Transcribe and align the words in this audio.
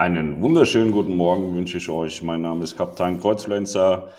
Einen 0.00 0.40
wunderschönen 0.40 0.92
guten 0.92 1.14
Morgen 1.14 1.54
wünsche 1.54 1.76
ich 1.76 1.90
euch. 1.90 2.22
Mein 2.22 2.40
Name 2.40 2.64
ist 2.64 2.74
Kapitän 2.74 3.20
Kreuzfluencer, 3.20 4.10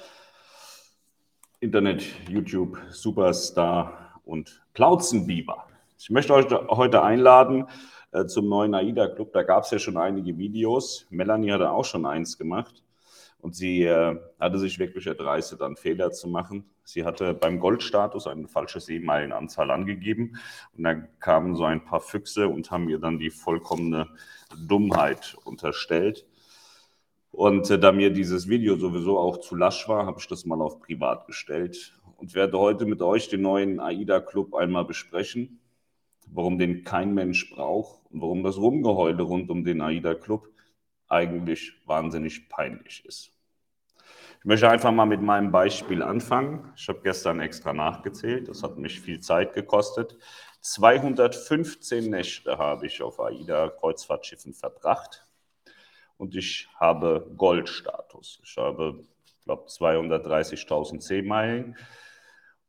Internet, 1.60 2.04
YouTube, 2.30 2.78
Superstar 2.92 4.22
und 4.24 4.62
Plauzenbiber. 4.76 5.66
Ich 5.98 6.12
möchte 6.12 6.36
euch 6.36 6.46
heute 6.52 7.02
einladen 7.02 7.66
äh, 8.12 8.28
zum 8.28 8.48
neuen 8.48 8.76
AIDA 8.76 9.08
Club. 9.08 9.34
Da 9.34 9.42
gab 9.42 9.64
es 9.64 9.72
ja 9.72 9.80
schon 9.80 9.98
einige 9.98 10.38
Videos. 10.38 11.08
Melanie 11.10 11.52
hatte 11.52 11.72
auch 11.72 11.86
schon 11.86 12.06
eins 12.06 12.38
gemacht. 12.38 12.84
Und 13.40 13.56
sie 13.56 13.82
äh, 13.82 14.20
hatte 14.40 14.60
sich 14.60 14.78
wirklich 14.78 15.08
erdreistet, 15.08 15.64
einen 15.64 15.78
Fehler 15.78 16.12
zu 16.12 16.28
machen. 16.28 16.70
Sie 16.92 17.06
hatte 17.06 17.34
beim 17.34 17.60
Goldstatus 17.60 18.28
eine 18.28 18.48
falsche 18.48 18.82
Seemeilenanzahl 18.82 19.72
angegeben. 19.72 20.38
Und 20.76 20.84
dann 20.84 21.08
kamen 21.20 21.56
so 21.56 21.64
ein 21.64 21.86
paar 21.86 22.02
Füchse 22.02 22.48
und 22.50 22.70
haben 22.70 22.90
ihr 22.90 23.00
dann 23.00 23.18
die 23.18 23.30
vollkommene 23.30 24.10
Dummheit 24.68 25.38
unterstellt. 25.46 26.26
Und 27.32 27.70
äh, 27.70 27.80
da 27.80 27.94
mir 27.94 28.12
dieses 28.12 28.50
Video 28.50 28.76
sowieso 28.76 29.18
auch 29.18 29.38
zu 29.38 29.56
lasch 29.56 29.88
war, 29.88 30.06
habe 30.06 30.20
ich 30.20 30.28
das 30.28 30.46
mal 30.46 30.62
auf 30.62 30.80
privat 30.82 31.28
gestellt 31.28 31.98
und 32.18 32.36
werde 32.36 32.60
heute 32.60 32.86
mit 32.86 33.02
euch 33.02 33.30
den 33.30 33.42
neuen 33.42 33.80
AIDA 33.80 34.20
Club 34.20 34.54
einmal 34.54 34.84
besprechen, 34.84 35.62
warum 36.28 36.60
den 36.60 36.84
kein 36.84 37.14
Mensch 37.14 37.50
braucht 37.50 38.02
und 38.12 38.22
warum 38.22 38.44
das 38.44 38.58
Rumgeheule 38.58 39.24
rund 39.24 39.50
um 39.50 39.64
den 39.64 39.82
AIDA 39.82 40.14
Club 40.16 40.50
eigentlich 41.08 41.74
wahnsinnig 41.86 42.50
peinlich 42.50 43.06
ist. 43.06 43.32
Ich 44.42 44.46
möchte 44.46 44.68
einfach 44.68 44.92
mal 44.92 45.06
mit 45.06 45.22
meinem 45.22 45.52
Beispiel 45.52 46.02
anfangen. 46.02 46.74
Ich 46.76 46.90
habe 46.90 47.02
gestern 47.04 47.40
extra 47.42 47.74
nachgezählt, 47.74 48.48
das 48.48 48.64
hat 48.64 48.76
mich 48.76 49.00
viel 49.00 49.20
Zeit 49.20 49.54
gekostet. 49.54 50.18
215 50.62 52.10
Nächte 52.10 52.58
habe 52.58 52.88
ich 52.88 53.04
auf 53.04 53.20
AIDA-Kreuzfahrtschiffen 53.20 54.56
verbracht 54.56 55.28
und 56.18 56.36
ich 56.36 56.68
habe 56.80 57.32
Goldstatus. 57.38 58.42
Ich 58.44 58.58
habe, 58.58 59.04
glaube, 59.46 59.68
230.000 59.68 61.02
Seemeilen. 61.02 61.78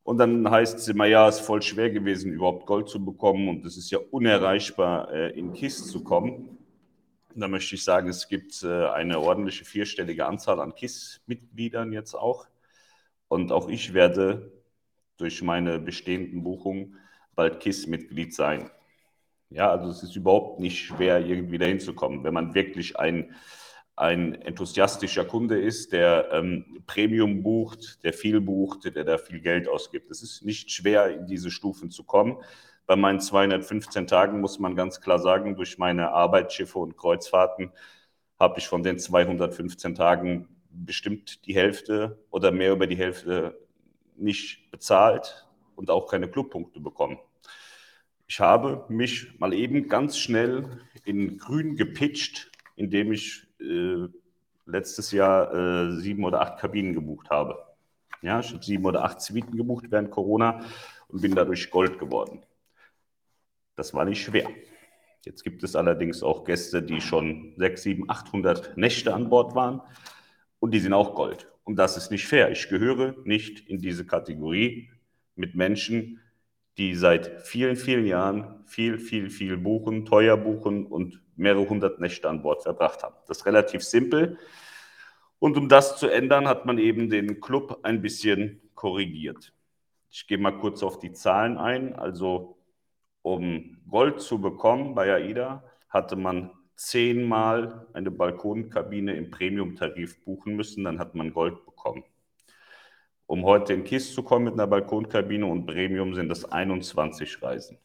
Und 0.03 0.19
dann 0.19 0.51
heißt 0.51 0.77
es 0.79 0.89
immer, 0.89 1.07
ja, 1.07 1.27
es 1.27 1.37
ist 1.39 1.47
voll 1.47 1.63
schwer 1.63 1.89
gewesen, 1.89 2.33
überhaupt 2.33 2.67
Gold 2.67 2.91
zu 2.91 3.03
bekommen 3.03 3.49
und 3.49 3.65
es 3.65 3.79
ist 3.79 3.91
ja 3.91 3.99
unerreichbar, 4.11 5.11
äh, 5.11 5.31
in 5.31 5.55
KISS 5.55 5.87
zu 5.87 6.05
kommen. 6.05 6.62
Da 7.35 7.49
möchte 7.49 7.75
ich 7.75 7.85
sagen, 7.85 8.09
es 8.09 8.29
gibt 8.29 8.63
äh, 8.63 8.87
eine 8.89 9.19
ordentliche 9.19 9.65
vierstellige 9.65 10.27
Anzahl 10.27 10.61
an 10.61 10.75
KISS-Mitgliedern 10.75 11.93
jetzt 11.93 12.15
auch. 12.15 12.47
Und 13.29 13.53
auch 13.53 13.69
ich 13.69 13.95
werde 13.95 14.53
durch 15.17 15.43
meine 15.43 15.79
bestehenden 15.79 16.43
Buchungen 16.43 16.99
bald 17.35 17.61
KISS-Mitglied 17.61 18.35
sein. 18.35 18.71
Ja, 19.49 19.71
also 19.71 19.89
es 19.89 20.03
ist 20.03 20.17
überhaupt 20.17 20.61
nicht 20.61 20.85
schwer, 20.85 21.25
irgendwie 21.25 21.59
dahin 21.59 21.81
zu 21.81 21.95
kommen. 21.95 22.25
Wenn 22.25 22.35
man 22.35 22.55
wirklich 22.55 22.99
ein, 22.99 23.35
ein 23.97 24.35
enthusiastischer 24.35 25.25
Kunde 25.25 25.61
ist, 25.61 25.93
der 25.93 26.29
ähm, 26.33 26.83
Premium 26.87 27.43
bucht, 27.43 28.03
der 28.05 28.13
viel 28.13 28.41
bucht, 28.41 28.85
der 28.85 29.05
da 29.05 29.17
viel 29.17 29.41
Geld 29.41 29.69
ausgibt. 29.69 30.11
Es 30.11 30.23
ist 30.23 30.45
nicht 30.45 30.71
schwer, 30.71 31.09
in 31.09 31.27
diese 31.27 31.51
Stufen 31.51 31.91
zu 31.91 32.05
kommen. 32.05 32.39
Bei 32.87 32.97
meinen 32.97 33.21
215 33.21 34.07
Tagen 34.07 34.41
muss 34.41 34.59
man 34.59 34.77
ganz 34.77 35.01
klar 35.01 35.19
sagen, 35.19 35.57
durch 35.57 35.79
meine 35.79 36.11
Arbeitsschiffe 36.11 36.79
und 36.79 36.97
Kreuzfahrten 36.97 37.73
habe 38.39 38.59
ich 38.59 38.67
von 38.67 38.83
den 38.83 38.99
215 38.99 39.95
Tagen 39.95 40.49
bestimmt 40.71 41.47
die 41.47 41.55
Hälfte 41.55 42.19
oder 42.31 42.51
mehr 42.51 42.73
über 42.73 42.87
die 42.87 42.97
Hälfte 42.97 43.59
nicht 44.17 44.71
bezahlt 44.71 45.47
und 45.77 45.91
auch 45.91 46.11
keine 46.11 46.29
Clubpunkte 46.29 46.81
bekommen. 46.81 47.19
Ich 48.27 48.41
habe 48.41 48.85
mich 48.89 49.39
mal 49.39 49.53
eben 49.53 49.89
ganz 49.89 50.19
schnell 50.19 50.81
in 51.05 51.39
grün 51.39 51.77
gepitcht, 51.77 52.51
indem 52.77 53.13
ich 53.13 53.47
äh, 53.61 54.09
letztes 54.67 55.13
Jahr 55.13 55.53
äh, 55.53 56.01
sieben 56.01 56.25
oder 56.25 56.41
acht 56.41 56.59
Kabinen 56.59 56.95
gebucht 56.95 57.31
habe. 57.31 57.59
Ja, 58.23 58.41
ich 58.41 58.53
habe 58.53 58.65
sieben 58.65 58.85
oder 58.87 59.05
acht 59.05 59.21
Suiten 59.21 59.57
gebucht 59.57 59.87
während 59.91 60.11
Corona 60.11 60.65
und 61.09 61.21
bin 61.21 61.35
dadurch 61.35 61.71
Gold 61.71 61.99
geworden. 61.99 62.43
Das 63.83 63.93
war 63.95 64.05
nicht 64.05 64.23
schwer. 64.23 64.49
Jetzt 65.25 65.43
gibt 65.43 65.65
es 65.65 65.75
allerdings 65.75 66.23
auch 66.23 66.45
Gäste, 66.45 66.85
die 66.85 67.01
schon 67.01 67.53
6, 67.57 67.83
7, 67.83 68.09
800 68.09 68.77
Nächte 68.77 69.13
an 69.13 69.29
Bord 69.29 69.57
waren 69.57 69.81
und 70.61 70.73
die 70.73 70.79
sind 70.79 70.93
auch 70.93 71.17
Gold. 71.17 71.51
Und 71.65 71.75
das 71.75 71.97
ist 71.97 72.13
nicht 72.13 72.25
fair. 72.29 72.53
Ich 72.53 72.69
gehöre 72.69 73.17
nicht 73.25 73.69
in 73.69 73.81
diese 73.81 74.07
Kategorie 74.07 74.89
mit 75.35 75.57
Menschen, 75.57 76.21
die 76.79 76.95
seit 76.95 77.43
vielen, 77.43 77.75
vielen 77.75 78.07
Jahren 78.07 78.63
viel, 78.67 78.99
viel, 78.99 79.31
viel 79.31 79.57
buchen, 79.57 80.07
teuer 80.07 80.37
buchen 80.37 80.87
und 80.87 81.21
mehrere 81.35 81.69
hundert 81.69 81.99
Nächte 81.99 82.29
an 82.29 82.41
Bord 82.41 82.63
verbracht 82.63 83.03
haben. 83.03 83.17
Das 83.27 83.39
ist 83.39 83.47
relativ 83.47 83.83
simpel. 83.83 84.39
Und 85.41 85.57
um 85.57 85.69
das 85.69 85.99
zu 85.99 86.07
ändern, 86.07 86.47
hat 86.47 86.67
man 86.67 86.79
eben 86.79 87.11
den 87.11 87.41
Club 87.41 87.81
ein 87.83 88.01
bisschen 88.01 88.63
korrigiert. 88.77 89.53
Ich 90.09 90.29
gehe 90.29 90.39
mal 90.39 90.57
kurz 90.57 90.85
auf 90.85 91.01
die 91.01 91.11
Zahlen 91.11 91.59
ein. 91.59 91.97
Also 91.97 92.62
um 93.23 93.79
Gold 93.89 94.21
zu 94.21 94.41
bekommen 94.41 94.95
bei 94.95 95.13
AIDA, 95.13 95.65
hatte 95.89 96.17
man 96.17 96.51
zehnmal 96.75 97.87
eine 97.93 98.11
Balkonkabine 98.11 99.15
im 99.15 99.31
Premium-Tarif 99.31 100.25
buchen 100.25 100.57
müssen, 100.57 100.85
dann 100.85 100.99
hat 100.99 101.15
man 101.15 101.33
Gold 101.33 101.65
bekommen. 101.65 102.05
Um 103.27 103.45
heute 103.45 103.73
in 103.73 103.85
KISS 103.85 104.15
zu 104.15 104.23
kommen 104.23 104.47
mit 104.47 104.55
einer 104.55 104.67
Balkonkabine 104.67 105.47
und 105.47 105.67
Premium 105.67 106.15
sind 106.15 106.29
das 106.29 106.45
21 106.45 107.43
Reisen. 107.43 107.79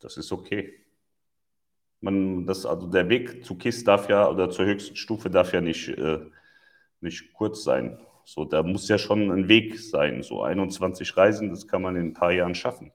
Das 0.00 0.16
ist 0.16 0.30
okay. 0.30 0.74
Man, 2.00 2.46
das, 2.46 2.66
also 2.66 2.86
der 2.86 3.08
Weg 3.08 3.44
zu 3.44 3.56
KISS 3.56 3.84
darf 3.84 4.08
ja, 4.08 4.28
oder 4.28 4.50
zur 4.50 4.66
höchsten 4.66 4.96
Stufe 4.96 5.30
darf 5.30 5.52
ja 5.54 5.60
nicht, 5.60 5.88
äh, 5.88 6.20
nicht 7.00 7.32
kurz 7.32 7.64
sein. 7.64 7.98
So, 8.24 8.44
da 8.44 8.62
muss 8.62 8.88
ja 8.88 8.98
schon 8.98 9.30
ein 9.30 9.48
Weg 9.48 9.78
sein. 9.78 10.22
So 10.22 10.42
21 10.42 11.16
Reisen, 11.16 11.50
das 11.50 11.66
kann 11.66 11.82
man 11.82 11.96
in 11.96 12.08
ein 12.08 12.14
paar 12.14 12.32
Jahren 12.32 12.54
schaffen. 12.54 12.92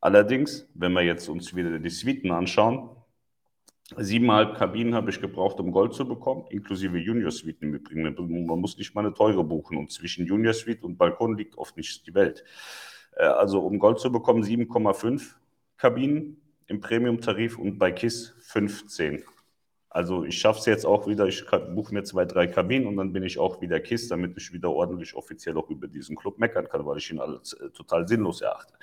Allerdings, 0.00 0.66
wenn 0.74 0.92
wir 0.92 1.02
jetzt 1.02 1.28
uns 1.28 1.54
wieder 1.54 1.78
die 1.78 1.90
Suiten 1.90 2.30
anschauen, 2.30 2.90
siebeneinhalb 3.96 4.56
Kabinen 4.56 4.94
habe 4.94 5.10
ich 5.10 5.20
gebraucht, 5.20 5.60
um 5.60 5.72
Gold 5.72 5.94
zu 5.94 6.06
bekommen, 6.06 6.44
inklusive 6.50 6.96
Junior-Suiten 6.96 7.74
im. 7.90 8.46
Man 8.46 8.60
muss 8.60 8.78
nicht 8.78 8.94
mal 8.94 9.04
eine 9.04 9.12
teure 9.12 9.44
buchen 9.44 9.76
und 9.76 9.90
zwischen 9.90 10.26
Junior-Suite 10.26 10.84
und 10.84 10.96
Balkon 10.96 11.36
liegt 11.36 11.58
oft 11.58 11.76
nicht 11.76 12.06
die 12.06 12.14
Welt. 12.14 12.44
Äh, 13.16 13.24
also 13.24 13.60
um 13.60 13.78
Gold 13.78 13.98
zu 13.98 14.10
bekommen, 14.10 14.42
7,5 14.42 15.34
Kabinen 15.76 16.40
im 16.66 16.80
Premium-Tarif 16.80 17.58
und 17.58 17.78
bei 17.78 17.92
KISS 17.92 18.34
15. 18.40 19.24
Also 19.88 20.24
ich 20.24 20.38
schaffe 20.38 20.60
es 20.60 20.66
jetzt 20.66 20.86
auch 20.86 21.08
wieder, 21.08 21.26
ich 21.26 21.44
buche 21.74 21.92
mir 21.92 22.04
zwei, 22.04 22.24
drei 22.24 22.46
Kabinen 22.46 22.86
und 22.86 22.96
dann 22.96 23.12
bin 23.12 23.24
ich 23.24 23.38
auch 23.38 23.60
wieder 23.60 23.80
KISS, 23.80 24.06
damit 24.06 24.36
ich 24.36 24.52
wieder 24.52 24.70
ordentlich 24.70 25.14
offiziell 25.14 25.56
auch 25.58 25.68
über 25.68 25.88
diesen 25.88 26.14
Club 26.14 26.38
meckern 26.38 26.68
kann, 26.68 26.86
weil 26.86 26.98
ich 26.98 27.10
ihn 27.10 27.18
alles 27.18 27.54
äh, 27.54 27.70
total 27.70 28.06
sinnlos 28.06 28.40
erachte. 28.40 28.74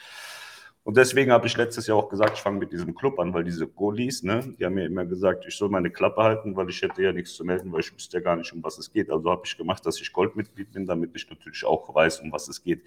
Und 0.87 0.95
deswegen 0.95 1.33
habe 1.33 1.47
ich 1.47 1.57
letztes 1.57 1.85
Jahr 1.85 1.97
auch 1.97 2.07
gesagt, 2.07 2.37
ich 2.37 2.41
fange 2.41 2.59
mit 2.59 2.71
diesem 2.71 2.95
Club 2.95 3.19
an, 3.19 3.33
weil 3.33 3.43
diese 3.43 3.67
Goalies, 3.67 4.23
ne, 4.23 4.55
die 4.57 4.63
haben 4.63 4.75
mir 4.75 4.85
immer 4.85 5.03
gesagt, 5.03 5.43
ich 5.45 5.57
soll 5.57 5.67
meine 5.67 5.91
Klappe 5.91 6.23
halten, 6.23 6.55
weil 6.55 6.69
ich 6.69 6.81
hätte 6.81 7.03
ja 7.03 7.11
nichts 7.11 7.33
zu 7.33 7.43
melden, 7.43 7.73
weil 7.73 7.81
ich 7.81 7.93
wüsste 7.93 8.15
ja 8.15 8.23
gar 8.23 8.37
nicht, 8.37 8.53
um 8.53 8.63
was 8.63 8.77
es 8.77 8.89
geht. 8.89 9.09
Also 9.09 9.29
habe 9.29 9.41
ich 9.43 9.57
gemacht, 9.57 9.85
dass 9.85 9.99
ich 9.99 10.13
Goldmitglied 10.13 10.71
bin, 10.71 10.85
damit 10.85 11.13
ich 11.13 11.29
natürlich 11.29 11.65
auch 11.65 11.93
weiß, 11.93 12.21
um 12.21 12.31
was 12.31 12.47
es 12.47 12.63
geht. 12.63 12.83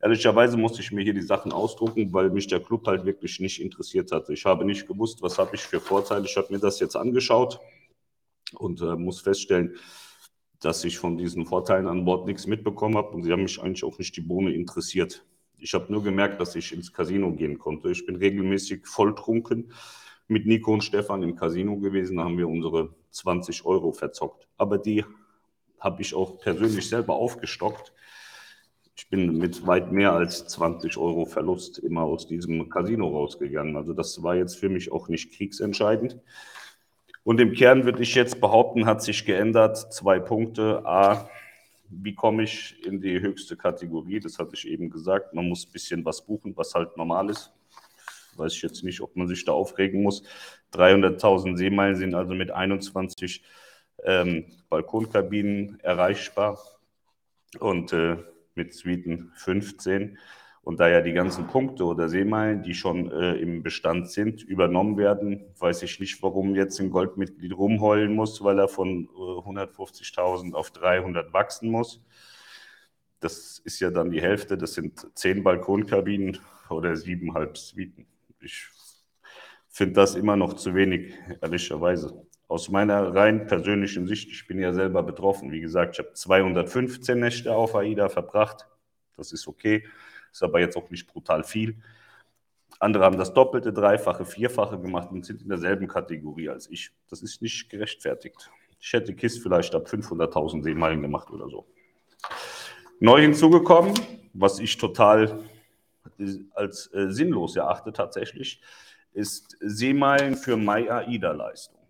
Ehrlicherweise 0.00 0.56
musste 0.56 0.80
ich 0.80 0.90
mir 0.90 1.04
hier 1.04 1.12
die 1.12 1.20
Sachen 1.20 1.52
ausdrucken, 1.52 2.14
weil 2.14 2.30
mich 2.30 2.46
der 2.46 2.60
Club 2.60 2.86
halt 2.86 3.04
wirklich 3.04 3.38
nicht 3.40 3.60
interessiert 3.60 4.10
hatte. 4.10 4.32
Ich 4.32 4.46
habe 4.46 4.64
nicht 4.64 4.88
gewusst, 4.88 5.20
was 5.20 5.36
habe 5.36 5.54
ich 5.54 5.60
für 5.60 5.80
Vorteile. 5.80 6.24
Ich 6.24 6.38
habe 6.38 6.50
mir 6.50 6.60
das 6.60 6.80
jetzt 6.80 6.96
angeschaut 6.96 7.60
und 8.54 8.80
äh, 8.80 8.96
muss 8.96 9.20
feststellen, 9.20 9.76
dass 10.60 10.82
ich 10.82 10.96
von 10.96 11.18
diesen 11.18 11.44
Vorteilen 11.44 11.88
an 11.88 12.06
Bord 12.06 12.24
nichts 12.24 12.46
mitbekommen 12.46 12.96
habe 12.96 13.08
und 13.08 13.22
sie 13.22 13.32
haben 13.32 13.42
mich 13.42 13.60
eigentlich 13.60 13.84
auch 13.84 13.98
nicht 13.98 14.16
die 14.16 14.22
Bohne 14.22 14.54
interessiert. 14.54 15.26
Ich 15.64 15.72
habe 15.72 15.90
nur 15.90 16.04
gemerkt, 16.04 16.42
dass 16.42 16.54
ich 16.56 16.74
ins 16.74 16.92
Casino 16.92 17.32
gehen 17.32 17.58
konnte. 17.58 17.90
Ich 17.90 18.04
bin 18.04 18.16
regelmäßig 18.16 18.86
volltrunken 18.86 19.72
mit 20.28 20.44
Nico 20.44 20.74
und 20.74 20.84
Stefan 20.84 21.22
im 21.22 21.36
Casino 21.36 21.78
gewesen. 21.78 22.18
Da 22.18 22.24
haben 22.24 22.36
wir 22.36 22.46
unsere 22.46 22.94
20 23.12 23.64
Euro 23.64 23.92
verzockt. 23.92 24.46
Aber 24.58 24.76
die 24.76 25.06
habe 25.80 26.02
ich 26.02 26.14
auch 26.14 26.38
persönlich 26.38 26.86
selber 26.86 27.14
aufgestockt. 27.14 27.94
Ich 28.94 29.08
bin 29.08 29.38
mit 29.38 29.66
weit 29.66 29.90
mehr 29.90 30.12
als 30.12 30.46
20 30.48 30.98
Euro 30.98 31.24
Verlust 31.24 31.78
immer 31.78 32.02
aus 32.02 32.26
diesem 32.26 32.68
Casino 32.68 33.08
rausgegangen. 33.08 33.78
Also 33.78 33.94
das 33.94 34.22
war 34.22 34.36
jetzt 34.36 34.58
für 34.58 34.68
mich 34.68 34.92
auch 34.92 35.08
nicht 35.08 35.32
kriegsentscheidend. 35.32 36.20
Und 37.22 37.40
im 37.40 37.54
Kern 37.54 37.86
würde 37.86 38.02
ich 38.02 38.14
jetzt 38.14 38.38
behaupten, 38.38 38.84
hat 38.84 39.02
sich 39.02 39.24
geändert. 39.24 39.94
Zwei 39.94 40.20
Punkte. 40.20 40.84
A, 40.84 41.26
wie 41.88 42.14
komme 42.14 42.42
ich 42.44 42.84
in 42.84 43.00
die 43.00 43.20
höchste 43.20 43.56
Kategorie? 43.56 44.20
Das 44.20 44.38
hatte 44.38 44.54
ich 44.54 44.66
eben 44.66 44.90
gesagt. 44.90 45.34
Man 45.34 45.48
muss 45.48 45.66
ein 45.66 45.72
bisschen 45.72 46.04
was 46.04 46.24
buchen, 46.24 46.56
was 46.56 46.74
halt 46.74 46.96
normal 46.96 47.30
ist. 47.30 47.52
Weiß 48.36 48.52
ich 48.54 48.62
jetzt 48.62 48.82
nicht, 48.82 49.00
ob 49.00 49.14
man 49.16 49.28
sich 49.28 49.44
da 49.44 49.52
aufregen 49.52 50.02
muss. 50.02 50.22
300.000 50.72 51.56
Seemeilen 51.56 51.96
sind 51.96 52.14
also 52.14 52.34
mit 52.34 52.50
21 52.50 53.44
ähm, 54.04 54.46
Balkonkabinen 54.68 55.78
erreichbar 55.80 56.58
und 57.60 57.92
äh, 57.92 58.16
mit 58.54 58.74
Suiten 58.74 59.32
15. 59.36 60.18
Und 60.64 60.80
da 60.80 60.88
ja 60.88 61.02
die 61.02 61.12
ganzen 61.12 61.46
Punkte 61.46 61.84
oder 61.84 62.08
Seemeilen, 62.08 62.62
die 62.62 62.72
schon 62.72 63.12
äh, 63.12 63.34
im 63.34 63.62
Bestand 63.62 64.10
sind, 64.10 64.42
übernommen 64.42 64.96
werden, 64.96 65.44
weiß 65.58 65.82
ich 65.82 66.00
nicht, 66.00 66.22
warum 66.22 66.54
jetzt 66.56 66.80
ein 66.80 66.88
Goldmitglied 66.88 67.54
rumheulen 67.54 68.14
muss, 68.14 68.42
weil 68.42 68.58
er 68.58 68.68
von 68.68 69.04
äh, 69.04 69.18
150.000 69.18 70.54
auf 70.54 70.70
300 70.70 71.34
wachsen 71.34 71.70
muss. 71.70 72.02
Das 73.20 73.58
ist 73.58 73.78
ja 73.80 73.90
dann 73.90 74.10
die 74.10 74.22
Hälfte, 74.22 74.56
das 74.56 74.72
sind 74.72 75.06
zehn 75.14 75.44
Balkonkabinen 75.44 76.38
oder 76.70 76.96
siebenhalb 76.96 77.58
Suiten. 77.58 78.06
Ich 78.40 78.66
finde 79.68 79.94
das 79.94 80.14
immer 80.14 80.36
noch 80.36 80.54
zu 80.54 80.74
wenig, 80.74 81.12
ehrlicherweise. 81.42 82.26
Aus 82.48 82.70
meiner 82.70 83.14
rein 83.14 83.46
persönlichen 83.46 84.06
Sicht, 84.06 84.30
ich 84.30 84.46
bin 84.46 84.58
ja 84.58 84.72
selber 84.72 85.02
betroffen. 85.02 85.52
Wie 85.52 85.60
gesagt, 85.60 85.96
ich 85.96 85.98
habe 85.98 86.14
215 86.14 87.20
Nächte 87.20 87.54
auf 87.54 87.74
AIDA 87.74 88.08
verbracht. 88.08 88.66
Das 89.16 89.32
ist 89.32 89.46
okay 89.46 89.84
ist 90.34 90.42
aber 90.42 90.60
jetzt 90.60 90.76
auch 90.76 90.90
nicht 90.90 91.06
brutal 91.06 91.44
viel. 91.44 91.76
Andere 92.80 93.04
haben 93.04 93.16
das 93.16 93.32
Doppelte, 93.32 93.72
Dreifache, 93.72 94.24
Vierfache 94.24 94.78
gemacht 94.78 95.10
und 95.12 95.24
sind 95.24 95.42
in 95.42 95.48
derselben 95.48 95.86
Kategorie 95.86 96.48
als 96.48 96.68
ich. 96.68 96.90
Das 97.08 97.22
ist 97.22 97.40
nicht 97.40 97.70
gerechtfertigt. 97.70 98.50
Ich 98.80 98.92
hätte 98.92 99.14
KISS 99.14 99.38
vielleicht 99.38 99.74
ab 99.74 99.86
500.000 99.86 100.64
Seemeilen 100.64 101.00
gemacht 101.00 101.30
oder 101.30 101.48
so. 101.48 101.66
Neu 102.98 103.22
hinzugekommen, 103.22 103.94
was 104.32 104.58
ich 104.58 104.76
total 104.76 105.44
als 106.54 106.92
äh, 106.92 107.10
sinnlos 107.10 107.56
erachte 107.56 107.92
tatsächlich, 107.92 108.60
ist 109.12 109.56
Seemeilen 109.60 110.36
für 110.36 110.56
Mai-AIDA-Leistung. 110.56 111.80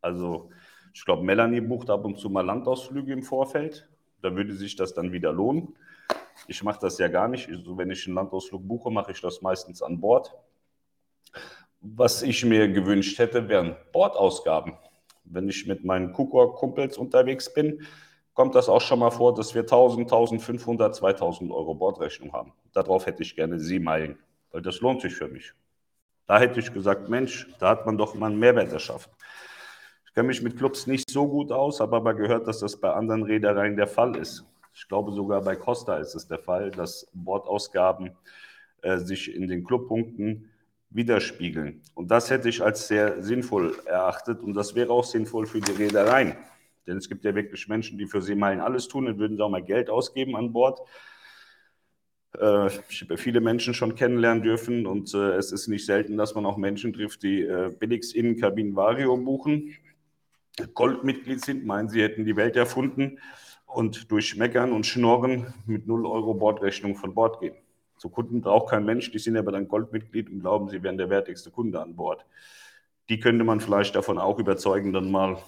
Also 0.00 0.50
ich 0.92 1.04
glaube, 1.04 1.22
Melanie 1.22 1.60
bucht 1.60 1.90
ab 1.90 2.04
und 2.04 2.18
zu 2.18 2.28
mal 2.28 2.44
Landausflüge 2.44 3.12
im 3.12 3.22
Vorfeld. 3.22 3.88
Da 4.20 4.34
würde 4.34 4.54
sich 4.54 4.74
das 4.74 4.94
dann 4.94 5.12
wieder 5.12 5.32
lohnen. 5.32 5.76
Ich 6.46 6.62
mache 6.62 6.78
das 6.80 6.98
ja 6.98 7.08
gar 7.08 7.28
nicht. 7.28 7.48
Also 7.48 7.76
wenn 7.76 7.90
ich 7.90 8.06
einen 8.06 8.16
Landausflug 8.16 8.66
buche, 8.66 8.90
mache 8.90 9.12
ich 9.12 9.20
das 9.20 9.42
meistens 9.42 9.82
an 9.82 10.00
Bord. 10.00 10.34
Was 11.80 12.22
ich 12.22 12.44
mir 12.44 12.68
gewünscht 12.68 13.18
hätte, 13.18 13.48
wären 13.48 13.76
Bordausgaben. 13.92 14.74
Wenn 15.24 15.48
ich 15.48 15.66
mit 15.66 15.84
meinen 15.84 16.12
Kukor-Kumpels 16.12 16.96
unterwegs 16.96 17.52
bin, 17.52 17.86
kommt 18.34 18.54
das 18.54 18.68
auch 18.68 18.80
schon 18.80 19.00
mal 19.00 19.10
vor, 19.10 19.34
dass 19.34 19.54
wir 19.54 19.62
1000, 19.62 20.02
1500, 20.02 20.94
2000 20.94 21.50
Euro 21.50 21.74
Bordrechnung 21.74 22.32
haben. 22.32 22.52
Darauf 22.72 23.06
hätte 23.06 23.22
ich 23.22 23.34
gerne 23.34 23.58
Seemeilen, 23.58 24.18
weil 24.52 24.62
das 24.62 24.80
lohnt 24.80 25.02
sich 25.02 25.14
für 25.14 25.28
mich. 25.28 25.52
Da 26.26 26.38
hätte 26.38 26.60
ich 26.60 26.72
gesagt, 26.72 27.08
Mensch, 27.08 27.48
da 27.58 27.70
hat 27.70 27.86
man 27.86 27.98
doch 27.98 28.14
mal 28.14 28.26
einen 28.26 28.38
Mehrwert 28.38 28.72
erschaffen. 28.72 29.12
Ich 30.06 30.14
kenne 30.14 30.28
mich 30.28 30.42
mit 30.42 30.56
Clubs 30.56 30.86
nicht 30.86 31.10
so 31.10 31.26
gut 31.26 31.52
aus, 31.52 31.80
aber 31.80 32.00
man 32.00 32.16
gehört, 32.16 32.46
dass 32.46 32.60
das 32.60 32.78
bei 32.78 32.92
anderen 32.92 33.22
Reedereien 33.22 33.76
der 33.76 33.86
Fall 33.86 34.16
ist. 34.16 34.44
Ich 34.74 34.86
glaube 34.88 35.12
sogar 35.12 35.42
bei 35.42 35.56
Costa 35.56 35.98
ist 35.98 36.14
es 36.14 36.26
der 36.26 36.38
Fall, 36.38 36.70
dass 36.70 37.10
Bordausgaben 37.12 38.12
äh, 38.82 38.98
sich 38.98 39.34
in 39.34 39.48
den 39.48 39.64
Clubpunkten 39.64 40.50
widerspiegeln. 40.90 41.82
Und 41.94 42.10
das 42.10 42.30
hätte 42.30 42.48
ich 42.48 42.62
als 42.62 42.88
sehr 42.88 43.22
sinnvoll 43.22 43.76
erachtet 43.84 44.40
und 44.40 44.54
das 44.54 44.74
wäre 44.74 44.92
auch 44.92 45.04
sinnvoll 45.04 45.46
für 45.46 45.60
die 45.60 45.72
Reedereien. 45.72 46.36
Denn 46.86 46.96
es 46.96 47.08
gibt 47.08 47.24
ja 47.24 47.34
wirklich 47.34 47.68
Menschen, 47.68 47.98
die 47.98 48.06
für 48.06 48.22
Seemeilen 48.22 48.60
alles 48.60 48.88
tun 48.88 49.06
und 49.06 49.18
würden 49.18 49.36
da 49.36 49.44
auch 49.44 49.50
mal 49.50 49.62
Geld 49.62 49.90
ausgeben 49.90 50.36
an 50.36 50.52
Bord. 50.52 50.80
Äh, 52.40 52.68
ich 52.88 53.02
habe 53.02 53.18
viele 53.18 53.40
Menschen 53.40 53.74
schon 53.74 53.94
kennenlernen 53.94 54.42
dürfen 54.42 54.86
und 54.86 55.12
äh, 55.12 55.32
es 55.32 55.52
ist 55.52 55.68
nicht 55.68 55.84
selten, 55.84 56.16
dass 56.16 56.34
man 56.34 56.46
auch 56.46 56.56
Menschen 56.56 56.92
trifft, 56.92 57.22
die 57.22 57.42
äh, 57.42 57.70
billigst 57.78 58.14
Innenkabinen 58.14 58.76
Vario 58.76 59.16
buchen, 59.16 59.74
Goldmitglied 60.74 61.44
sind, 61.44 61.66
meinen, 61.66 61.88
sie 61.88 62.02
hätten 62.02 62.24
die 62.24 62.36
Welt 62.36 62.56
erfunden 62.56 63.18
und 63.68 64.10
durch 64.10 64.36
Meckern 64.36 64.72
und 64.72 64.86
Schnorren 64.86 65.54
mit 65.66 65.86
0 65.86 66.06
Euro 66.06 66.34
Bordrechnung 66.34 66.96
von 66.96 67.14
Bord 67.14 67.40
gehen. 67.40 67.54
So 67.96 68.08
Kunden 68.08 68.40
braucht 68.40 68.70
kein 68.70 68.84
Mensch, 68.84 69.10
die 69.10 69.18
sind 69.18 69.36
aber 69.36 69.52
dann 69.52 69.68
Goldmitglied 69.68 70.30
und 70.30 70.40
glauben, 70.40 70.68
sie 70.68 70.82
wären 70.82 70.98
der 70.98 71.10
wertigste 71.10 71.50
Kunde 71.50 71.80
an 71.80 71.94
Bord. 71.94 72.24
Die 73.08 73.20
könnte 73.20 73.44
man 73.44 73.60
vielleicht 73.60 73.94
davon 73.94 74.18
auch 74.18 74.38
überzeugen, 74.38 74.92
dann 74.92 75.10
mal 75.10 75.38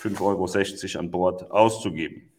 5,60 0.00 0.94
Euro 0.94 1.00
an 1.00 1.10
Bord 1.10 1.50
auszugeben. 1.50 2.30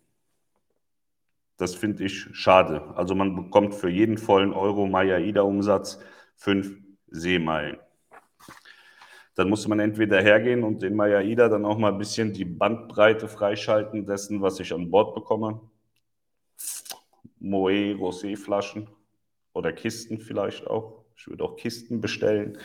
Das 1.58 1.74
finde 1.74 2.04
ich 2.04 2.28
schade. 2.34 2.94
Also 2.96 3.16
man 3.16 3.36
bekommt 3.36 3.74
für 3.74 3.90
jeden 3.90 4.18
vollen 4.18 4.54
Euro 4.54 4.88
Maya-Ida-Umsatz 4.88 6.00
fünf 6.36 6.78
Seemeilen 7.08 7.78
dann 9.36 9.50
muss 9.50 9.68
man 9.68 9.80
entweder 9.80 10.22
hergehen 10.22 10.64
und 10.64 10.82
in 10.82 10.96
Maya-Ida 10.96 11.50
dann 11.50 11.66
auch 11.66 11.78
mal 11.78 11.92
ein 11.92 11.98
bisschen 11.98 12.32
die 12.32 12.46
Bandbreite 12.46 13.28
freischalten 13.28 14.06
dessen, 14.06 14.42
was 14.42 14.60
ich 14.60 14.74
an 14.74 14.90
Bord 14.90 15.14
bekomme. 15.14 15.60
Moe, 17.40 17.94
Rosé-Flaschen 17.96 18.88
oder 19.54 19.74
Kisten 19.74 20.20
vielleicht 20.20 20.66
auch. 20.68 21.06
Ich 21.18 21.28
würde 21.28 21.44
auch 21.44 21.58
Kisten 21.58 22.00
bestellen. 22.02 22.58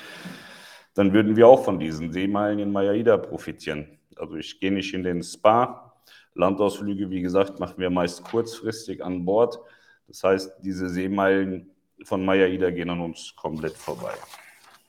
Dann 0.95 1.13
würden 1.13 1.37
wir 1.37 1.49
auch 1.49 1.65
von 1.65 1.79
diesen 1.79 2.13
Seemeilen 2.13 2.61
in 2.61 2.73
Maya-Ida 2.73 3.17
profitieren. 3.17 3.99
Also 4.17 4.37
ich 4.37 4.61
gehe 4.61 4.73
nicht 4.73 4.95
in 4.95 5.03
den 5.03 5.23
Spa. 5.23 5.93
Landausflüge, 6.35 7.11
wie 7.11 7.21
gesagt, 7.21 7.59
machen 7.59 7.79
wir 7.79 7.91
meist 7.91 8.25
kurzfristig 8.25 9.05
an 9.05 9.25
Bord. 9.25 9.59
Das 10.07 10.23
heißt, 10.23 10.53
diese 10.63 10.89
Seemeilen 10.89 11.71
von 12.05 12.25
Maya-Ida 12.25 12.71
gehen 12.71 12.91
an 12.91 13.01
uns 13.01 13.35
komplett 13.37 13.77
vorbei. 13.77 14.15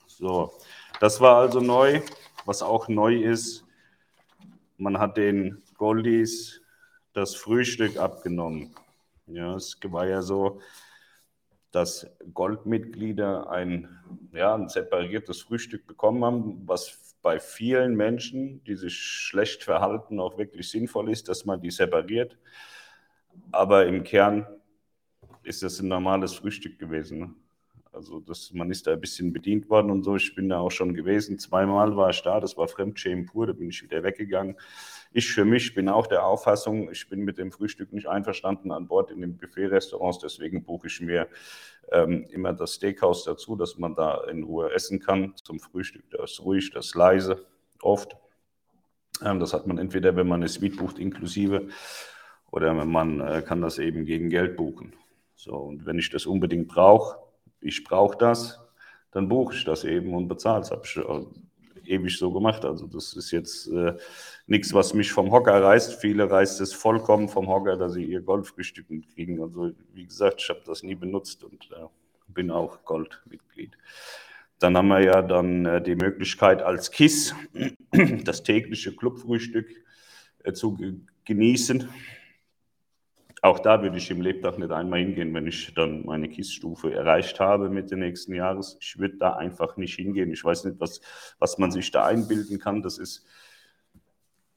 So, 0.08 0.54
das 1.02 1.20
war 1.20 1.38
also 1.38 1.60
neu. 1.60 2.02
Was 2.46 2.62
auch 2.62 2.88
neu 2.88 3.16
ist, 3.16 3.66
man 4.78 5.00
hat 5.00 5.18
den 5.18 5.64
Goldies 5.76 6.62
das 7.14 7.36
Frühstück 7.36 7.98
abgenommen. 7.98 8.76
Ja, 9.26 9.56
es 9.56 9.78
war 9.84 10.08
ja 10.08 10.22
so, 10.22 10.62
dass 11.72 12.06
Goldmitglieder 12.34 13.50
ein, 13.50 13.90
ja, 14.32 14.54
ein 14.54 14.70
separiertes 14.70 15.42
Frühstück 15.42 15.88
bekommen 15.88 16.24
haben, 16.24 16.68
was 16.68 17.16
bei 17.24 17.40
vielen 17.40 17.96
Menschen, 17.96 18.64
die 18.66 18.76
sich 18.76 18.96
schlecht 18.96 19.64
verhalten, 19.64 20.20
auch 20.20 20.38
wirklich 20.38 20.70
sinnvoll 20.70 21.10
ist, 21.10 21.28
dass 21.30 21.46
man 21.46 21.62
die 21.62 21.72
separiert. 21.72 22.38
Aber 23.52 23.88
im 23.88 24.04
Kern 24.04 24.46
ist 25.42 25.64
das 25.64 25.80
ein 25.80 25.88
normales 25.88 26.34
Frühstück 26.34 26.78
gewesen. 26.78 27.20
Ne? 27.20 27.36
Also 27.94 28.22
das, 28.22 28.54
man 28.54 28.72
ist 28.72 28.88
da 28.88 28.94
ein 28.94 29.02
bisschen 29.02 29.34
bedient 29.34 29.70
worden 29.70 29.92
und 29.92 30.04
so. 30.04 30.16
Ich 30.16 30.34
bin 30.34 30.48
da 30.48 30.60
auch 30.60 30.72
schon 30.72 30.94
gewesen. 30.94 31.38
Zweimal 31.40 31.96
war 31.98 32.10
ich 32.10 32.22
da, 32.22 32.40
das 32.40 32.56
war 32.56 32.68
Fremdschämen 32.68 33.26
pur, 33.26 33.48
da 33.48 33.54
bin 33.54 33.70
ich 33.70 33.84
wieder 33.84 34.04
weggegangen. 34.04 34.56
Ich 35.12 35.30
für 35.30 35.44
mich 35.44 35.74
bin 35.76 35.90
auch 35.90 36.08
der 36.08 36.26
Auffassung, 36.26 36.90
ich 36.90 37.10
bin 37.10 37.22
mit 37.22 37.38
dem 37.38 37.52
Frühstück 37.52 37.92
nicht 37.92 38.08
einverstanden 38.08 38.72
an 38.72 38.88
Bord 38.88 39.12
in 39.12 39.20
den 39.20 39.38
Buffet-Restaurants, 39.38 40.20
deswegen 40.20 40.64
buche 40.64 40.88
ich 40.88 41.02
mir 41.02 41.28
ähm, 41.92 42.28
immer 42.30 42.54
das 42.54 42.76
Steakhouse 42.76 43.26
dazu, 43.26 43.58
dass 43.58 43.78
man 43.78 43.94
da 43.94 44.24
in 44.30 44.44
Ruhe 44.44 44.72
essen 44.72 45.00
kann 45.02 45.34
zum 45.44 45.60
Frühstück. 45.60 46.10
Das 46.12 46.32
ist 46.32 46.46
ruhig, 46.46 46.72
das 46.72 46.88
ist 46.88 46.96
leise, 46.96 47.46
oft. 47.82 48.16
Ähm, 49.22 49.42
das 49.42 49.54
hat 49.54 49.68
man 49.68 49.78
entweder, 49.78 50.16
wenn 50.16 50.28
man 50.28 50.40
eine 50.40 50.48
Suite 50.48 50.78
bucht, 50.78 50.98
inklusive, 50.98 51.68
oder 52.52 52.74
man 52.74 53.20
äh, 53.20 53.42
kann 53.46 53.62
das 53.62 53.80
eben 53.80 54.06
gegen 54.06 54.30
Geld 54.30 54.56
buchen. 54.56 54.94
So, 55.36 55.56
und 55.56 55.86
wenn 55.86 56.00
ich 56.00 56.10
das 56.10 56.26
unbedingt 56.26 56.70
brauche, 56.70 57.18
ich 57.62 57.84
brauche 57.84 58.18
das, 58.18 58.60
dann 59.12 59.28
buche 59.28 59.54
ich 59.56 59.64
das 59.64 59.84
eben 59.84 60.14
und 60.14 60.28
bezahle 60.28 60.62
es. 60.62 60.72
Habe 60.72 60.82
ich 60.86 60.98
äh, 60.98 61.26
ewig 61.86 62.18
so 62.18 62.32
gemacht. 62.32 62.66
Also 62.66 62.88
das 62.88 63.14
ist 63.14 63.32
jetzt 63.32 63.68
äh, 63.68 63.94
nichts, 64.48 64.74
was 64.74 64.94
mich 64.94 65.12
vom 65.12 65.32
Hocker 65.32 65.62
reißt. 65.62 65.96
Viele 65.96 66.30
reißt 66.30 66.62
es 66.62 66.74
vollkommen 66.74 67.30
vom 67.30 67.48
Hocker, 67.48 67.78
dass 67.78 67.94
sie 67.94 68.06
ihr 68.06 68.22
Goldfrühstück 68.22 68.88
kriegen. 69.14 69.42
Also 69.42 69.72
wie 69.94 70.06
gesagt, 70.06 70.42
ich 70.42 70.50
habe 70.50 70.62
das 70.66 70.84
nie 70.84 70.96
benutzt 70.96 71.44
und 71.44 71.70
äh, 71.72 71.86
bin 72.28 72.52
auch 72.52 72.84
Goldmitglied. 72.86 73.78
Dann 74.60 74.78
haben 74.78 74.90
wir 74.90 75.04
ja 75.04 75.22
dann 75.22 75.66
äh, 75.66 75.82
die 75.82 75.96
Möglichkeit 75.96 76.62
als 76.62 76.92
KISS 76.92 77.36
das 78.24 78.44
tägliche 78.44 78.96
Clubfrühstück 78.96 79.68
äh, 80.44 80.54
zu 80.54 80.78
genießen. 81.26 81.90
Auch 83.44 83.58
da 83.60 83.82
würde 83.82 83.98
ich 83.98 84.12
im 84.12 84.22
Lebtag 84.22 84.60
nicht 84.60 84.72
einmal 84.72 85.00
hingehen, 85.00 85.34
wenn 85.34 85.48
ich 85.48 85.74
dann 85.74 86.06
meine 86.06 86.30
KISS-Stufe 86.30 86.94
erreicht 86.94 87.40
habe 87.40 87.70
Mitte 87.70 87.98
nächsten 87.98 88.36
Jahres. 88.36 88.78
Ich 88.80 89.00
würde 89.00 89.18
da 89.18 89.34
einfach 89.34 89.78
nicht 89.78 89.96
hingehen. 89.96 90.32
Ich 90.32 90.44
weiß 90.44 90.66
nicht, 90.66 90.80
was, 90.80 91.02
was 91.40 91.58
man 91.58 91.72
sich 91.72 91.90
da 91.90 92.06
einbilden 92.06 92.60
kann. 92.60 92.84
Das 92.84 93.00
ist 93.00 93.26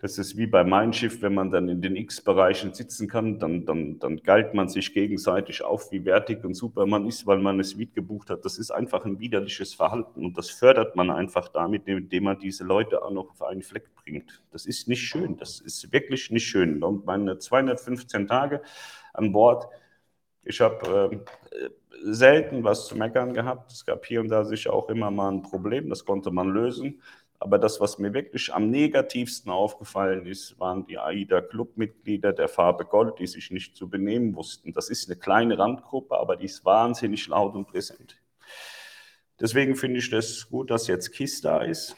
das 0.05 0.19
ist 0.19 0.37
wie 0.37 0.47
bei 0.47 0.65
meinem 0.65 0.93
Schiff, 0.93 1.23
wenn 1.23 1.33
man 1.33 1.51
dann 1.51 1.67
in 1.67 1.81
den 1.81 1.97
X-Bereichen 1.97 2.75
sitzen 2.75 3.09
kann, 3.09 3.39
dann, 3.39 3.65
dann, 3.65 3.99
dann 4.01 4.19
galt 4.19 4.53
man 4.53 4.69
sich 4.69 4.93
gegenseitig 4.93 5.65
auf, 5.65 5.91
wie 5.93 6.05
wertig 6.05 6.45
und 6.45 6.53
super 6.53 6.85
man 6.85 7.07
ist, 7.07 7.27
weil 7.27 7.39
man 7.39 7.55
eine 7.55 7.65
Suite 7.65 7.95
gebucht 7.95 8.29
hat. 8.29 8.45
Das 8.45 8.59
ist 8.59 8.71
einfach 8.71 9.07
ein 9.07 9.19
widerliches 9.19 9.73
Verhalten 9.73 10.23
und 10.23 10.37
das 10.37 10.51
fördert 10.51 10.95
man 10.95 11.09
einfach 11.11 11.49
damit, 11.49 11.89
indem 11.89 12.25
man 12.25 12.39
diese 12.39 12.65
Leute 12.65 13.03
auch 13.03 13.13
noch 13.13 13.31
auf 13.31 13.41
einen 13.45 13.63
Fleck 13.63 13.95
bringt. 13.95 14.43
Das 14.53 14.67
ist 14.67 14.89
nicht 14.89 15.01
schön, 15.01 15.39
das 15.39 15.59
ist 15.61 15.91
wirklich 15.91 16.31
nicht 16.31 16.47
schön. 16.47 16.83
Und 16.83 17.07
meine 17.07 17.39
215 17.39 18.27
Tage 18.27 18.61
an 19.15 19.33
Bord, 19.33 19.67
ich 20.43 20.61
habe 20.61 21.23
äh, 21.51 21.71
selten 22.03 22.63
was 22.63 22.89
zu 22.89 22.97
meckern 22.99 23.33
gehabt. 23.33 23.73
Es 23.73 23.87
gab 23.87 24.05
hier 24.05 24.21
und 24.21 24.29
da 24.29 24.45
sicher 24.45 24.75
auch 24.75 24.91
immer 24.91 25.11
mal 25.11 25.33
ein 25.33 25.43
Problem, 25.43 25.89
das 25.89 26.05
konnte 26.05 26.31
man 26.31 26.51
lösen. 26.51 27.01
Aber 27.39 27.59
das, 27.59 27.81
was 27.81 27.99
mir 27.99 28.15
wirklich 28.15 28.55
am 28.55 28.71
negativsten 28.71 29.51
aufgefallen 29.51 30.27
ist, 30.27 30.59
waren 30.59 30.87
die 30.87 30.99
AIDA-Clubmitglieder 30.99 32.33
der 32.33 32.49
Farbe 32.49 32.85
Gold, 32.85 33.19
die 33.19 33.27
sich 33.27 33.51
nicht 33.51 33.77
zu 33.77 33.89
benehmen 33.89 34.35
wussten. 34.35 34.73
Das 34.73 34.89
ist 34.89 35.09
eine 35.09 35.19
kleine 35.19 35.59
Randgruppe, 35.59 36.17
aber 36.17 36.37
die 36.37 36.47
ist 36.47 36.65
wahnsinnig 36.65 37.27
laut 37.29 37.55
und 37.55 37.67
präsent. 37.67 38.17
Deswegen 39.41 39.75
finde 39.75 39.99
ich 39.99 40.11
das 40.11 40.49
gut, 40.49 40.71
dass 40.71 40.87
jetzt 40.87 41.13
KISS 41.13 41.41
da 41.41 41.63
ist. 41.63 41.97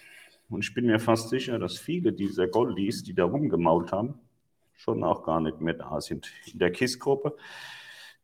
Und 0.49 0.65
ich 0.65 0.73
bin 0.75 0.87
mir 0.87 0.99
fast 0.99 1.29
sicher, 1.29 1.59
dass 1.59 1.79
viele 1.79 2.13
dieser 2.13 2.47
Goldies, 2.47 3.03
die 3.03 3.15
da 3.15 3.25
rumgemault 3.25 3.93
haben, 3.93 4.21
schon 4.75 5.05
auch 5.05 5.25
gar 5.25 5.41
nicht 5.41 5.61
mehr 5.61 5.75
da 5.75 6.01
sind 6.01 6.31
in 6.53 6.59
der 6.59 6.73
KISS-Gruppe. 6.73 7.37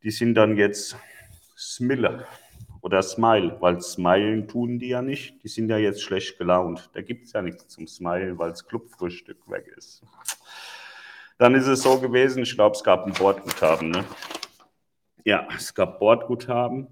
Die 0.03 0.11
sind 0.11 0.35
dann 0.35 0.57
jetzt 0.57 0.97
Smille 1.57 2.27
oder 2.83 3.01
Smile, 3.03 3.57
weil 3.61 3.81
Smilen 3.81 4.49
tun 4.49 4.79
die 4.79 4.89
ja 4.89 5.03
nicht. 5.03 5.43
Die 5.43 5.49
sind 5.49 5.71
ja 5.71 5.79
jetzt 5.79 6.03
schlecht 6.03 6.37
gelaunt. 6.37 6.91
Da 6.93 7.01
gibt 7.01 7.27
es 7.27 7.33
ja 7.33 7.41
nichts 7.41 7.69
zum 7.69 7.87
Smilen, 7.87 8.39
weil 8.39 8.51
das 8.51 8.67
Clubfrühstück 8.67 9.49
weg 9.49 9.73
ist. 9.77 10.03
Dann 11.39 11.55
ist 11.55 11.69
es 11.69 11.83
so 11.83 11.99
gewesen, 11.99 12.43
ich 12.43 12.55
glaube, 12.55 12.77
es 12.77 12.83
gab 12.83 13.07
ein 13.07 13.13
Bordguthaben. 13.13 13.91
Ne? 13.91 14.05
Ja, 15.25 15.47
es 15.57 15.73
gab 15.73 16.01
Bordguthaben. 16.01 16.89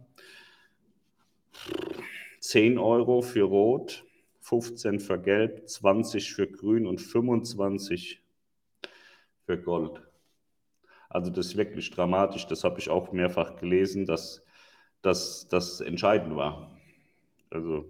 10 2.38 2.78
Euro 2.78 3.20
für 3.20 3.42
Rot, 3.42 4.04
15 4.42 5.00
für 5.00 5.20
Gelb, 5.20 5.68
20 5.68 6.32
für 6.32 6.46
Grün 6.46 6.86
und 6.86 7.00
25 7.00 8.22
für 9.44 9.58
Gold. 9.58 10.02
Also 11.08 11.30
das 11.32 11.48
ist 11.48 11.56
wirklich 11.56 11.90
dramatisch. 11.90 12.46
Das 12.46 12.62
habe 12.62 12.78
ich 12.78 12.88
auch 12.88 13.10
mehrfach 13.10 13.56
gelesen, 13.56 14.06
dass 14.06 14.44
dass 15.02 15.48
das 15.48 15.80
entscheidend 15.80 16.36
war. 16.36 16.70
Also 17.50 17.86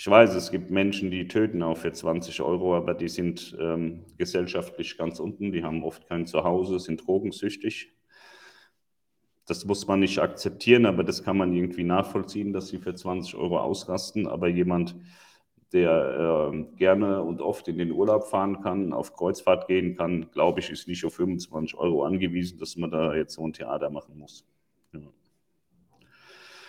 ich 0.00 0.08
weiß, 0.08 0.36
es 0.36 0.52
gibt 0.52 0.70
Menschen, 0.70 1.10
die 1.10 1.26
töten 1.26 1.60
auch 1.60 1.76
für 1.76 1.92
20 1.92 2.40
Euro, 2.40 2.76
aber 2.76 2.94
die 2.94 3.08
sind 3.08 3.56
ähm, 3.58 4.04
gesellschaftlich 4.16 4.96
ganz 4.96 5.18
unten, 5.18 5.50
die 5.50 5.64
haben 5.64 5.82
oft 5.82 6.06
kein 6.08 6.24
Zuhause, 6.24 6.78
sind 6.78 7.04
drogensüchtig. 7.04 7.92
Das 9.46 9.64
muss 9.64 9.88
man 9.88 9.98
nicht 9.98 10.20
akzeptieren, 10.20 10.86
aber 10.86 11.02
das 11.02 11.24
kann 11.24 11.36
man 11.36 11.52
irgendwie 11.52 11.82
nachvollziehen, 11.82 12.52
dass 12.52 12.68
sie 12.68 12.78
für 12.78 12.94
20 12.94 13.34
Euro 13.34 13.58
ausrasten. 13.58 14.28
Aber 14.28 14.46
jemand, 14.46 14.94
der 15.72 16.52
äh, 16.52 16.76
gerne 16.76 17.22
und 17.24 17.40
oft 17.40 17.66
in 17.66 17.78
den 17.78 17.90
Urlaub 17.90 18.28
fahren 18.28 18.60
kann, 18.60 18.92
auf 18.92 19.14
Kreuzfahrt 19.14 19.66
gehen 19.66 19.96
kann, 19.96 20.30
glaube 20.30 20.60
ich, 20.60 20.70
ist 20.70 20.86
nicht 20.86 21.04
auf 21.04 21.14
25 21.14 21.76
Euro 21.76 22.04
angewiesen, 22.04 22.58
dass 22.60 22.76
man 22.76 22.92
da 22.92 23.16
jetzt 23.16 23.34
so 23.34 23.44
ein 23.44 23.52
Theater 23.52 23.90
machen 23.90 24.16
muss. 24.16 24.44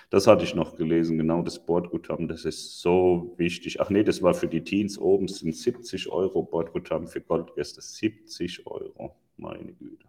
Das 0.09 0.25
hatte 0.25 0.43
ich 0.43 0.55
noch 0.55 0.75
gelesen, 0.75 1.17
genau 1.19 1.43
das 1.43 1.63
Bordguthaben, 1.63 2.27
das 2.27 2.43
ist 2.43 2.81
so 2.81 3.33
wichtig. 3.37 3.79
Ach 3.79 3.91
nee, 3.91 4.03
das 4.03 4.23
war 4.23 4.33
für 4.33 4.47
die 4.47 4.63
Teens 4.63 4.97
oben, 4.97 5.27
sind 5.27 5.55
70 5.55 6.11
Euro 6.11 6.41
Bordguthaben 6.41 7.07
für 7.07 7.21
Goldgäste, 7.21 7.81
70 7.81 8.65
Euro, 8.65 9.15
meine 9.37 9.71
Güte. 9.73 10.07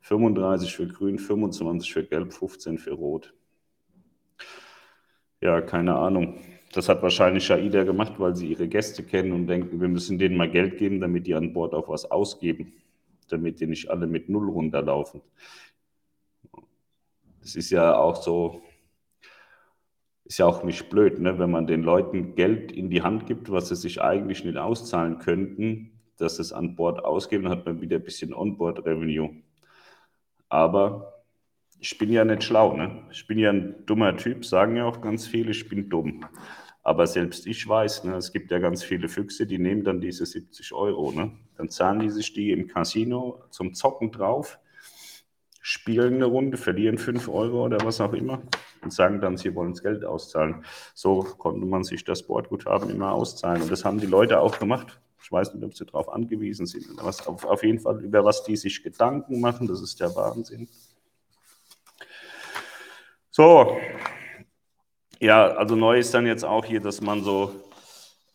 35 0.00 0.74
für 0.74 0.88
Grün, 0.88 1.18
25 1.18 1.92
für 1.92 2.04
Gelb, 2.04 2.32
15 2.32 2.78
für 2.78 2.92
Rot. 2.92 3.32
Ja, 5.40 5.60
keine 5.60 5.94
Ahnung. 5.94 6.40
Das 6.72 6.88
hat 6.88 7.02
wahrscheinlich 7.02 7.50
AIDA 7.50 7.84
gemacht, 7.84 8.14
weil 8.18 8.34
sie 8.34 8.48
ihre 8.48 8.68
Gäste 8.68 9.02
kennen 9.02 9.32
und 9.32 9.46
denken, 9.46 9.80
wir 9.80 9.88
müssen 9.88 10.18
denen 10.18 10.36
mal 10.36 10.50
Geld 10.50 10.78
geben, 10.78 11.00
damit 11.00 11.26
die 11.26 11.34
an 11.34 11.52
Bord 11.52 11.74
auch 11.74 11.88
was 11.88 12.10
ausgeben, 12.10 12.72
damit 13.28 13.60
die 13.60 13.66
nicht 13.66 13.90
alle 13.90 14.06
mit 14.06 14.28
Null 14.28 14.48
runterlaufen. 14.48 15.20
Das 17.40 17.56
ist 17.56 17.70
ja 17.70 17.96
auch 17.96 18.16
so, 18.22 18.62
ist 20.30 20.38
ja 20.38 20.46
auch 20.46 20.62
nicht 20.62 20.88
blöd, 20.90 21.18
ne? 21.18 21.40
wenn 21.40 21.50
man 21.50 21.66
den 21.66 21.82
Leuten 21.82 22.36
Geld 22.36 22.70
in 22.70 22.88
die 22.88 23.02
Hand 23.02 23.26
gibt, 23.26 23.50
was 23.50 23.68
sie 23.68 23.74
sich 23.74 24.00
eigentlich 24.00 24.44
nicht 24.44 24.56
auszahlen 24.56 25.18
könnten, 25.18 25.90
dass 26.18 26.38
es 26.38 26.52
an 26.52 26.76
Bord 26.76 27.04
ausgeben, 27.04 27.44
dann 27.44 27.52
hat 27.52 27.66
man 27.66 27.80
wieder 27.80 27.96
ein 27.96 28.04
bisschen 28.04 28.32
Onboard-Revenue. 28.32 29.30
Aber 30.48 31.24
ich 31.80 31.98
bin 31.98 32.12
ja 32.12 32.24
nicht 32.24 32.44
schlau, 32.44 32.76
ne? 32.76 33.02
Ich 33.10 33.26
bin 33.26 33.40
ja 33.40 33.50
ein 33.50 33.84
dummer 33.86 34.16
Typ, 34.16 34.44
sagen 34.44 34.76
ja 34.76 34.84
auch 34.84 35.00
ganz 35.00 35.26
viele, 35.26 35.50
ich 35.50 35.68
bin 35.68 35.88
dumm. 35.88 36.24
Aber 36.84 37.08
selbst 37.08 37.48
ich 37.48 37.66
weiß, 37.66 38.04
ne, 38.04 38.14
es 38.14 38.32
gibt 38.32 38.52
ja 38.52 38.60
ganz 38.60 38.84
viele 38.84 39.08
Füchse, 39.08 39.48
die 39.48 39.58
nehmen 39.58 39.82
dann 39.82 40.00
diese 40.00 40.26
70 40.26 40.72
Euro. 40.72 41.10
Ne? 41.10 41.32
Dann 41.56 41.70
zahlen 41.70 41.98
die 41.98 42.10
sich 42.10 42.32
die 42.32 42.52
im 42.52 42.68
Casino 42.68 43.42
zum 43.50 43.74
Zocken 43.74 44.12
drauf 44.12 44.60
spielen 45.60 46.14
eine 46.14 46.24
Runde, 46.24 46.56
verlieren 46.56 46.98
5 46.98 47.28
Euro 47.28 47.64
oder 47.64 47.84
was 47.84 48.00
auch 48.00 48.14
immer 48.14 48.42
und 48.82 48.92
sagen 48.92 49.20
dann, 49.20 49.36
sie 49.36 49.54
wollen 49.54 49.72
das 49.72 49.82
Geld 49.82 50.04
auszahlen. 50.04 50.64
So 50.94 51.20
konnte 51.22 51.66
man 51.66 51.84
sich 51.84 52.04
das 52.04 52.22
Bordguthaben 52.22 52.90
immer 52.90 53.12
auszahlen. 53.12 53.62
Und 53.62 53.70
das 53.70 53.84
haben 53.84 53.98
die 53.98 54.06
Leute 54.06 54.40
auch 54.40 54.58
gemacht. 54.58 55.00
Ich 55.22 55.30
weiß 55.30 55.54
nicht, 55.54 55.64
ob 55.64 55.74
sie 55.74 55.84
darauf 55.84 56.08
angewiesen 56.08 56.66
sind. 56.66 56.86
Was, 57.02 57.26
auf, 57.26 57.44
auf 57.44 57.62
jeden 57.62 57.78
Fall, 57.78 58.02
über 58.02 58.24
was 58.24 58.42
die 58.44 58.56
sich 58.56 58.82
Gedanken 58.82 59.40
machen, 59.40 59.66
das 59.66 59.82
ist 59.82 60.00
der 60.00 60.14
Wahnsinn. 60.16 60.68
So, 63.30 63.76
ja, 65.20 65.48
also 65.48 65.76
neu 65.76 65.98
ist 65.98 66.14
dann 66.14 66.26
jetzt 66.26 66.44
auch 66.44 66.64
hier, 66.64 66.80
dass 66.80 67.00
man 67.00 67.22
so 67.22 67.52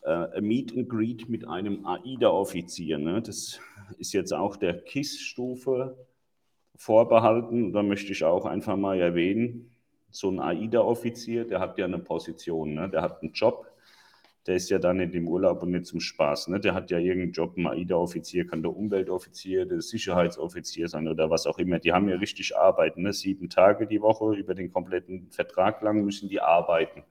äh, 0.03 0.39
Meet 0.39 0.77
and 0.77 0.89
Greet 0.89 1.27
mit 1.27 1.47
einem 1.47 1.85
AIDA-Offizier, 1.85 2.99
ne? 2.99 3.21
das 3.21 3.59
ist 3.97 4.13
jetzt 4.13 4.33
auch 4.33 4.55
der 4.55 4.81
KISS-Stufe 4.81 5.97
vorbehalten. 6.75 7.73
Da 7.73 7.83
möchte 7.83 8.11
ich 8.11 8.23
auch 8.23 8.45
einfach 8.45 8.77
mal 8.77 8.99
erwähnen, 8.99 9.74
so 10.15 10.29
ein 10.29 10.39
AIDA-Offizier, 10.39 11.45
der 11.45 11.59
hat 11.59 11.77
ja 11.77 11.85
eine 11.85 11.99
Position, 11.99 12.73
ne? 12.73 12.89
der 12.89 13.01
hat 13.01 13.21
einen 13.21 13.33
Job, 13.33 13.71
der 14.47 14.55
ist 14.55 14.69
ja 14.69 14.79
dann 14.79 14.97
nicht 14.97 15.13
im 15.13 15.27
Urlaub 15.27 15.63
und 15.63 15.71
nicht 15.71 15.87
zum 15.87 15.99
Spaß. 15.99 16.47
Ne? 16.47 16.59
Der 16.59 16.73
hat 16.73 16.89
ja 16.89 16.99
irgendeinen 16.99 17.33
Job, 17.33 17.57
ein 17.57 17.67
AIDA-Offizier 17.67 18.47
kann 18.47 18.61
der 18.61 18.75
Umweltoffizier, 18.75 19.65
der 19.65 19.81
Sicherheitsoffizier 19.81 20.87
sein 20.87 21.07
oder 21.07 21.29
was 21.29 21.45
auch 21.47 21.57
immer. 21.57 21.79
Die 21.79 21.91
haben 21.91 22.07
ja 22.07 22.15
richtig 22.15 22.55
arbeiten, 22.55 23.01
ne? 23.01 23.11
sieben 23.11 23.49
Tage 23.49 23.87
die 23.87 24.01
Woche, 24.01 24.35
über 24.35 24.55
den 24.55 24.71
kompletten 24.71 25.31
Vertrag 25.31 25.81
lang 25.81 26.05
müssen 26.05 26.29
die 26.29 26.39
arbeiten. 26.39 27.03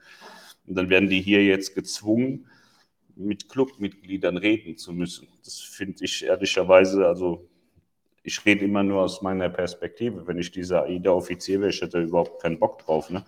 Und 0.66 0.76
dann 0.76 0.88
werden 0.88 1.10
die 1.10 1.20
hier 1.20 1.44
jetzt 1.44 1.74
gezwungen, 1.74 2.46
mit 3.16 3.48
Clubmitgliedern 3.48 4.38
reden 4.38 4.76
zu 4.76 4.92
müssen. 4.92 5.28
Das 5.44 5.60
finde 5.60 6.04
ich 6.04 6.24
ehrlicherweise, 6.24 7.06
also 7.06 7.48
ich 8.24 8.44
rede 8.46 8.64
immer 8.64 8.82
nur 8.82 9.02
aus 9.02 9.22
meiner 9.22 9.50
Perspektive. 9.50 10.26
Wenn 10.26 10.38
ich 10.38 10.50
dieser 10.50 10.84
AIDA-Offizier 10.84 11.60
wäre, 11.60 11.70
ich 11.70 11.80
hätte 11.82 12.00
überhaupt 12.00 12.42
keinen 12.42 12.58
Bock 12.58 12.78
drauf. 12.78 13.10
Ne? 13.10 13.24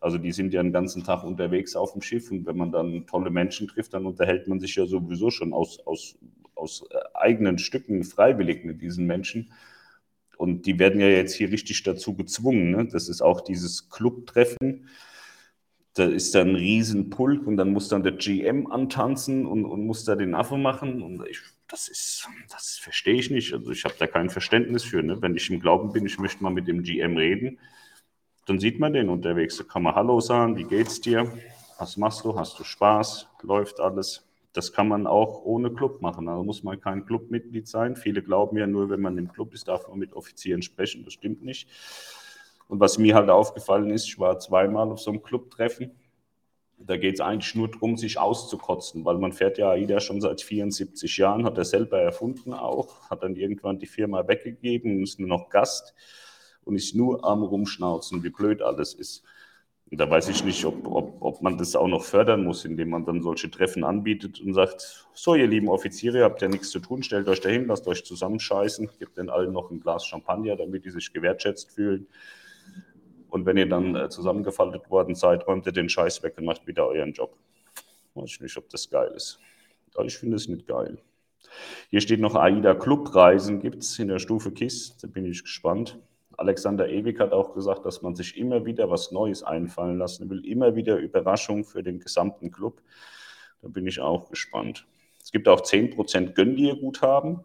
Also 0.00 0.16
die 0.16 0.32
sind 0.32 0.54
ja 0.54 0.62
den 0.62 0.72
ganzen 0.72 1.04
Tag 1.04 1.24
unterwegs 1.24 1.76
auf 1.76 1.92
dem 1.92 2.00
Schiff 2.00 2.30
und 2.30 2.46
wenn 2.46 2.56
man 2.56 2.72
dann 2.72 3.06
tolle 3.06 3.30
Menschen 3.30 3.68
trifft, 3.68 3.92
dann 3.92 4.06
unterhält 4.06 4.48
man 4.48 4.58
sich 4.58 4.74
ja 4.74 4.86
sowieso 4.86 5.30
schon 5.30 5.52
aus, 5.52 5.78
aus, 5.86 6.18
aus 6.54 6.84
äh, 6.90 6.96
eigenen 7.12 7.58
Stücken 7.58 8.02
freiwillig 8.02 8.64
mit 8.64 8.80
diesen 8.80 9.06
Menschen. 9.06 9.52
Und 10.38 10.64
die 10.64 10.78
werden 10.78 11.02
ja 11.02 11.08
jetzt 11.08 11.34
hier 11.34 11.50
richtig 11.50 11.82
dazu 11.82 12.16
gezwungen. 12.16 12.70
Ne? 12.70 12.88
Das 12.90 13.10
ist 13.10 13.20
auch 13.20 13.42
dieses 13.42 13.90
Clubtreffen. 13.90 14.88
Da 15.92 16.06
ist 16.06 16.34
dann 16.34 16.50
ein 16.50 16.54
Riesenpulk 16.54 17.46
und 17.46 17.58
dann 17.58 17.74
muss 17.74 17.88
dann 17.88 18.02
der 18.02 18.12
GM 18.12 18.68
antanzen 18.68 19.44
und, 19.44 19.66
und 19.66 19.84
muss 19.84 20.04
da 20.04 20.16
den 20.16 20.34
Affe 20.34 20.56
machen. 20.56 21.02
Und 21.02 21.26
ich 21.28 21.42
das 21.70 21.88
ist, 21.88 22.28
das 22.50 22.78
verstehe 22.78 23.14
ich 23.14 23.30
nicht. 23.30 23.52
Also 23.52 23.70
ich 23.70 23.84
habe 23.84 23.94
da 23.98 24.06
kein 24.06 24.30
Verständnis 24.30 24.84
für. 24.84 25.02
Ne? 25.02 25.20
Wenn 25.22 25.36
ich 25.36 25.48
im 25.50 25.60
Glauben 25.60 25.92
bin, 25.92 26.04
ich 26.06 26.18
möchte 26.18 26.42
mal 26.42 26.50
mit 26.50 26.66
dem 26.66 26.82
GM 26.82 27.16
reden, 27.16 27.58
dann 28.46 28.58
sieht 28.58 28.80
man 28.80 28.92
den 28.92 29.08
unterwegs. 29.08 29.56
Da 29.56 29.64
kann 29.64 29.82
man 29.82 29.94
Hallo 29.94 30.20
sagen, 30.20 30.56
wie 30.56 30.64
geht's 30.64 31.00
dir? 31.00 31.32
Was 31.78 31.96
machst 31.96 32.24
du? 32.24 32.38
Hast 32.38 32.58
du 32.58 32.64
Spaß? 32.64 33.28
Läuft 33.42 33.80
alles? 33.80 34.26
Das 34.52 34.72
kann 34.72 34.88
man 34.88 35.06
auch 35.06 35.44
ohne 35.44 35.70
Club 35.70 36.02
machen. 36.02 36.28
Also 36.28 36.42
muss 36.42 36.64
man 36.64 36.80
kein 36.80 37.06
Clubmitglied 37.06 37.68
sein. 37.68 37.94
Viele 37.94 38.22
glauben 38.22 38.56
ja 38.58 38.66
nur, 38.66 38.90
wenn 38.90 39.00
man 39.00 39.16
im 39.16 39.30
Club 39.30 39.54
ist, 39.54 39.68
darf 39.68 39.86
man 39.88 39.98
mit 39.98 40.12
Offizieren 40.12 40.62
sprechen. 40.62 41.04
Das 41.04 41.12
stimmt 41.12 41.44
nicht. 41.44 41.68
Und 42.66 42.80
was 42.80 42.98
mir 42.98 43.14
halt 43.14 43.30
aufgefallen 43.30 43.90
ist, 43.90 44.06
ich 44.06 44.18
war 44.18 44.38
zweimal 44.40 44.90
auf 44.90 45.00
so 45.00 45.10
einem 45.10 45.22
Clubtreffen 45.22 45.92
da 46.86 46.96
geht 46.96 47.14
es 47.14 47.20
eigentlich 47.20 47.54
nur 47.54 47.70
darum, 47.70 47.96
sich 47.96 48.18
auszukotzen, 48.18 49.04
weil 49.04 49.18
man 49.18 49.32
fährt 49.32 49.58
ja 49.58 49.70
AIDA 49.70 50.00
schon 50.00 50.20
seit 50.20 50.40
74 50.40 51.16
Jahren, 51.18 51.44
hat 51.44 51.58
er 51.58 51.64
selber 51.64 52.00
erfunden 52.00 52.54
auch, 52.54 53.10
hat 53.10 53.22
dann 53.22 53.36
irgendwann 53.36 53.78
die 53.78 53.86
Firma 53.86 54.26
weggegeben 54.26 55.02
ist 55.02 55.20
nur 55.20 55.28
noch 55.28 55.50
Gast 55.50 55.94
und 56.64 56.76
ist 56.76 56.94
nur 56.94 57.24
am 57.24 57.42
Rumschnauzen, 57.42 58.22
wie 58.22 58.30
blöd 58.30 58.62
alles 58.62 58.94
ist. 58.94 59.24
Und 59.90 59.98
da 59.98 60.08
weiß 60.08 60.28
ich 60.28 60.44
nicht, 60.44 60.64
ob, 60.64 60.86
ob, 60.86 61.20
ob 61.20 61.42
man 61.42 61.58
das 61.58 61.74
auch 61.74 61.88
noch 61.88 62.04
fördern 62.04 62.44
muss, 62.44 62.64
indem 62.64 62.90
man 62.90 63.04
dann 63.04 63.22
solche 63.22 63.50
Treffen 63.50 63.82
anbietet 63.82 64.40
und 64.40 64.54
sagt, 64.54 65.08
so 65.12 65.34
ihr 65.34 65.48
lieben 65.48 65.68
Offiziere, 65.68 66.22
habt 66.22 66.42
ja 66.42 66.48
nichts 66.48 66.70
zu 66.70 66.78
tun, 66.78 67.02
stellt 67.02 67.26
euch 67.28 67.40
dahin, 67.40 67.66
lasst 67.66 67.88
euch 67.88 68.04
zusammenscheißen, 68.04 68.88
gebt 68.98 69.18
den 69.18 69.30
allen 69.30 69.52
noch 69.52 69.70
ein 69.70 69.80
Glas 69.80 70.06
Champagner, 70.06 70.54
damit 70.54 70.84
die 70.84 70.90
sich 70.90 71.12
gewertschätzt 71.12 71.72
fühlen. 71.72 72.06
Und 73.30 73.46
wenn 73.46 73.56
ihr 73.56 73.68
dann 73.68 73.96
äh, 73.96 74.08
zusammengefaltet 74.08 74.90
worden 74.90 75.14
seid, 75.14 75.46
räumt 75.46 75.66
ihr 75.66 75.72
den 75.72 75.88
Scheiß 75.88 76.22
weg 76.22 76.34
und 76.38 76.44
macht 76.44 76.66
wieder 76.66 76.86
euren 76.86 77.12
Job. 77.12 77.36
Weiß 78.14 78.30
ich 78.30 78.40
nicht, 78.40 78.56
ob 78.56 78.68
das 78.68 78.90
geil 78.90 79.12
ist. 79.14 79.38
Aber 79.94 80.04
ich 80.04 80.18
finde 80.18 80.36
es 80.36 80.48
nicht 80.48 80.66
geil. 80.66 80.98
Hier 81.90 82.00
steht 82.00 82.20
noch 82.20 82.34
AIDA 82.34 82.74
Clubreisen 82.74 83.60
gibt 83.60 83.82
es 83.82 83.98
in 83.98 84.08
der 84.08 84.18
Stufe 84.18 84.52
KISS. 84.52 84.98
Da 84.98 85.08
bin 85.08 85.24
ich 85.24 85.42
gespannt. 85.42 85.98
Alexander 86.36 86.88
Ewig 86.88 87.20
hat 87.20 87.32
auch 87.32 87.54
gesagt, 87.54 87.84
dass 87.84 88.02
man 88.02 88.14
sich 88.14 88.36
immer 88.36 88.64
wieder 88.64 88.90
was 88.90 89.12
Neues 89.12 89.42
einfallen 89.42 89.98
lassen 89.98 90.30
will, 90.30 90.44
immer 90.46 90.74
wieder 90.74 90.96
Überraschung 90.96 91.64
für 91.64 91.82
den 91.82 92.00
gesamten 92.00 92.50
Club. 92.50 92.80
Da 93.62 93.68
bin 93.68 93.86
ich 93.86 94.00
auch 94.00 94.30
gespannt. 94.30 94.86
Es 95.22 95.32
gibt 95.32 95.48
auch 95.48 95.60
10% 95.60 96.32
Gönn 96.32 96.56
dir 96.56 96.76
Guthaben. 96.76 97.40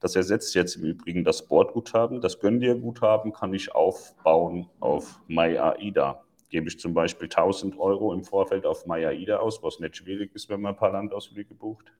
Das 0.00 0.16
ersetzt 0.16 0.54
jetzt 0.54 0.76
im 0.76 0.84
Übrigen 0.84 1.24
das 1.24 1.46
Bordguthaben. 1.46 2.22
Das 2.22 2.40
Gönn 2.40 2.58
dir 2.58 2.74
Guthaben 2.74 3.32
kann 3.32 3.52
ich 3.52 3.74
aufbauen 3.74 4.66
auf 4.80 5.20
MyAida. 5.28 6.24
Gebe 6.48 6.68
ich 6.68 6.80
zum 6.80 6.94
Beispiel 6.94 7.28
1000 7.28 7.78
Euro 7.78 8.12
im 8.14 8.24
Vorfeld 8.24 8.64
auf 8.64 8.86
MyAida 8.86 9.36
aus, 9.36 9.62
was 9.62 9.78
nicht 9.78 9.98
schwierig 9.98 10.34
ist, 10.34 10.48
wenn 10.48 10.62
man 10.62 10.74
ein 10.74 10.78
paar 10.78 10.92
Landausflüge 10.92 11.54
bucht. 11.54 11.92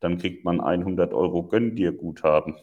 Dann 0.00 0.18
kriegt 0.18 0.44
man 0.44 0.60
100 0.60 1.14
Euro 1.14 1.44
Gönn 1.44 1.76
dir 1.76 1.92
Guthaben. 1.92 2.56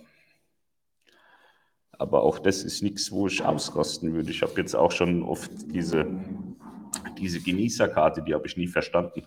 Aber 1.97 2.23
auch 2.23 2.37
das 2.37 2.63
ist 2.63 2.83
nichts, 2.83 3.11
wo 3.13 3.27
ich 3.27 3.43
ausrasten 3.43 4.13
würde. 4.13 4.29
Ich 4.31 4.41
habe 4.41 4.59
jetzt 4.59 4.75
auch 4.75 4.91
schon 4.91 5.23
oft 5.23 5.51
diese, 5.73 6.05
diese 7.17 7.41
Genießerkarte, 7.41 8.23
die 8.23 8.33
habe 8.33 8.45
ich 8.45 8.57
nie 8.57 8.67
verstanden 8.67 9.25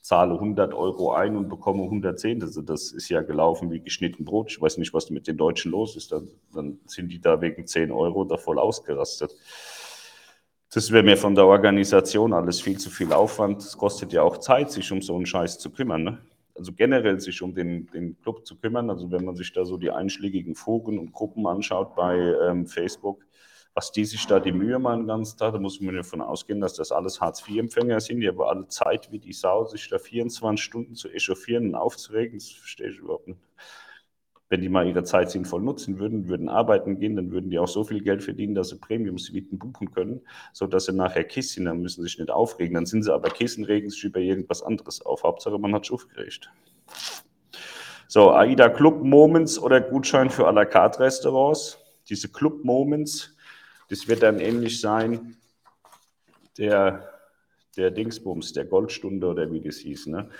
zahle 0.00 0.34
100 0.34 0.74
Euro 0.74 1.12
ein 1.12 1.36
und 1.36 1.48
bekomme 1.48 1.82
110. 1.84 2.42
Also 2.42 2.62
das 2.62 2.92
ist 2.92 3.08
ja 3.08 3.22
gelaufen 3.22 3.70
wie 3.70 3.80
geschnitten 3.80 4.24
Brot. 4.24 4.50
Ich 4.50 4.60
weiß 4.60 4.78
nicht, 4.78 4.94
was 4.94 5.10
mit 5.10 5.26
den 5.26 5.36
Deutschen 5.36 5.70
los 5.70 5.96
ist. 5.96 6.12
Dann, 6.12 6.28
dann 6.54 6.80
sind 6.86 7.10
die 7.12 7.20
da 7.20 7.40
wegen 7.40 7.66
10 7.66 7.92
Euro 7.92 8.24
da 8.24 8.36
voll 8.36 8.58
ausgerastet. 8.58 9.36
Das 10.72 10.90
wäre 10.92 11.02
mir 11.02 11.16
von 11.16 11.34
der 11.34 11.46
Organisation 11.46 12.32
alles 12.32 12.60
viel 12.60 12.78
zu 12.78 12.90
viel 12.90 13.12
Aufwand. 13.12 13.60
Es 13.60 13.76
kostet 13.76 14.12
ja 14.12 14.22
auch 14.22 14.38
Zeit, 14.38 14.70
sich 14.70 14.90
um 14.92 15.02
so 15.02 15.16
einen 15.16 15.26
Scheiß 15.26 15.58
zu 15.58 15.70
kümmern. 15.70 16.04
Ne? 16.04 16.18
Also 16.54 16.72
generell 16.72 17.18
sich 17.20 17.42
um 17.42 17.54
den, 17.54 17.88
den 17.88 18.20
Club 18.22 18.46
zu 18.46 18.56
kümmern. 18.56 18.88
Also 18.88 19.10
wenn 19.10 19.24
man 19.24 19.34
sich 19.34 19.52
da 19.52 19.64
so 19.64 19.76
die 19.76 19.90
einschlägigen 19.90 20.54
Foren 20.54 20.98
und 20.98 21.12
Gruppen 21.12 21.46
anschaut 21.46 21.94
bei 21.96 22.16
ähm, 22.16 22.66
Facebook, 22.66 23.26
was 23.74 23.92
die 23.92 24.04
sich 24.04 24.26
da 24.26 24.40
die 24.40 24.52
Mühe 24.52 24.78
machen 24.78 25.00
den 25.00 25.06
ganzen 25.06 25.38
Tag, 25.38 25.52
da 25.52 25.58
muss 25.58 25.80
man 25.80 25.94
davon 25.94 26.20
ausgehen, 26.20 26.60
dass 26.60 26.74
das 26.74 26.92
alles 26.92 27.20
Hartz-IV-Empfänger 27.20 28.00
sind, 28.00 28.20
die 28.20 28.28
haben 28.28 28.40
alle 28.40 28.68
Zeit 28.68 29.10
wie 29.12 29.18
die 29.18 29.32
Sau, 29.32 29.64
sich 29.66 29.88
da 29.88 29.98
24 29.98 30.62
Stunden 30.62 30.94
zu 30.94 31.08
echauffieren 31.08 31.68
und 31.68 31.74
aufzuregen, 31.76 32.38
das 32.38 32.48
verstehe 32.48 32.88
ich 32.88 32.98
überhaupt 32.98 33.28
nicht. 33.28 33.40
Wenn 34.48 34.62
die 34.62 34.68
mal 34.68 34.84
ihre 34.84 35.04
Zeit 35.04 35.30
sinnvoll 35.30 35.62
nutzen 35.62 36.00
würden, 36.00 36.26
würden 36.26 36.48
arbeiten 36.48 36.98
gehen, 36.98 37.14
dann 37.14 37.30
würden 37.30 37.50
die 37.50 37.60
auch 37.60 37.68
so 37.68 37.84
viel 37.84 38.02
Geld 38.02 38.24
verdienen, 38.24 38.56
dass 38.56 38.70
sie 38.70 38.78
Premium-Suiten 38.80 39.60
buchen 39.60 39.92
können, 39.92 40.22
sodass 40.52 40.86
sie 40.86 40.92
nachher 40.92 41.22
Kissen, 41.22 41.66
dann 41.66 41.80
müssen 41.80 42.02
sie 42.02 42.08
sich 42.08 42.18
nicht 42.18 42.32
aufregen. 42.32 42.74
Dann 42.74 42.84
sind 42.84 43.04
sie 43.04 43.14
aber 43.14 43.30
Kissen, 43.30 43.64
regen 43.64 43.90
sich 43.90 44.02
über 44.02 44.18
irgendwas 44.18 44.60
anderes 44.64 45.06
auf. 45.06 45.22
Hauptsache, 45.22 45.56
man 45.56 45.72
hat 45.72 45.84
sich 45.84 45.92
aufgeregt. 45.92 46.50
So, 48.08 48.32
AIDA 48.32 48.70
Club 48.70 49.04
Moments 49.04 49.56
oder 49.56 49.80
Gutschein 49.80 50.30
für 50.30 50.48
à 50.48 50.52
la 50.52 50.64
carte 50.64 50.98
Restaurants. 50.98 51.78
Diese 52.08 52.28
Club 52.28 52.64
Moments 52.64 53.36
das 53.90 54.06
wird 54.06 54.22
dann 54.22 54.38
ähnlich 54.38 54.80
sein, 54.80 55.36
der, 56.56 57.10
der 57.76 57.90
Dingsbums, 57.90 58.52
der 58.52 58.64
Goldstunde 58.64 59.26
oder 59.26 59.50
wie 59.50 59.60
das 59.60 59.78
hieß. 59.78 60.06
Ne? 60.06 60.30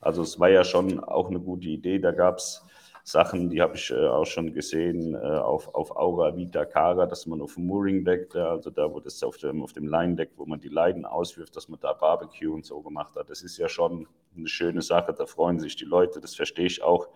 Also 0.00 0.22
es 0.22 0.38
war 0.38 0.50
ja 0.50 0.62
schon 0.62 1.00
auch 1.00 1.28
eine 1.28 1.40
gute 1.40 1.68
Idee. 1.68 1.98
Da 1.98 2.12
gab 2.12 2.36
es 2.36 2.62
Sachen, 3.04 3.48
die 3.48 3.60
habe 3.62 3.76
ich 3.76 3.90
äh, 3.90 4.06
auch 4.06 4.26
schon 4.26 4.52
gesehen 4.52 5.14
äh, 5.14 5.18
auf, 5.18 5.74
auf 5.74 5.96
Aura 5.96 6.36
Vita 6.36 6.64
Cara, 6.64 7.06
dass 7.06 7.26
man 7.26 7.40
auf 7.40 7.54
dem 7.54 7.66
Mooring 7.66 8.04
Deck, 8.04 8.30
da, 8.30 8.50
also 8.50 8.70
da 8.70 8.92
wo 8.92 9.00
das 9.00 9.22
auf 9.22 9.38
dem, 9.38 9.62
auf 9.62 9.72
dem 9.72 9.88
Line 9.88 10.14
Deck, 10.14 10.32
wo 10.36 10.44
man 10.44 10.60
die 10.60 10.68
Leiden 10.68 11.04
auswirft, 11.04 11.56
dass 11.56 11.68
man 11.68 11.80
da 11.80 11.94
Barbecue 11.94 12.52
und 12.52 12.64
so 12.64 12.80
gemacht 12.80 13.16
hat. 13.16 13.30
Das 13.30 13.42
ist 13.42 13.56
ja 13.56 13.68
schon 13.68 14.06
eine 14.36 14.48
schöne 14.48 14.82
Sache, 14.82 15.14
da 15.14 15.26
freuen 15.26 15.58
sich 15.58 15.76
die 15.76 15.84
Leute, 15.84 16.20
das 16.20 16.34
verstehe 16.34 16.66
ich 16.66 16.82
auch. 16.82 17.08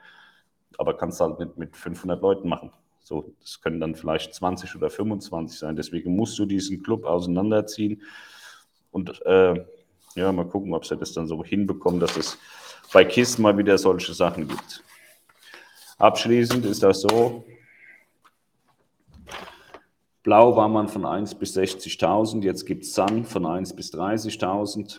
Aber 0.78 0.97
kannst 0.97 1.21
halt 1.21 1.38
nicht 1.38 1.56
mit 1.56 1.76
500 1.76 2.21
Leuten 2.21 2.49
machen. 2.49 2.73
So, 3.07 3.33
das 3.41 3.61
können 3.61 3.79
dann 3.79 3.95
vielleicht 3.95 4.35
20 4.35 4.75
oder 4.75 4.91
25 4.91 5.57
sein. 5.57 5.77
Deswegen 5.77 6.17
musst 6.17 6.37
du 6.41 6.45
diesen 6.45 6.83
Club 6.83 7.05
auseinanderziehen 7.05 8.03
und 8.91 9.25
äh, 9.25 9.65
ja, 10.17 10.33
mal 10.33 10.49
gucken, 10.49 10.75
ob 10.75 10.85
sie 10.85 10.97
das 10.97 11.13
dann 11.13 11.29
so 11.29 11.45
hinbekommen, 11.45 12.01
dass 12.01 12.17
es 12.17 12.37
bei 12.93 13.05
KISS 13.05 13.39
mal 13.39 13.57
wieder 13.57 13.79
solche 13.79 14.13
Sachen 14.13 14.49
gibt. 14.49 14.83
Abschließend 15.99 16.67
ist 16.67 16.83
das 16.83 17.03
so, 17.03 17.45
Blau 20.25 20.57
war 20.57 20.69
man 20.69 20.89
von 20.89 21.07
1 21.07 21.37
bis 21.37 21.57
60.000, 21.57 22.43
jetzt 22.43 22.67
gibt 22.67 22.83
es 22.83 22.95
Sun 22.95 23.25
von 23.25 23.47
1 23.47 23.77
bis 23.77 23.95
30.000. 23.95 24.99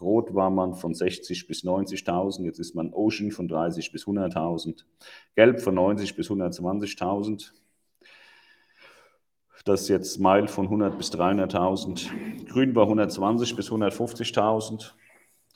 Rot 0.00 0.34
war 0.34 0.50
man 0.50 0.74
von 0.74 0.94
60 0.94 1.46
bis 1.46 1.64
90.000, 1.64 2.44
jetzt 2.44 2.58
ist 2.58 2.74
man 2.74 2.92
Ocean 2.92 3.30
von 3.30 3.48
30 3.48 3.92
bis 3.92 4.06
100.000. 4.06 4.84
Gelb 5.34 5.60
von 5.60 5.74
90 5.74 6.16
bis 6.16 6.30
120.000. 6.30 7.52
Das 9.64 9.82
ist 9.82 9.88
jetzt 9.88 10.12
Smile 10.12 10.46
von 10.46 10.66
100 10.66 10.98
bis 10.98 11.10
300.000. 11.12 12.46
Grün 12.50 12.74
war 12.74 12.82
120 12.82 13.56
bis 13.56 13.70
150.000. 13.70 14.92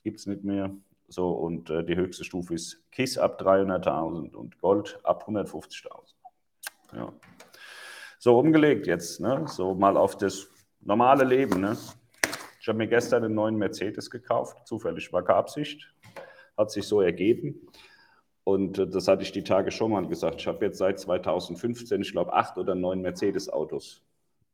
Gibt 0.03 0.19
es 0.19 0.27
nicht 0.27 0.45
mehr. 0.45 0.75
So, 1.09 1.31
und 1.31 1.69
äh, 1.69 1.85
die 1.85 1.97
höchste 1.97 2.25
Stufe 2.25 2.55
ist 2.55 2.83
KISS 2.91 3.19
ab 3.19 3.41
300.000 3.41 4.35
und 4.35 4.59
Gold 4.61 4.99
ab 5.05 5.29
150.000. 5.29 5.89
Ja. 6.95 7.12
So 8.19 8.39
umgelegt 8.39 8.87
jetzt, 8.87 9.21
ne? 9.21 9.45
so 9.47 9.75
mal 9.75 9.97
auf 9.97 10.17
das 10.17 10.49
normale 10.81 11.25
Leben. 11.25 11.61
Ne? 11.61 11.77
Ich 12.69 12.71
habe 12.71 12.85
mir 12.85 12.87
gestern 12.87 13.25
einen 13.25 13.35
neuen 13.35 13.57
Mercedes 13.57 14.11
gekauft, 14.11 14.69
zufällig 14.69 15.11
war 15.11 15.25
keine 15.25 15.39
Absicht, 15.39 15.91
hat 16.55 16.71
sich 16.71 16.85
so 16.85 17.01
ergeben. 17.01 17.67
Und 18.45 18.79
äh, 18.79 18.87
das 18.87 19.09
hatte 19.09 19.23
ich 19.23 19.33
die 19.33 19.43
Tage 19.43 19.71
schon 19.71 19.93
mal 19.93 20.07
gesagt. 20.07 20.43
Ich 20.43 20.47
habe 20.47 20.67
jetzt 20.67 20.77
seit 20.77 21.01
2015, 21.01 22.03
ich 22.03 22.13
glaube, 22.13 22.35
acht 22.35 22.59
oder 22.59 22.75
neun 22.75 23.01
Mercedes-Autos 23.01 24.03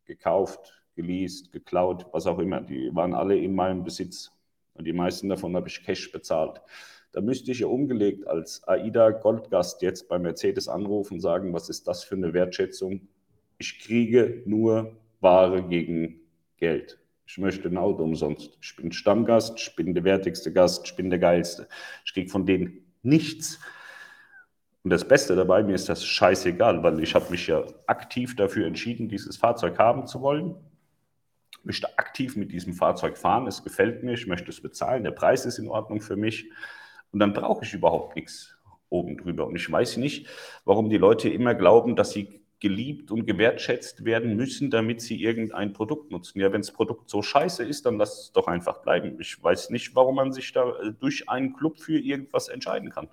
gekauft, 0.04 0.80
geleast, 0.94 1.50
geklaut, 1.50 2.06
was 2.12 2.28
auch 2.28 2.38
immer. 2.38 2.60
Die 2.60 2.94
waren 2.94 3.14
alle 3.14 3.36
in 3.36 3.52
meinem 3.52 3.82
Besitz. 3.82 4.30
Und 4.74 4.84
die 4.84 4.92
meisten 4.92 5.28
davon 5.28 5.56
habe 5.56 5.66
ich 5.66 5.82
Cash 5.82 6.12
bezahlt. 6.12 6.60
Da 7.10 7.20
müsste 7.20 7.50
ich 7.50 7.58
ja 7.58 7.66
umgelegt 7.66 8.28
als 8.28 8.62
AIDA 8.68 9.10
Goldgast 9.10 9.82
jetzt 9.82 10.06
bei 10.08 10.20
Mercedes 10.20 10.68
anrufen 10.68 11.14
und 11.14 11.20
sagen, 11.20 11.52
was 11.52 11.68
ist 11.68 11.88
das 11.88 12.04
für 12.04 12.14
eine 12.14 12.32
Wertschätzung? 12.32 13.08
Ich 13.58 13.80
kriege 13.80 14.44
nur 14.46 14.94
Ware 15.20 15.64
gegen 15.64 16.20
Geld. 16.58 17.00
Ich 17.26 17.38
möchte 17.38 17.68
ein 17.68 17.78
Auto 17.78 18.02
umsonst. 18.02 18.58
Ich 18.60 18.76
bin 18.76 18.92
Stammgast, 18.92 19.58
ich 19.58 19.74
bin 19.74 19.94
der 19.94 20.04
wertigste 20.04 20.52
Gast, 20.52 20.86
ich 20.86 20.96
bin 20.96 21.10
der 21.10 21.18
geilste. 21.18 21.68
Ich 22.04 22.12
kriege 22.12 22.30
von 22.30 22.44
denen 22.44 22.84
nichts. 23.02 23.58
Und 24.82 24.90
das 24.90 25.08
Beste 25.08 25.34
dabei, 25.34 25.62
mir 25.62 25.74
ist 25.74 25.88
das 25.88 26.04
scheißegal, 26.04 26.82
weil 26.82 27.00
ich 27.00 27.14
habe 27.14 27.30
mich 27.30 27.46
ja 27.46 27.64
aktiv 27.86 28.36
dafür 28.36 28.66
entschieden, 28.66 29.08
dieses 29.08 29.38
Fahrzeug 29.38 29.78
haben 29.78 30.06
zu 30.06 30.20
wollen. 30.20 30.54
Ich 31.58 31.64
möchte 31.64 31.98
aktiv 31.98 32.36
mit 32.36 32.52
diesem 32.52 32.74
Fahrzeug 32.74 33.16
fahren. 33.16 33.46
Es 33.46 33.64
gefällt 33.64 34.02
mir, 34.02 34.12
ich 34.12 34.26
möchte 34.26 34.50
es 34.50 34.60
bezahlen. 34.60 35.02
Der 35.02 35.12
Preis 35.12 35.46
ist 35.46 35.58
in 35.58 35.68
Ordnung 35.68 36.02
für 36.02 36.16
mich. 36.16 36.50
Und 37.10 37.20
dann 37.20 37.32
brauche 37.32 37.64
ich 37.64 37.72
überhaupt 37.72 38.16
nichts 38.16 38.54
oben 38.90 39.16
drüber. 39.16 39.46
Und 39.46 39.56
ich 39.56 39.70
weiß 39.70 39.96
nicht, 39.96 40.28
warum 40.66 40.90
die 40.90 40.98
Leute 40.98 41.30
immer 41.30 41.54
glauben, 41.54 41.96
dass 41.96 42.10
sie 42.10 42.43
geliebt 42.64 43.10
und 43.10 43.26
gewertschätzt 43.26 44.06
werden 44.06 44.36
müssen, 44.36 44.70
damit 44.70 45.02
sie 45.02 45.22
irgendein 45.22 45.74
Produkt 45.74 46.10
nutzen. 46.10 46.40
Ja, 46.40 46.50
wenn 46.50 46.62
das 46.62 46.72
Produkt 46.72 47.10
so 47.10 47.20
scheiße 47.20 47.62
ist, 47.62 47.84
dann 47.84 47.98
lass 47.98 48.22
es 48.22 48.32
doch 48.32 48.46
einfach 48.46 48.78
bleiben. 48.80 49.20
Ich 49.20 49.42
weiß 49.42 49.68
nicht, 49.68 49.94
warum 49.94 50.14
man 50.14 50.32
sich 50.32 50.50
da 50.50 50.70
äh, 50.80 50.92
durch 50.98 51.28
einen 51.28 51.52
Club 51.52 51.78
für 51.78 51.98
irgendwas 51.98 52.48
entscheiden 52.48 52.88
kann. 52.88 53.10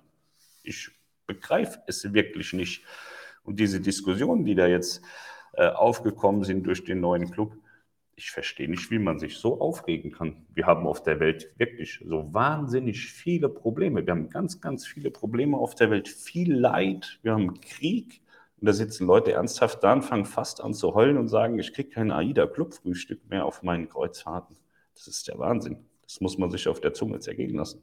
Ich 0.62 0.90
begreife 1.26 1.82
es 1.86 2.14
wirklich 2.14 2.54
nicht. 2.54 2.82
Und 3.44 3.60
diese 3.60 3.78
Diskussionen, 3.78 4.46
die 4.46 4.54
da 4.54 4.66
jetzt 4.66 5.02
äh, 5.52 5.66
aufgekommen 5.68 6.44
sind 6.44 6.66
durch 6.66 6.84
den 6.84 7.00
neuen 7.00 7.30
Club, 7.30 7.54
ich 8.16 8.30
verstehe 8.30 8.70
nicht, 8.70 8.90
wie 8.90 8.98
man 8.98 9.18
sich 9.18 9.36
so 9.36 9.60
aufregen 9.60 10.12
kann. 10.12 10.46
Wir 10.54 10.64
haben 10.64 10.86
auf 10.86 11.02
der 11.02 11.20
Welt 11.20 11.52
wirklich 11.58 12.02
so 12.06 12.32
wahnsinnig 12.32 13.12
viele 13.12 13.50
Probleme. 13.50 14.06
Wir 14.06 14.12
haben 14.12 14.30
ganz, 14.30 14.62
ganz 14.62 14.86
viele 14.86 15.10
Probleme 15.10 15.58
auf 15.58 15.74
der 15.74 15.90
Welt, 15.90 16.08
viel 16.08 16.54
Leid. 16.54 17.18
Wir 17.22 17.32
haben 17.32 17.60
Krieg. 17.60 18.22
Und 18.62 18.66
da 18.66 18.74
sitzen 18.74 19.08
Leute 19.08 19.32
ernsthaft 19.32 19.82
da 19.82 19.92
und 19.92 20.02
fangen 20.02 20.24
fast 20.24 20.60
an 20.60 20.72
zu 20.72 20.94
heulen 20.94 21.18
und 21.18 21.26
sagen, 21.26 21.58
ich 21.58 21.72
kriege 21.72 21.88
kein 21.88 22.12
AIDA-Clubfrühstück 22.12 23.28
mehr 23.28 23.44
auf 23.44 23.64
meinen 23.64 23.88
Kreuzfahrten. 23.88 24.56
Das 24.94 25.08
ist 25.08 25.26
der 25.26 25.36
Wahnsinn. 25.40 25.84
Das 26.04 26.20
muss 26.20 26.38
man 26.38 26.48
sich 26.48 26.68
auf 26.68 26.80
der 26.80 26.94
Zunge 26.94 27.18
zergehen 27.18 27.56
lassen. 27.56 27.82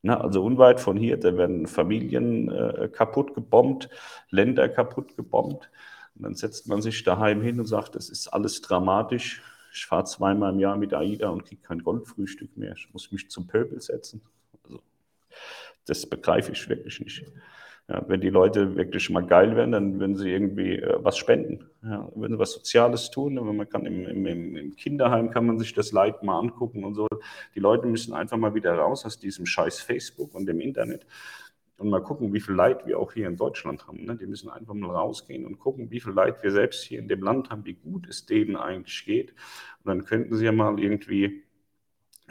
Na, 0.00 0.18
also 0.18 0.42
unweit 0.42 0.80
von 0.80 0.96
hier, 0.96 1.18
da 1.18 1.36
werden 1.36 1.66
Familien 1.66 2.48
äh, 2.48 2.88
kaputt 2.90 3.34
gebombt, 3.34 3.90
Länder 4.30 4.70
kaputt 4.70 5.18
gebombt. 5.18 5.70
Und 6.14 6.22
dann 6.22 6.34
setzt 6.34 6.66
man 6.66 6.80
sich 6.80 7.04
daheim 7.04 7.42
hin 7.42 7.60
und 7.60 7.66
sagt, 7.66 7.94
das 7.94 8.08
ist 8.08 8.28
alles 8.28 8.62
dramatisch. 8.62 9.42
Ich 9.70 9.84
fahre 9.84 10.04
zweimal 10.04 10.54
im 10.54 10.60
Jahr 10.60 10.78
mit 10.78 10.94
AIDA 10.94 11.28
und 11.28 11.44
kriege 11.44 11.60
kein 11.60 11.82
Goldfrühstück 11.82 12.56
mehr. 12.56 12.72
Ich 12.74 12.90
muss 12.90 13.12
mich 13.12 13.28
zum 13.28 13.46
Pöbel 13.46 13.82
setzen. 13.82 14.22
Also, 14.64 14.80
das 15.84 16.06
begreife 16.06 16.52
ich 16.52 16.66
wirklich 16.70 17.00
nicht. 17.00 17.22
Ja, 17.88 18.04
wenn 18.08 18.20
die 18.20 18.30
Leute 18.30 18.74
wirklich 18.74 19.10
mal 19.10 19.24
geil 19.24 19.54
werden, 19.54 19.70
dann 19.70 20.00
würden 20.00 20.16
sie 20.16 20.30
irgendwie 20.30 20.76
äh, 20.76 20.96
was 20.98 21.16
spenden. 21.16 21.70
Ja, 21.84 22.10
wenn 22.16 22.32
sie 22.32 22.38
was 22.38 22.52
Soziales 22.52 23.10
tun, 23.12 23.34
man 23.34 23.68
kann 23.68 23.86
im, 23.86 24.04
im, 24.06 24.56
im, 24.56 24.74
Kinderheim 24.74 25.30
kann 25.30 25.46
man 25.46 25.60
sich 25.60 25.72
das 25.72 25.92
Leid 25.92 26.24
mal 26.24 26.36
angucken 26.38 26.84
und 26.84 26.94
so. 26.94 27.06
Die 27.54 27.60
Leute 27.60 27.86
müssen 27.86 28.12
einfach 28.12 28.38
mal 28.38 28.54
wieder 28.54 28.74
raus 28.74 29.04
aus 29.06 29.20
diesem 29.20 29.46
scheiß 29.46 29.80
Facebook 29.80 30.34
und 30.34 30.46
dem 30.46 30.58
Internet 30.58 31.06
und 31.78 31.88
mal 31.90 32.02
gucken, 32.02 32.32
wie 32.32 32.40
viel 32.40 32.54
Leid 32.54 32.86
wir 32.86 32.98
auch 32.98 33.12
hier 33.12 33.28
in 33.28 33.36
Deutschland 33.36 33.86
haben. 33.86 34.04
Ne? 34.04 34.16
Die 34.16 34.26
müssen 34.26 34.50
einfach 34.50 34.74
mal 34.74 34.90
rausgehen 34.90 35.46
und 35.46 35.58
gucken, 35.58 35.90
wie 35.90 36.00
viel 36.00 36.12
Leid 36.12 36.42
wir 36.42 36.50
selbst 36.50 36.82
hier 36.82 36.98
in 36.98 37.06
dem 37.06 37.22
Land 37.22 37.50
haben, 37.50 37.64
wie 37.66 37.74
gut 37.74 38.08
es 38.08 38.26
denen 38.26 38.56
eigentlich 38.56 39.04
geht. 39.04 39.30
Und 39.84 39.86
dann 39.86 40.04
könnten 40.04 40.34
sie 40.34 40.44
ja 40.44 40.52
mal 40.52 40.80
irgendwie 40.80 41.44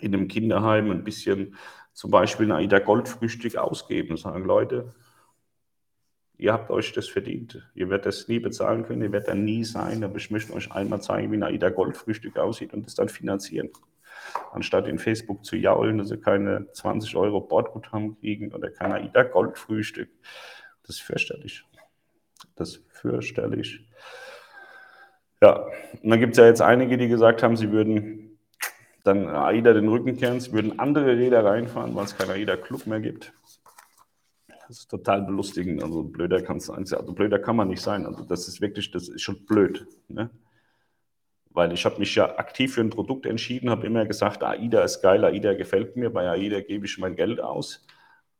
in 0.01 0.13
einem 0.13 0.27
Kinderheim 0.27 0.91
ein 0.91 1.05
bisschen 1.05 1.55
zum 1.93 2.11
Beispiel 2.11 2.47
ein 2.47 2.51
AIDA 2.51 2.79
Goldfrühstück 2.79 3.55
ausgeben, 3.55 4.17
sagen 4.17 4.43
Leute, 4.43 4.93
ihr 6.37 6.53
habt 6.53 6.69
euch 6.69 6.91
das 6.93 7.07
verdient. 7.07 7.67
Ihr 7.75 7.89
werdet 7.89 8.05
das 8.07 8.27
nie 8.27 8.39
bezahlen 8.39 8.85
können, 8.85 9.01
ihr 9.01 9.11
werdet 9.11 9.29
da 9.29 9.35
nie 9.35 9.63
sein, 9.63 10.03
aber 10.03 10.17
ich 10.17 10.31
möchte 10.31 10.53
euch 10.53 10.71
einmal 10.71 11.01
zeigen, 11.01 11.31
wie 11.31 11.37
ein 11.37 11.43
AIDA 11.43 11.69
Goldfrühstück 11.69 12.37
aussieht 12.37 12.73
und 12.73 12.85
das 12.85 12.95
dann 12.95 13.09
finanzieren. 13.09 13.69
Anstatt 14.51 14.87
in 14.87 14.99
Facebook 14.99 15.45
zu 15.45 15.55
jaulen, 15.55 15.97
dass 15.97 16.09
sie 16.09 16.17
keine 16.17 16.71
20 16.71 17.15
Euro 17.15 17.41
Bordguthaben 17.41 18.19
kriegen 18.19 18.53
oder 18.53 18.69
kein 18.69 18.91
AIDA 18.91 19.23
Goldfrühstück. 19.23 20.09
Das 20.83 20.97
ist 20.97 21.01
fürchterlich. 21.01 21.63
Das 22.55 22.69
ist 22.69 22.85
fürchterlich. 22.89 23.85
Ja, 25.41 25.67
und 26.01 26.09
dann 26.09 26.19
gibt 26.19 26.33
es 26.33 26.37
ja 26.37 26.45
jetzt 26.45 26.61
einige, 26.61 26.97
die 26.97 27.07
gesagt 27.07 27.43
haben, 27.43 27.55
sie 27.55 27.71
würden 27.71 28.39
dann 29.03 29.27
AIDA 29.27 29.73
den 29.73 29.87
Rücken 29.87 30.17
kehren, 30.17 30.39
sie 30.39 30.51
würden 30.51 30.79
andere 30.79 31.17
Räder 31.17 31.45
reinfahren, 31.45 31.95
weil 31.95 32.05
es 32.05 32.17
keinen 32.17 32.31
AIDA-Club 32.31 32.87
mehr 32.87 32.99
gibt. 32.99 33.33
Das 34.67 34.79
ist 34.79 34.89
total 34.89 35.21
belustigend. 35.21 35.83
Also 35.83 36.03
blöder 36.03 36.41
kann 36.41 36.57
es 36.57 36.65
sein. 36.65 36.77
Also 36.77 37.13
blöder 37.13 37.39
kann 37.39 37.55
man 37.55 37.67
nicht 37.67 37.81
sein. 37.81 38.05
Also 38.05 38.23
das 38.23 38.47
ist 38.47 38.61
wirklich, 38.61 38.91
das 38.91 39.09
ist 39.09 39.21
schon 39.21 39.45
blöd. 39.45 39.87
Ne? 40.07 40.29
Weil 41.51 41.71
ich 41.71 41.85
habe 41.85 41.99
mich 41.99 42.15
ja 42.15 42.37
aktiv 42.37 42.73
für 42.73 42.81
ein 42.81 42.89
Produkt 42.89 43.25
entschieden, 43.25 43.69
habe 43.69 43.85
immer 43.87 44.05
gesagt, 44.05 44.43
AIDA 44.43 44.83
ist 44.83 45.01
geil, 45.01 45.23
AIDA 45.23 45.53
gefällt 45.53 45.95
mir, 45.95 46.09
bei 46.09 46.29
AIDA 46.29 46.61
gebe 46.61 46.85
ich 46.85 46.97
mein 46.97 47.15
Geld 47.15 47.39
aus. 47.39 47.85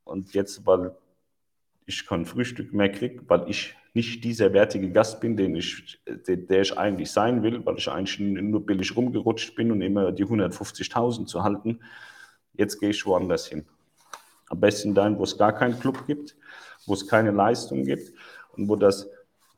Und 0.03 0.33
jetzt, 0.33 0.65
weil 0.65 0.95
ich 1.85 2.05
kein 2.05 2.25
Frühstück 2.25 2.73
mehr 2.73 2.91
kriege, 2.91 3.21
weil 3.27 3.49
ich 3.49 3.75
nicht 3.93 4.23
dieser 4.23 4.51
wertige 4.51 4.91
Gast 4.91 5.21
bin, 5.21 5.37
den 5.37 5.55
ich, 5.55 5.99
der, 6.05 6.37
der 6.37 6.61
ich 6.61 6.77
eigentlich 6.77 7.11
sein 7.11 7.43
will, 7.43 7.65
weil 7.65 7.77
ich 7.77 7.89
eigentlich 7.89 8.19
nur 8.19 8.65
billig 8.65 8.95
rumgerutscht 8.95 9.55
bin 9.55 9.71
und 9.71 9.81
immer 9.81 10.11
die 10.11 10.25
150.000 10.25 11.27
zu 11.27 11.43
halten. 11.43 11.79
Jetzt 12.53 12.79
gehe 12.79 12.89
ich 12.89 13.05
woanders 13.05 13.47
hin. 13.47 13.65
Am 14.55 14.61
besten 14.61 14.95
dahin, 14.95 15.19
wo 15.19 15.23
es 15.23 15.37
gar 15.37 15.51
keinen 15.51 15.77
Club 15.77 16.07
gibt, 16.07 16.37
wo 16.85 16.93
es 16.93 17.05
keine 17.09 17.31
Leistung 17.31 17.83
gibt 17.83 18.13
und 18.53 18.69
wo 18.69 18.77
das 18.77 19.09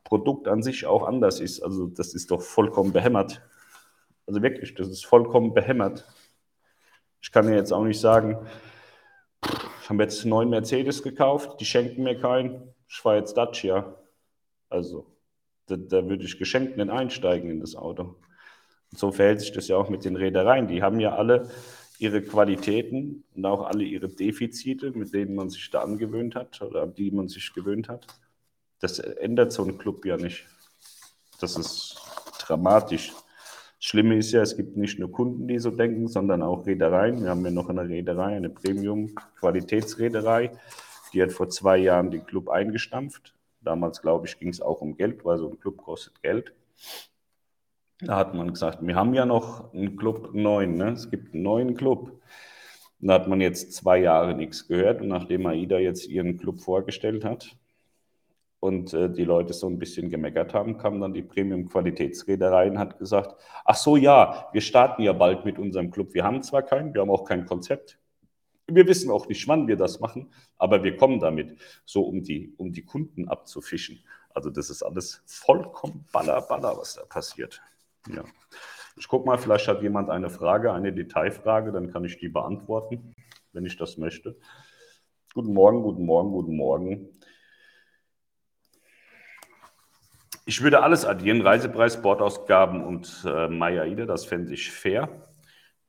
Produkt 0.02 0.48
an 0.48 0.60
sich 0.60 0.86
auch 0.86 1.06
anders 1.06 1.38
ist. 1.38 1.62
Also 1.62 1.86
das 1.86 2.14
ist 2.14 2.32
doch 2.32 2.42
vollkommen 2.42 2.92
behämmert. 2.92 3.40
Also 4.26 4.42
wirklich, 4.42 4.74
das 4.74 4.88
ist 4.88 5.06
vollkommen 5.06 5.54
behämmert. 5.54 6.04
Ich 7.20 7.30
kann 7.30 7.48
ja 7.48 7.54
jetzt 7.54 7.72
auch 7.72 7.84
nicht 7.84 8.00
sagen, 8.00 8.44
ich 9.44 9.88
habe 9.88 10.02
jetzt 10.02 10.24
neuen 10.24 10.50
Mercedes 10.50 11.04
gekauft, 11.04 11.60
die 11.60 11.64
schenken 11.64 12.02
mir 12.02 12.18
keinen, 12.18 12.74
ich 12.88 12.96
fahre 12.96 13.18
jetzt 13.18 13.36
Dacia. 13.36 13.94
Also 14.68 15.06
da, 15.66 15.76
da 15.76 16.08
würde 16.08 16.24
ich 16.24 16.40
geschenkt 16.40 16.76
nicht 16.76 16.90
einsteigen 16.90 17.50
in 17.50 17.60
das 17.60 17.76
Auto. 17.76 18.16
Und 18.90 18.98
so 18.98 19.12
verhält 19.12 19.42
sich 19.42 19.52
das 19.52 19.68
ja 19.68 19.76
auch 19.76 19.90
mit 19.90 20.04
den 20.04 20.16
Reedereien. 20.16 20.66
Die 20.66 20.82
haben 20.82 20.98
ja 20.98 21.14
alle 21.14 21.50
ihre 21.98 22.22
Qualitäten 22.22 23.24
und 23.34 23.44
auch 23.44 23.66
alle 23.66 23.84
ihre 23.84 24.08
Defizite, 24.08 24.92
mit 24.92 25.12
denen 25.12 25.34
man 25.34 25.50
sich 25.50 25.68
da 25.70 25.82
angewöhnt 25.82 26.36
hat 26.36 26.62
oder 26.62 26.82
an 26.82 26.94
die 26.94 27.10
man 27.10 27.28
sich 27.28 27.52
gewöhnt 27.52 27.88
hat. 27.88 28.06
Das 28.80 29.00
ändert 29.00 29.52
so 29.52 29.64
ein 29.64 29.78
Club 29.78 30.06
ja 30.06 30.16
nicht. 30.16 30.46
Das 31.40 31.56
ist 31.56 32.00
dramatisch. 32.38 33.10
Das 33.10 33.84
Schlimme 33.84 34.16
ist 34.16 34.32
ja, 34.32 34.42
es 34.42 34.56
gibt 34.56 34.76
nicht 34.76 34.98
nur 34.98 35.12
Kunden, 35.12 35.46
die 35.48 35.58
so 35.58 35.70
denken, 35.70 36.08
sondern 36.08 36.42
auch 36.42 36.66
Reedereien. 36.66 37.22
Wir 37.22 37.30
haben 37.30 37.44
ja 37.44 37.50
noch 37.50 37.68
eine 37.68 37.88
Reederei, 37.88 38.36
eine 38.36 38.50
Premium-Qualitätsreederei, 38.50 40.52
die 41.12 41.22
hat 41.22 41.32
vor 41.32 41.48
zwei 41.48 41.78
Jahren 41.78 42.10
den 42.10 42.26
Club 42.26 42.48
eingestampft. 42.48 43.34
Damals, 43.60 44.02
glaube 44.02 44.26
ich, 44.26 44.38
ging 44.38 44.50
es 44.50 44.60
auch 44.60 44.80
um 44.80 44.96
Geld, 44.96 45.24
weil 45.24 45.38
so 45.38 45.50
ein 45.50 45.58
Club 45.58 45.78
kostet 45.78 46.22
Geld. 46.22 46.52
Da 48.00 48.16
hat 48.16 48.32
man 48.34 48.52
gesagt, 48.52 48.78
wir 48.80 48.94
haben 48.94 49.12
ja 49.14 49.26
noch 49.26 49.72
einen 49.74 49.96
Club 49.96 50.32
neuen, 50.32 50.76
ne? 50.76 50.90
es 50.90 51.10
gibt 51.10 51.34
einen 51.34 51.42
neuen 51.42 51.74
Club. 51.74 52.20
Da 53.00 53.14
hat 53.14 53.28
man 53.28 53.40
jetzt 53.40 53.72
zwei 53.72 53.98
Jahre 53.98 54.34
nichts 54.34 54.68
gehört 54.68 55.00
und 55.00 55.08
nachdem 55.08 55.46
AIDA 55.46 55.78
jetzt 55.78 56.06
ihren 56.08 56.36
Club 56.38 56.60
vorgestellt 56.60 57.24
hat 57.24 57.56
und 58.60 58.92
äh, 58.94 59.10
die 59.10 59.24
Leute 59.24 59.52
so 59.52 59.68
ein 59.68 59.78
bisschen 59.78 60.10
gemeckert 60.10 60.54
haben, 60.54 60.78
kam 60.78 61.00
dann 61.00 61.12
die 61.12 61.22
Premium-Qualitätsreederei 61.22 62.70
und 62.70 62.78
hat 62.78 62.98
gesagt, 62.98 63.34
ach 63.64 63.76
so 63.76 63.96
ja, 63.96 64.48
wir 64.52 64.60
starten 64.60 65.02
ja 65.02 65.12
bald 65.12 65.44
mit 65.44 65.58
unserem 65.58 65.90
Club. 65.90 66.14
Wir 66.14 66.24
haben 66.24 66.42
zwar 66.42 66.62
keinen, 66.62 66.94
wir 66.94 67.00
haben 67.00 67.10
auch 67.10 67.24
kein 67.24 67.46
Konzept. 67.46 67.98
Wir 68.66 68.86
wissen 68.86 69.10
auch 69.10 69.28
nicht, 69.28 69.46
wann 69.48 69.66
wir 69.66 69.76
das 69.76 69.98
machen, 69.98 70.30
aber 70.56 70.84
wir 70.84 70.96
kommen 70.96 71.20
damit, 71.20 71.58
so 71.84 72.02
um 72.02 72.22
die, 72.22 72.54
um 72.58 72.72
die 72.72 72.84
Kunden 72.84 73.28
abzufischen. 73.28 74.04
Also 74.34 74.50
das 74.50 74.70
ist 74.70 74.82
alles 74.82 75.22
vollkommen 75.26 76.06
baller, 76.12 76.42
baller, 76.42 76.76
was 76.76 76.94
da 76.94 77.04
passiert. 77.04 77.62
Ja. 78.14 78.24
Ich 78.96 79.06
gucke 79.06 79.26
mal, 79.26 79.38
vielleicht 79.38 79.68
hat 79.68 79.82
jemand 79.82 80.10
eine 80.10 80.30
Frage, 80.30 80.72
eine 80.72 80.92
Detailfrage, 80.92 81.72
dann 81.72 81.92
kann 81.92 82.04
ich 82.04 82.18
die 82.18 82.28
beantworten, 82.28 83.14
wenn 83.52 83.64
ich 83.64 83.76
das 83.76 83.96
möchte. 83.96 84.36
Guten 85.34 85.52
Morgen, 85.52 85.82
guten 85.82 86.04
Morgen, 86.04 86.32
guten 86.32 86.56
Morgen. 86.56 87.08
Ich 90.46 90.62
würde 90.62 90.82
alles 90.82 91.04
addieren, 91.04 91.42
Reisepreis, 91.42 92.00
Bordausgaben 92.00 92.82
und 92.82 93.22
äh, 93.26 93.48
Maya-Ide, 93.48 94.06
das 94.06 94.24
fände 94.24 94.54
ich 94.54 94.70
fair. 94.70 95.28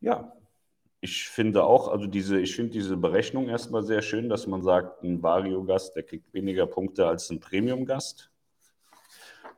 Ja, 0.01 0.33
ich 1.01 1.29
finde 1.29 1.63
auch, 1.63 1.87
also 1.87 2.07
diese, 2.07 2.39
ich 2.39 2.55
finde 2.55 2.73
diese 2.73 2.97
Berechnung 2.97 3.47
erstmal 3.47 3.83
sehr 3.83 4.01
schön, 4.01 4.27
dass 4.27 4.47
man 4.47 4.61
sagt, 4.61 5.01
ein 5.01 5.23
Vario-Gast, 5.23 5.95
der 5.95 6.03
kriegt 6.03 6.33
weniger 6.33 6.67
Punkte 6.67 7.07
als 7.07 7.29
ein 7.29 7.39
Premium-Gast. 7.39 8.29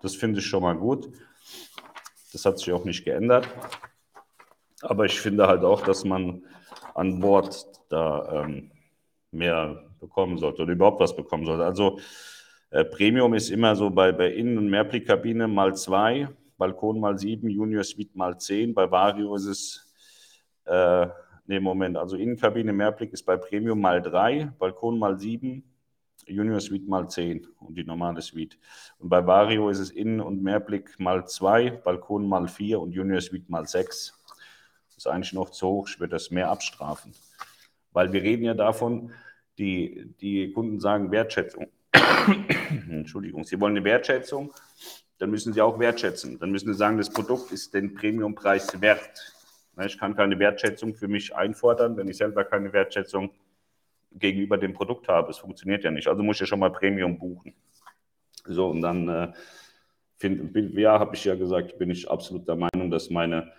Das 0.02 0.15
finde 0.15 0.39
ich 0.39 0.45
schon 0.45 0.62
mal 0.62 0.78
gut. 0.78 1.12
Das 2.32 2.46
hat 2.46 2.60
sich 2.60 2.72
auch 2.72 2.86
nicht 2.86 3.04
geändert. 3.04 3.48
Aber 4.82 5.06
ich 5.06 5.20
finde 5.20 5.48
halt 5.48 5.63
auch, 5.63 5.82
dass 5.82 6.04
man 6.04 6.44
an 6.96 7.20
Bord 7.20 7.65
da 7.89 8.44
ähm, 8.44 8.72
mehr 9.32 9.84
bekommen 10.00 10.38
sollte 10.38 10.63
oder 10.63 10.74
überhaupt 10.74 11.00
was 11.00 11.15
bekommen 11.15 11.46
sollte. 11.46 11.63
Also 11.63 12.00
äh, 12.72 12.84
Premium 12.86 13.34
ist 13.34 13.50
immer 13.50 13.76
so 13.76 13.89
bei, 13.89 14.12
bei 14.12 14.32
Innen- 14.34 14.58
und 14.58 14.70
Mehrplickkabine 14.70 15.48
mal 15.48 15.76
zwei, 15.76 16.28
Balkon 16.58 17.00
mal 17.00 17.17
sieben, 17.17 17.50
Junior 17.50 17.84
Suite 17.84 18.15
mal 18.15 18.38
zehn. 18.39 18.74
Bei 18.74 18.89
Vario 18.89 19.36
ist 19.36 19.46
es, 19.46 19.94
äh, 20.65 21.08
nee, 21.48 21.60
Moment, 21.60 21.98
also 21.98 22.15
Innenkabine 22.15 22.72
Mehrblick 22.72 23.13
ist 23.13 23.24
bei 23.24 23.38
Premium 23.38 23.82
mal 23.82 24.02
drei, 24.02 24.52
Balkon 24.58 24.98
mal 24.98 25.20
sieben, 25.20 25.63
Junior 26.32 26.60
Suite 26.60 26.88
mal 26.88 27.10
10 27.10 27.48
und 27.60 27.78
die 27.78 27.84
normale 27.84 28.22
Suite. 28.22 28.58
Und 29.00 29.10
bei 29.10 29.26
Vario 29.26 29.70
ist 29.70 29.80
es 29.80 29.91
Innen- 29.91 30.22
und 30.22 30.41
Mehrblick 30.41 31.00
mal 31.00 31.28
2, 31.28 31.82
Balkon 31.84 32.28
mal 32.28 32.48
4 32.48 32.80
und 32.80 32.91
Junior 32.91 33.22
Suite 33.22 33.50
mal 33.50 33.67
6. 33.67 34.17
Das 34.88 34.98
ist 34.98 35.08
eigentlich 35.08 35.34
noch 35.34 35.50
zu 35.50 35.67
hoch, 35.67 35.89
ich 35.89 36.00
würde 36.00 36.12
das 36.12 36.32
mehr 36.32 36.50
abstrafen. 36.50 37.13
Weil 37.94 38.13
wir 38.13 38.22
reden 38.22 38.44
ja 38.44 38.54
davon, 38.54 39.12
die, 39.58 40.13
die 40.22 40.52
Kunden 40.54 40.80
sagen 40.80 41.12
Wertschätzung. 41.12 41.67
Entschuldigung, 42.89 43.44
sie 43.44 43.60
wollen 43.60 43.76
eine 43.76 43.86
Wertschätzung, 43.86 44.54
dann 45.17 45.30
müssen 45.30 45.54
sie 45.54 45.62
auch 45.62 45.78
wertschätzen. 45.80 46.39
Dann 46.39 46.52
müssen 46.52 46.72
sie 46.72 46.78
sagen, 46.78 46.98
das 46.98 47.10
Produkt 47.10 47.52
ist 47.52 47.74
den 47.74 47.94
Premiumpreis 47.94 48.82
wert. 48.82 49.36
Ich 49.86 49.98
kann 49.98 50.15
keine 50.15 50.38
Wertschätzung 50.39 50.96
für 50.96 51.08
mich 51.08 51.36
einfordern, 51.36 51.98
wenn 51.98 52.08
ich 52.08 52.17
selber 52.17 52.44
keine 52.44 52.74
Wertschätzung 52.74 53.32
gegenüber 54.12 54.58
dem 54.58 54.74
Produkt 54.74 55.08
habe. 55.08 55.32
Es 55.32 55.38
funktioniert 55.38 55.84
ja 55.84 55.91
nicht. 55.91 56.08
Also 56.08 56.24
muss 56.24 56.38
ich 56.38 56.41
ja 56.41 56.45
schon 56.47 56.60
mal 56.60 56.71
Premium 56.71 57.17
buchen. 57.17 57.54
So, 58.45 58.69
und 58.69 58.82
dann 58.82 59.08
äh, 59.08 59.32
find, 60.17 60.56
ja, 60.78 61.00
habe 61.00 61.15
ich 61.15 61.26
ja 61.26 61.36
gesagt, 61.36 61.78
bin 61.78 61.89
ich 61.89 62.10
absolut 62.10 62.47
der 62.47 62.56
Meinung, 62.56 62.89
dass 62.89 63.10
meine 63.10 63.52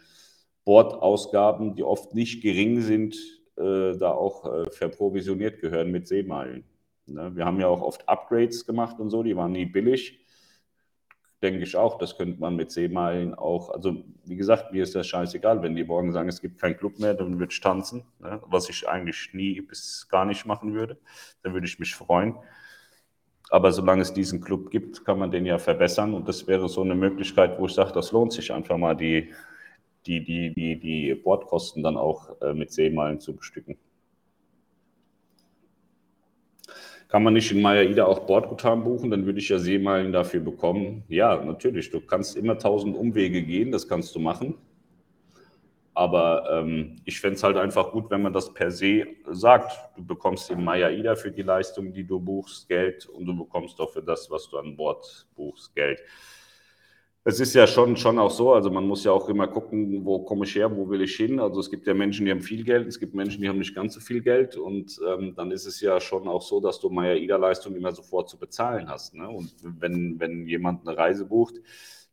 Bordausgaben, 0.65 1.75
die 1.75 1.83
oft 1.83 2.15
nicht 2.15 2.43
gering 2.43 2.81
sind, 2.81 3.17
äh, 3.57 3.97
da 3.97 4.13
auch 4.13 4.45
äh, 4.45 4.71
verprovisioniert 4.71 5.61
gehören 5.61 5.91
mit 5.91 6.09
Seemeilen. 6.09 6.65
Ne? 7.07 7.33
Wir 7.35 7.45
haben 7.45 7.61
ja 7.61 7.69
auch 7.69 7.83
oft 7.83 8.09
Upgrades 8.09 8.65
gemacht 8.65 8.99
und 9.01 9.11
so, 9.11 9.23
die 9.23 9.37
waren 9.37 9.53
nie 9.53 9.67
billig 9.67 10.22
denke 11.43 11.65
ich 11.65 11.77
auch, 11.77 11.99
das 11.99 12.17
könnte 12.17 12.41
man 12.41 12.55
mit 12.55 12.71
Seemeilen 12.71 13.35
auch, 13.35 13.71
also 13.71 14.05
wie 14.25 14.37
gesagt, 14.37 14.73
mir 14.73 14.83
ist 14.83 14.95
das 14.95 15.07
scheißegal, 15.07 15.63
wenn 15.63 15.75
die 15.75 15.85
morgen 15.85 16.13
sagen, 16.13 16.29
es 16.29 16.41
gibt 16.41 16.61
keinen 16.61 16.77
Club 16.77 16.99
mehr, 16.99 17.15
dann 17.15 17.39
würde 17.39 17.53
ich 17.53 17.61
tanzen, 17.61 18.05
ne? 18.21 18.41
was 18.47 18.69
ich 18.69 18.89
eigentlich 18.89 19.31
nie 19.33 19.61
bis 19.61 20.07
gar 20.09 20.25
nicht 20.25 20.47
machen 20.47 20.73
würde, 20.73 20.99
dann 21.43 21.53
würde 21.53 21.67
ich 21.67 21.79
mich 21.79 21.95
freuen. 21.95 22.37
Aber 23.51 23.73
solange 23.73 24.03
es 24.03 24.15
diesen 24.15 24.41
Club 24.41 24.71
gibt, 24.71 25.05
kann 25.05 25.19
man 25.19 25.31
den 25.31 25.45
ja 25.45 25.59
verbessern 25.59 26.15
und 26.15 26.29
das 26.29 26.47
wäre 26.47 26.69
so 26.69 26.81
eine 26.81 26.95
Möglichkeit, 26.95 27.59
wo 27.59 27.67
ich 27.67 27.75
sage, 27.75 27.93
das 27.93 28.13
lohnt 28.13 28.33
sich 28.33 28.53
einfach 28.53 28.79
mal, 28.79 28.95
die, 28.95 29.33
die, 30.07 30.25
die, 30.25 30.55
die, 30.55 30.79
die 30.79 31.15
Bordkosten 31.15 31.83
dann 31.83 31.97
auch 31.97 32.41
äh, 32.41 32.55
mit 32.55 32.73
Seemeilen 32.73 33.21
zu 33.21 33.37
bestücken. 33.37 33.77
Kann 37.13 37.25
man 37.25 37.35
nicht 37.35 37.53
in 37.53 37.61
Maya 37.61 38.07
auch 38.07 38.21
Bordguthaben 38.21 38.85
buchen? 38.85 39.11
Dann 39.11 39.27
würde 39.27 39.39
ich 39.39 39.51
ja 39.51 39.59
Seemeilen 39.59 40.13
dafür 40.13 40.41
bekommen. 40.41 41.05
Ja, 41.09 41.45
natürlich. 41.45 41.91
Du 41.91 42.01
kannst 42.01 42.39
immer 42.39 42.57
tausend 42.57 42.97
Umwege 42.97 43.43
gehen, 43.43 43.71
das 43.71 43.87
kannst 43.87 44.15
du 44.15 44.19
machen. 44.19 44.55
Aber 45.93 46.49
ähm, 46.51 46.97
ich 47.05 47.21
fände 47.21 47.37
es 47.37 47.43
halt 47.43 47.59
einfach 47.59 47.93
gut, 47.93 48.11
wenn 48.11 48.23
man 48.23 48.33
das 48.33 48.55
per 48.55 48.71
se 48.71 49.05
sagt. 49.31 49.73
Du 49.95 50.07
bekommst 50.07 50.51
in 50.51 50.65
Maya 50.65 51.15
für 51.15 51.31
die 51.31 51.43
Leistung, 51.43 51.93
die 51.93 52.05
du 52.05 52.19
buchst, 52.19 52.67
Geld 52.67 53.05
und 53.05 53.27
du 53.27 53.37
bekommst 53.37 53.79
auch 53.79 53.93
für 53.93 54.03
das, 54.03 54.31
was 54.31 54.49
du 54.49 54.57
an 54.57 54.75
Bord 54.75 55.29
buchst, 55.37 55.75
Geld. 55.75 56.01
Es 57.25 57.39
ist 57.39 57.55
ja 57.55 57.69
schon, 57.69 57.97
schon 57.97 58.19
auch 58.19 58.33
so, 58.33 58.53
also 58.53 58.69
man 58.69 58.85
muss 58.85 59.05
ja 59.05 59.13
auch 59.13 59.29
immer 59.29 59.47
gucken, 59.47 60.05
wo 60.05 60.25
komme 60.25 60.45
ich 60.45 60.57
her, 60.57 60.77
wo 60.77 60.89
will 60.91 61.03
ich 61.03 61.15
hin. 61.15 61.39
Also 61.39 61.61
es 61.61 61.71
gibt 61.71 61.87
ja 61.87 61.95
Menschen, 61.95 62.27
die 62.27 62.33
haben 62.33 62.41
viel 62.41 62.65
Geld, 62.65 62.89
es 62.89 62.99
gibt 62.99 63.15
Menschen, 63.15 63.41
die 63.41 63.49
haben 63.49 63.59
nicht 63.59 63.77
ganz 63.77 63.95
so 63.95 64.01
viel 64.01 64.23
Geld 64.23 64.57
und 64.57 65.01
ähm, 65.07 65.33
dann 65.37 65.53
ist 65.53 65.65
es 65.67 65.81
ja 65.81 66.01
schon 66.01 66.27
auch 66.27 66.43
so, 66.43 66.59
dass 66.61 66.81
du 66.81 66.91
Maya-Ida-Leistung 66.91 67.77
immer 67.77 67.93
sofort 67.93 68.29
zu 68.29 68.39
bezahlen 68.41 68.89
hast. 68.89 69.15
Ne? 69.15 69.29
Und 69.29 69.55
wenn, 69.63 70.19
wenn 70.19 70.49
jemand 70.49 70.87
eine 70.87 70.99
Reise 70.99 71.25
bucht, 71.25 71.55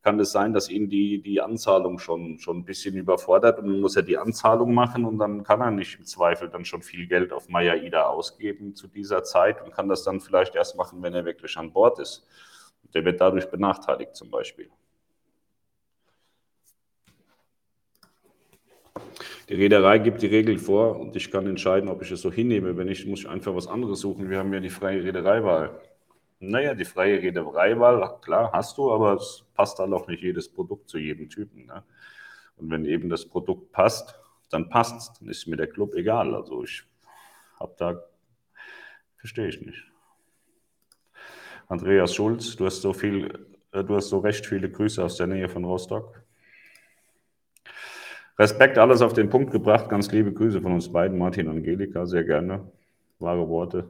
kann 0.03 0.19
es 0.19 0.31
sein, 0.31 0.53
dass 0.53 0.69
ihn 0.69 0.89
die, 0.89 1.23
die 1.23 1.41
Anzahlung 1.41 1.97
schon, 1.97 2.37
schon 2.37 2.57
ein 2.57 2.65
bisschen 2.65 2.95
überfordert 2.95 3.57
und 3.57 3.67
dann 3.67 3.81
muss 3.81 3.95
er 3.95 4.03
die 4.03 4.19
Anzahlung 4.19 4.75
machen 4.75 5.05
und 5.05 5.17
dann 5.17 5.43
kann 5.43 5.59
er 5.61 5.71
nicht 5.71 5.97
im 5.97 6.05
Zweifel 6.05 6.49
dann 6.49 6.65
schon 6.65 6.83
viel 6.83 7.07
Geld 7.07 7.33
auf 7.33 7.49
Maya-Ida 7.49 8.03
ausgeben 8.05 8.75
zu 8.75 8.87
dieser 8.87 9.23
Zeit 9.23 9.59
und 9.63 9.73
kann 9.73 9.89
das 9.89 10.03
dann 10.03 10.19
vielleicht 10.19 10.53
erst 10.53 10.77
machen, 10.77 11.01
wenn 11.01 11.15
er 11.15 11.25
wirklich 11.25 11.57
an 11.57 11.73
Bord 11.73 11.97
ist. 11.97 12.27
Der 12.93 13.03
wird 13.03 13.19
dadurch 13.19 13.49
benachteiligt 13.49 14.15
zum 14.15 14.29
Beispiel. 14.29 14.69
Die 19.49 19.55
Reederei 19.55 19.97
gibt 19.97 20.21
die 20.21 20.27
Regel 20.27 20.59
vor 20.59 20.99
und 20.99 21.15
ich 21.15 21.31
kann 21.31 21.47
entscheiden, 21.47 21.89
ob 21.89 22.03
ich 22.03 22.11
es 22.11 22.21
so 22.21 22.31
hinnehme. 22.31 22.77
Wenn 22.77 22.85
nicht, 22.85 23.07
muss 23.07 23.21
ich 23.21 23.29
einfach 23.29 23.55
was 23.55 23.65
anderes 23.65 23.99
suchen. 23.99 24.29
Wir 24.29 24.37
haben 24.37 24.53
ja 24.53 24.59
die 24.59 24.69
freie 24.69 25.03
Reedereiwahl. 25.03 25.81
Naja, 26.39 26.75
die 26.75 26.85
freie 26.85 27.19
Reedereiwahl, 27.19 28.19
klar, 28.21 28.51
hast 28.53 28.77
du, 28.77 28.91
aber 28.91 29.15
es 29.15 29.43
passt 29.55 29.79
dann 29.79 29.91
auch 29.91 30.07
nicht 30.07 30.21
jedes 30.21 30.47
Produkt 30.47 30.87
zu 30.87 30.99
jedem 30.99 31.29
Typen. 31.29 31.65
Ne? 31.65 31.83
Und 32.57 32.69
wenn 32.69 32.85
eben 32.85 33.09
das 33.09 33.25
Produkt 33.25 33.71
passt, 33.71 34.13
dann 34.51 34.69
passt 34.69 34.97
es. 34.97 35.19
Dann 35.19 35.29
ist 35.29 35.47
mir 35.47 35.57
der 35.57 35.67
Club 35.67 35.95
egal. 35.95 36.35
Also 36.35 36.63
ich 36.63 36.83
habe 37.59 37.73
da, 37.75 38.03
verstehe 39.17 39.47
ich 39.47 39.59
nicht. 39.61 39.83
Andreas 41.67 42.13
Schulz, 42.13 42.55
du 42.55 42.67
hast 42.67 42.81
so 42.81 42.93
viel, 42.93 43.47
äh, 43.71 43.83
du 43.83 43.95
hast 43.95 44.09
so 44.09 44.19
recht 44.19 44.45
viele 44.45 44.69
Grüße 44.69 45.03
aus 45.03 45.17
der 45.17 45.25
Nähe 45.25 45.49
von 45.49 45.65
Rostock. 45.65 46.23
Respekt, 48.39 48.77
alles 48.77 49.01
auf 49.01 49.11
den 49.11 49.29
Punkt 49.29 49.51
gebracht. 49.51 49.89
Ganz 49.89 50.09
liebe 50.13 50.31
Grüße 50.31 50.61
von 50.61 50.71
uns 50.71 50.89
beiden, 50.89 51.17
Martin 51.17 51.49
und 51.49 51.57
Angelika, 51.57 52.05
sehr 52.05 52.23
gerne. 52.23 52.71
Wahre 53.19 53.49
Worte. 53.49 53.89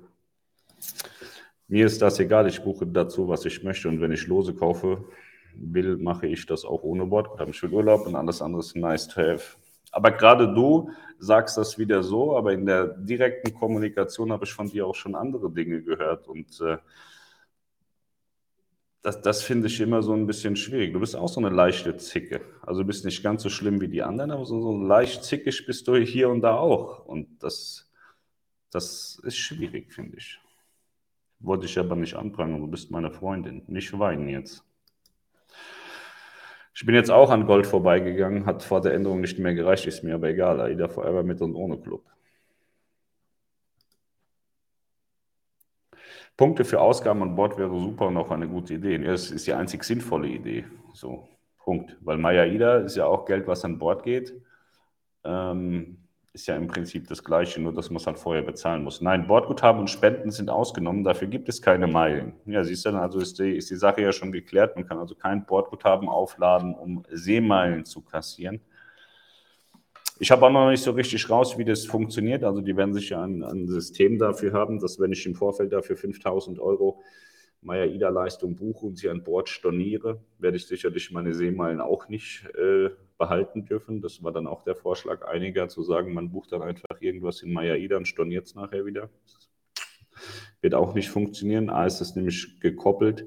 Mir 1.68 1.86
ist 1.86 2.02
das 2.02 2.20
egal, 2.20 2.48
ich 2.48 2.64
buche 2.64 2.88
dazu, 2.88 3.28
was 3.28 3.46
ich 3.46 3.64
möchte. 3.64 3.88
Und 3.90 4.02
wenn 4.02 4.12
ich 4.12 4.26
Lose 4.26 4.56
kaufe 4.56 5.06
will, 5.54 5.98
mache 5.98 6.26
ich 6.26 6.48
das 6.48 6.66
auch 6.66 6.82
ohne 6.82 7.06
Bordprogramm. 7.06 7.52
Ich 7.52 7.62
will 7.62 7.70
Urlaub 7.70 8.08
und 8.08 8.16
alles 8.16 8.42
andere 8.42 8.62
ist 8.62 8.76
nice 8.76 9.08
to 9.08 9.22
have. 9.22 9.56
Aber 9.92 10.10
gerade 10.10 10.52
du 10.52 10.90
sagst 11.20 11.56
das 11.56 11.78
wieder 11.78 12.02
so, 12.02 12.36
aber 12.36 12.52
in 12.52 12.66
der 12.66 12.88
direkten 12.88 13.54
Kommunikation 13.54 14.32
habe 14.32 14.46
ich 14.46 14.54
von 14.54 14.68
dir 14.68 14.88
auch 14.88 14.96
schon 14.96 15.14
andere 15.14 15.52
Dinge 15.52 15.84
gehört. 15.84 16.28
Und 16.28 16.60
äh, 16.62 16.78
das, 19.02 19.22
das 19.22 19.42
finde 19.44 19.68
ich 19.68 19.80
immer 19.80 20.02
so 20.02 20.14
ein 20.14 20.28
bisschen 20.28 20.56
schwierig. 20.56 20.94
Du 20.94 21.00
bist 21.00 21.16
auch 21.16 21.30
so 21.30 21.40
eine 21.40 21.50
leichte 21.50 21.96
Zicke. 21.98 22.42
Also 22.62 22.82
du 22.82 22.88
bist 22.88 23.06
nicht 23.06 23.24
ganz 23.24 23.44
so 23.44 23.50
schlimm 23.50 23.80
wie 23.80 23.88
die 23.88 24.04
anderen, 24.04 24.32
aber 24.32 24.46
so, 24.46 24.62
so 24.62 24.78
leicht 24.78 25.24
zickig 25.24 25.66
bist 25.66 25.88
du 25.88 25.96
hier 25.96 26.30
und 26.30 26.42
da 26.42 26.56
auch. 26.56 27.06
Und 27.06 27.42
das, 27.42 27.90
das 28.72 29.22
ist 29.24 29.38
schwierig, 29.38 29.94
finde 29.94 30.18
ich. 30.18 30.40
Wollte 31.40 31.66
ich 31.66 31.80
aber 31.80 31.96
nicht 31.96 32.16
anprangern, 32.16 32.60
du 32.60 32.68
bist 32.68 32.92
meine 32.92 33.12
Freundin. 33.12 33.64
Nicht 33.68 33.98
weinen 33.98 34.28
jetzt. 34.28 34.64
Ich 36.76 36.86
bin 36.86 36.96
jetzt 36.96 37.12
auch 37.12 37.30
an 37.30 37.46
Gold 37.46 37.68
vorbeigegangen, 37.68 38.46
hat 38.46 38.64
vor 38.64 38.82
der 38.82 38.94
Änderung 38.94 39.22
nicht 39.22 39.40
mehr 39.40 39.54
gereicht, 39.54 39.86
ist 39.86 40.04
mir 40.04 40.16
aber 40.16 40.30
egal. 40.30 40.60
AIDA 40.62 40.88
Forever 40.90 41.24
mit 41.24 41.42
und 41.42 41.56
ohne 41.56 41.78
Club. 41.78 42.04
Punkte 46.40 46.64
für 46.64 46.80
Ausgaben 46.80 47.22
an 47.22 47.36
Bord 47.36 47.58
wäre 47.58 47.78
super 47.78 48.08
und 48.08 48.16
auch 48.16 48.32
eine 48.32 48.48
gute 48.48 48.76
Idee. 48.76 48.96
Es 48.96 49.30
ist 49.30 49.46
die 49.46 49.52
einzig 49.52 49.84
sinnvolle 49.84 50.30
Idee. 50.30 50.64
So, 50.94 51.28
Punkt. 51.58 51.98
Weil 52.00 52.18
Maya 52.18 52.46
Ida 52.46 52.78
ist 52.78 52.96
ja 52.96 53.08
auch 53.08 53.26
Geld, 53.26 53.46
was 53.46 53.66
an 53.66 53.78
Bord 53.78 54.04
geht. 54.04 54.34
Ähm, 55.26 55.98
ist 56.32 56.48
ja 56.48 56.56
im 56.56 56.68
Prinzip 56.68 57.10
das 57.10 57.26
Gleiche, 57.26 57.62
nur 57.62 57.74
dass 57.74 57.90
man 57.90 57.98
es 57.98 58.08
halt 58.08 58.18
vorher 58.18 58.42
bezahlen 58.42 58.86
muss. 58.86 59.02
Nein, 59.02 59.28
Bordguthaben 59.28 59.82
und 59.82 59.90
Spenden 59.90 60.32
sind 60.32 60.50
ausgenommen, 60.50 61.04
dafür 61.04 61.28
gibt 61.28 61.50
es 61.50 61.62
keine 61.62 61.88
Meilen. 61.88 62.32
Ja, 62.46 62.64
siehst 62.64 62.86
du, 62.86 62.92
also 62.92 63.20
ist 63.20 63.38
die, 63.38 63.58
ist 63.58 63.70
die 63.70 63.76
Sache 63.76 64.02
ja 64.02 64.14
schon 64.14 64.32
geklärt. 64.32 64.78
Man 64.78 64.88
kann 64.88 64.98
also 64.98 65.16
kein 65.16 65.46
Bordguthaben 65.46 66.08
aufladen, 66.08 66.74
um 66.74 67.04
Seemeilen 67.12 67.84
zu 67.84 68.00
kassieren. 68.02 68.62
Ich 70.22 70.32
habe 70.32 70.46
auch 70.46 70.52
noch 70.52 70.70
nicht 70.70 70.84
so 70.84 70.92
richtig 70.92 71.30
raus, 71.30 71.58
wie 71.58 71.64
das 71.64 71.86
funktioniert. 71.86 72.44
Also 72.44 72.60
die 72.60 72.76
werden 72.76 72.94
sicher 72.94 73.24
ein, 73.24 73.42
ein 73.42 73.68
System 73.68 74.20
dafür 74.20 74.52
haben, 74.52 74.80
dass 74.80 75.00
wenn 75.00 75.14
ich 75.14 75.26
im 75.26 75.34
Vorfeld 75.34 75.72
dafür 75.72 75.96
5000 75.96 76.60
Euro 76.60 77.02
Maya-Ida-Leistung 77.62 78.58
buche 78.58 78.86
und 78.86 78.98
sie 78.98 79.10
an 79.10 79.24
Bord 79.24 79.48
storniere, 79.48 80.22
werde 80.38 80.58
ich 80.58 80.68
sicherlich 80.68 81.12
meine 81.12 81.34
Seemeilen 81.34 81.80
auch 81.80 82.10
nicht 82.10 82.46
äh, 82.56 82.90
behalten 83.18 83.66
dürfen. 83.66 84.02
Das 84.02 84.22
war 84.22 84.34
dann 84.34 84.46
auch 84.46 84.64
der 84.64 84.76
Vorschlag 84.76 85.26
einiger, 85.26 85.70
zu 85.70 85.84
sagen, 85.84 86.14
man 86.14 86.30
bucht 86.30 86.52
dann 86.52 86.64
einfach 86.64 87.00
irgendwas 87.00 87.42
in 87.42 87.54
Maya-Ida 87.54 87.96
und 87.96 88.08
storniert 88.08 88.46
es 88.46 88.56
nachher 88.56 88.86
wieder. 88.86 89.10
Wird 90.62 90.74
auch 90.74 90.96
nicht 90.96 91.10
funktionieren. 91.10 91.70
A 91.70 91.86
ist 91.86 92.02
es 92.02 92.16
nämlich 92.18 92.60
gekoppelt 92.60 93.26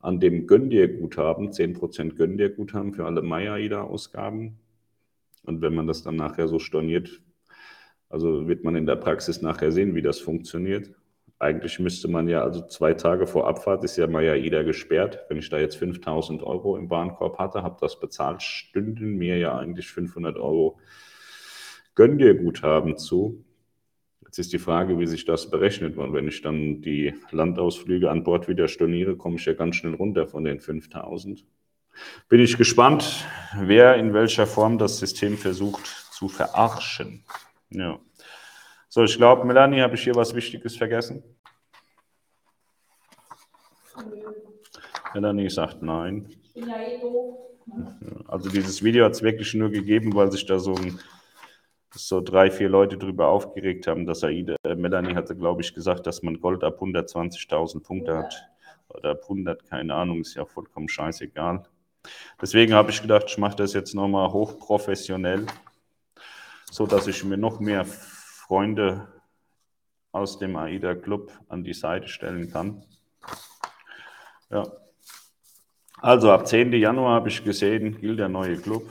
an 0.00 0.18
dem 0.18 0.48
Gönn 0.48 0.68
dir 0.68 0.88
Guthaben, 0.88 1.50
10% 1.50 2.16
Gönn 2.16 2.36
dir 2.36 2.50
Guthaben 2.50 2.92
für 2.92 3.06
alle 3.06 3.22
Maya-Ida-Ausgaben. 3.22 4.58
Und 5.44 5.62
wenn 5.62 5.74
man 5.74 5.86
das 5.86 6.02
dann 6.02 6.16
nachher 6.16 6.48
so 6.48 6.58
storniert, 6.58 7.22
also 8.08 8.46
wird 8.48 8.64
man 8.64 8.76
in 8.76 8.86
der 8.86 8.96
Praxis 8.96 9.42
nachher 9.42 9.72
sehen, 9.72 9.94
wie 9.94 10.02
das 10.02 10.20
funktioniert. 10.20 10.90
Eigentlich 11.38 11.78
müsste 11.78 12.08
man 12.08 12.28
ja, 12.28 12.42
also 12.42 12.66
zwei 12.66 12.94
Tage 12.94 13.26
vor 13.26 13.48
Abfahrt 13.48 13.84
ist 13.84 13.96
ja 13.96 14.06
mal 14.06 14.24
ja 14.24 14.34
jeder 14.34 14.62
gesperrt. 14.64 15.24
Wenn 15.28 15.38
ich 15.38 15.50
da 15.50 15.58
jetzt 15.58 15.76
5000 15.76 16.42
Euro 16.42 16.76
im 16.76 16.90
Warenkorb 16.90 17.38
hatte, 17.38 17.62
habe 17.62 17.76
das 17.80 17.98
bezahlt, 17.98 18.42
stünden 18.42 19.16
mir 19.16 19.38
ja 19.38 19.58
eigentlich 19.58 19.88
500 19.88 20.36
Euro 20.36 20.78
Gönn 21.96 22.18
dir 22.18 22.34
Guthaben 22.34 22.96
zu. 22.96 23.44
Jetzt 24.24 24.38
ist 24.38 24.52
die 24.52 24.58
Frage, 24.58 24.98
wie 24.98 25.06
sich 25.06 25.24
das 25.24 25.48
berechnet, 25.48 25.96
weil 25.96 26.12
wenn 26.12 26.26
ich 26.26 26.42
dann 26.42 26.82
die 26.82 27.14
Landausflüge 27.30 28.10
an 28.10 28.24
Bord 28.24 28.48
wieder 28.48 28.66
storniere, 28.66 29.16
komme 29.16 29.36
ich 29.36 29.44
ja 29.44 29.52
ganz 29.52 29.76
schnell 29.76 29.94
runter 29.94 30.26
von 30.26 30.42
den 30.42 30.58
5000. 30.58 31.44
Bin 32.28 32.40
ich 32.40 32.56
gespannt, 32.56 33.24
wer 33.58 33.96
in 33.96 34.14
welcher 34.14 34.46
Form 34.46 34.78
das 34.78 34.98
System 34.98 35.36
versucht 35.36 35.86
zu 36.12 36.28
verarschen. 36.28 37.24
Ja. 37.70 37.98
So, 38.88 39.02
ich 39.02 39.16
glaube, 39.16 39.44
Melanie, 39.44 39.80
habe 39.80 39.96
ich 39.96 40.04
hier 40.04 40.14
was 40.14 40.34
Wichtiges 40.34 40.76
vergessen? 40.76 41.22
Melanie 45.14 45.50
sagt 45.50 45.82
nein. 45.82 46.28
Also 48.28 48.50
dieses 48.50 48.82
Video 48.82 49.04
hat 49.04 49.12
es 49.12 49.22
wirklich 49.22 49.54
nur 49.54 49.70
gegeben, 49.70 50.14
weil 50.14 50.30
sich 50.30 50.46
da 50.46 50.58
so, 50.58 50.74
ein, 50.74 50.98
so 51.92 52.20
drei, 52.20 52.50
vier 52.50 52.68
Leute 52.68 52.96
drüber 52.96 53.28
aufgeregt 53.28 53.86
haben, 53.86 54.06
dass 54.06 54.22
Aida, 54.22 54.56
äh, 54.64 54.74
Melanie 54.74 55.14
hatte, 55.14 55.34
glaube 55.34 55.62
ich, 55.62 55.74
gesagt, 55.74 56.06
dass 56.06 56.22
man 56.22 56.40
Gold 56.40 56.62
ab 56.62 56.80
120.000 56.80 57.82
Punkte 57.82 58.16
hat. 58.16 58.50
Oder 58.88 59.12
ab 59.12 59.22
100, 59.22 59.68
keine 59.68 59.94
Ahnung, 59.94 60.20
ist 60.20 60.34
ja 60.34 60.44
vollkommen 60.44 60.88
scheißegal. 60.88 61.64
Deswegen 62.40 62.74
habe 62.74 62.90
ich 62.90 63.00
gedacht, 63.00 63.24
ich 63.28 63.38
mache 63.38 63.56
das 63.56 63.72
jetzt 63.72 63.94
nochmal 63.94 64.30
hochprofessionell, 64.32 65.46
so 66.70 66.86
dass 66.86 67.06
ich 67.06 67.24
mir 67.24 67.36
noch 67.36 67.60
mehr 67.60 67.84
Freunde 67.84 69.08
aus 70.12 70.38
dem 70.38 70.56
AIDA 70.56 70.94
Club 70.94 71.32
an 71.48 71.64
die 71.64 71.74
Seite 71.74 72.08
stellen 72.08 72.50
kann. 72.50 72.84
Ja. 74.50 74.64
Also 76.00 76.30
ab 76.30 76.46
10. 76.46 76.72
Januar 76.74 77.14
habe 77.14 77.30
ich 77.30 77.42
gesehen, 77.42 77.98
gilt 78.00 78.18
der 78.18 78.28
neue 78.28 78.58
Club. 78.58 78.88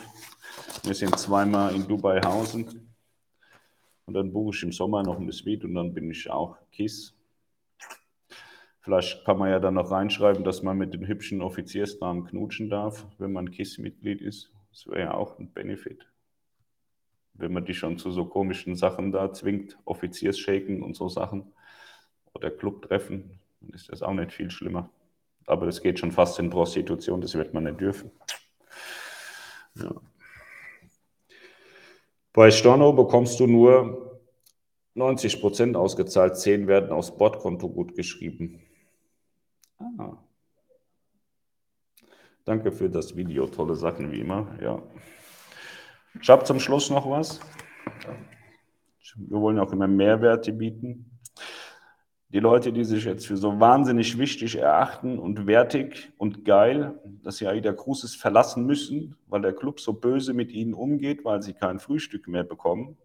Wir 0.84 0.96
sind 0.96 1.18
zweimal 1.20 1.76
in 1.76 1.88
Dubai 1.88 2.20
hausen. 2.22 2.94
Und 4.06 4.16
dann 4.16 4.34
buche 4.34 4.56
ich 4.56 4.64
im 4.64 4.72
Sommer 4.72 5.04
noch 5.04 5.18
ein 5.18 5.32
Suite 5.32 5.64
und 5.64 5.76
dann 5.76 5.94
bin 5.94 6.12
ich 6.12 6.30
auch 6.30 6.58
KISS. 6.72 7.13
Vielleicht 8.84 9.24
kann 9.24 9.38
man 9.38 9.50
ja 9.50 9.60
dann 9.60 9.76
noch 9.76 9.92
reinschreiben, 9.92 10.44
dass 10.44 10.62
man 10.62 10.78
mit 10.78 10.94
den 10.94 11.08
hübschen 11.08 11.42
Offiziersdamen 11.42 12.26
knutschen 12.26 12.70
darf, 12.70 13.08
wenn 13.18 13.32
man 13.32 13.50
KISS-Mitglied 13.50 14.22
ist. 14.22 14.52
Das 14.72 14.86
wäre 14.88 15.00
ja 15.00 15.14
auch 15.14 15.40
ein 15.40 15.54
Benefit. 15.54 16.06
Wenn 17.34 17.54
man 17.54 17.64
die 17.64 17.74
schon 17.74 17.98
zu 17.98 18.12
so 18.12 18.26
komischen 18.26 18.76
Sachen 18.76 19.14
da 19.14 19.32
zwingt, 19.32 19.78
Offiziersshaken 19.86 20.84
und 20.84 20.98
so 20.98 21.08
Sachen 21.08 21.54
oder 22.34 22.52
Clubtreffen, 22.52 23.40
dann 23.62 23.70
ist 23.70 23.90
das 23.90 24.04
auch 24.04 24.14
nicht 24.14 24.34
viel 24.34 24.52
schlimmer. 24.52 24.90
Aber 25.46 25.66
das 25.66 25.82
geht 25.82 26.00
schon 26.00 26.12
fast 26.12 26.38
in 26.40 26.50
Prostitution, 26.50 27.22
das 27.22 27.36
wird 27.36 27.54
man 27.54 27.64
nicht 27.64 27.80
dürfen. 27.80 28.12
Ja. 29.76 29.96
Bei 32.34 32.52
Storno 32.52 32.92
bekommst 32.92 33.40
du 33.40 33.48
nur 33.48 34.20
90 34.96 35.40
Prozent 35.40 35.78
ausgezahlt, 35.78 36.38
10 36.38 36.68
werden 36.68 36.92
aufs 36.92 37.16
Bordkonto 37.16 37.70
gut 37.70 37.96
geschrieben. 37.96 38.60
Ah. 39.98 40.18
Danke 42.46 42.72
für 42.72 42.90
das 42.90 43.16
Video, 43.16 43.48
tolle 43.48 43.76
Sachen 43.76 44.12
wie 44.12 44.20
immer. 44.20 44.48
Ja. 44.62 44.82
Ich 46.22 46.30
habe 46.30 46.44
zum 46.44 46.60
Schluss 46.60 46.90
noch 46.90 47.10
was. 47.10 47.40
Wir 49.16 49.40
wollen 49.40 49.60
auch 49.60 49.72
immer 49.72 49.88
Mehrwerte 49.88 50.52
bieten. 50.52 51.13
Die 52.34 52.40
Leute, 52.40 52.74
die 52.74 52.84
sich 52.84 53.06
jetzt 53.06 53.28
für 53.28 53.38
so 53.38 53.60
wahnsinnig 53.60 54.18
wichtig 54.18 54.58
erachten 54.58 55.20
und 55.20 55.46
wertig 55.46 56.12
und 56.18 56.44
geil, 56.46 57.00
dass 57.22 57.38
sie 57.38 57.48
AIDA 57.48 57.74
Cruises 57.74 58.16
verlassen 58.16 58.66
müssen, 58.66 59.16
weil 59.28 59.44
der 59.44 59.54
Club 59.54 59.80
so 59.80 59.94
böse 59.94 60.34
mit 60.34 60.52
ihnen 60.52 60.74
umgeht, 60.74 61.24
weil 61.24 61.44
sie 61.44 61.54
kein 61.54 61.78
Frühstück 61.78 62.28
mehr 62.28 62.44
bekommen, 62.44 62.98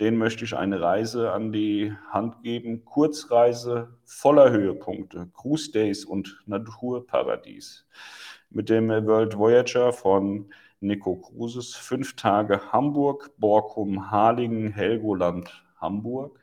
denen 0.00 0.18
möchte 0.18 0.44
ich 0.44 0.56
eine 0.56 0.80
Reise 0.80 1.30
an 1.30 1.52
die 1.52 1.92
Hand 2.10 2.42
geben. 2.42 2.84
Kurzreise 2.84 3.94
voller 4.04 4.50
Höhepunkte, 4.50 5.28
Cruise 5.32 5.70
Days 5.70 6.04
und 6.04 6.42
Naturparadies. 6.46 7.86
Mit 8.50 8.68
dem 8.68 8.88
World 8.88 9.38
Voyager 9.38 9.92
von 9.92 10.52
Nico 10.80 11.14
Cruises, 11.14 11.76
fünf 11.76 12.16
Tage 12.16 12.72
Hamburg, 12.72 13.30
Borkum, 13.38 14.10
Harlingen, 14.10 14.72
Helgoland, 14.72 15.62
Hamburg. 15.80 16.40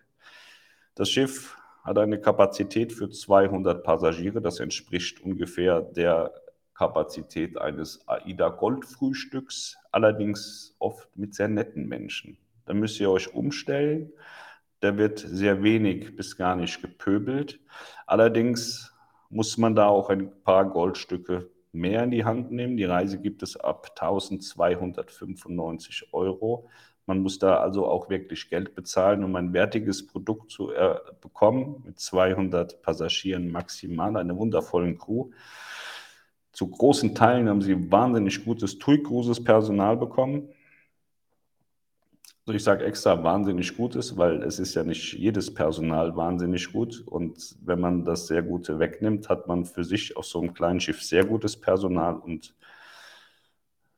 Das 0.95 1.09
Schiff 1.09 1.58
hat 1.83 1.97
eine 1.97 2.19
Kapazität 2.19 2.93
für 2.93 3.09
200 3.09 3.83
Passagiere. 3.83 4.41
Das 4.41 4.59
entspricht 4.59 5.21
ungefähr 5.21 5.81
der 5.81 6.33
Kapazität 6.73 7.57
eines 7.57 8.07
AIDA 8.07 8.49
Goldfrühstücks, 8.49 9.77
allerdings 9.91 10.75
oft 10.79 11.15
mit 11.17 11.35
sehr 11.35 11.49
netten 11.49 11.87
Menschen. 11.87 12.37
Da 12.65 12.73
müsst 12.73 12.99
ihr 12.99 13.11
euch 13.11 13.33
umstellen. 13.33 14.13
Da 14.79 14.97
wird 14.97 15.19
sehr 15.19 15.61
wenig 15.61 16.15
bis 16.15 16.37
gar 16.37 16.55
nicht 16.55 16.81
gepöbelt. 16.81 17.59
Allerdings 18.07 18.93
muss 19.29 19.57
man 19.57 19.75
da 19.75 19.87
auch 19.87 20.09
ein 20.09 20.31
paar 20.43 20.69
Goldstücke 20.69 21.49
mehr 21.71 22.03
in 22.03 22.11
die 22.11 22.25
Hand 22.25 22.51
nehmen. 22.51 22.77
Die 22.77 22.85
Reise 22.85 23.19
gibt 23.19 23.43
es 23.43 23.57
ab 23.57 23.89
1295 23.99 26.13
Euro. 26.13 26.69
Man 27.09 27.23
muss 27.23 27.39
da 27.39 27.57
also 27.57 27.87
auch 27.87 28.11
wirklich 28.11 28.51
Geld 28.51 28.75
bezahlen, 28.75 29.23
um 29.23 29.35
ein 29.35 29.51
wertiges 29.51 30.05
Produkt 30.05 30.51
zu 30.51 30.71
äh, 30.71 30.93
bekommen, 31.21 31.81
mit 31.83 31.99
200 31.99 32.83
Passagieren 32.83 33.51
maximal, 33.51 34.15
einer 34.15 34.37
wundervollen 34.37 34.99
Crew. 34.99 35.31
Zu 36.51 36.69
großen 36.69 37.15
Teilen 37.15 37.49
haben 37.49 37.63
sie 37.63 37.91
wahnsinnig 37.91 38.45
gutes 38.45 38.77
TUI 38.77 39.01
Cruises 39.01 39.43
Personal 39.43 39.97
bekommen. 39.97 40.49
Also 42.45 42.55
ich 42.55 42.63
sage 42.63 42.85
extra 42.85 43.23
wahnsinnig 43.23 43.75
gutes, 43.75 44.15
weil 44.15 44.43
es 44.43 44.59
ist 44.59 44.75
ja 44.75 44.83
nicht 44.83 45.13
jedes 45.13 45.51
Personal 45.51 46.15
wahnsinnig 46.15 46.71
gut. 46.71 47.01
Und 47.07 47.55
wenn 47.65 47.79
man 47.79 48.05
das 48.05 48.27
sehr 48.27 48.43
Gute 48.43 48.77
wegnimmt, 48.77 49.29
hat 49.29 49.47
man 49.47 49.65
für 49.65 49.83
sich 49.83 50.15
auf 50.15 50.27
so 50.27 50.41
einem 50.41 50.53
kleinen 50.53 50.79
Schiff 50.79 51.01
sehr 51.01 51.25
gutes 51.25 51.59
Personal 51.59 52.17
und 52.17 52.53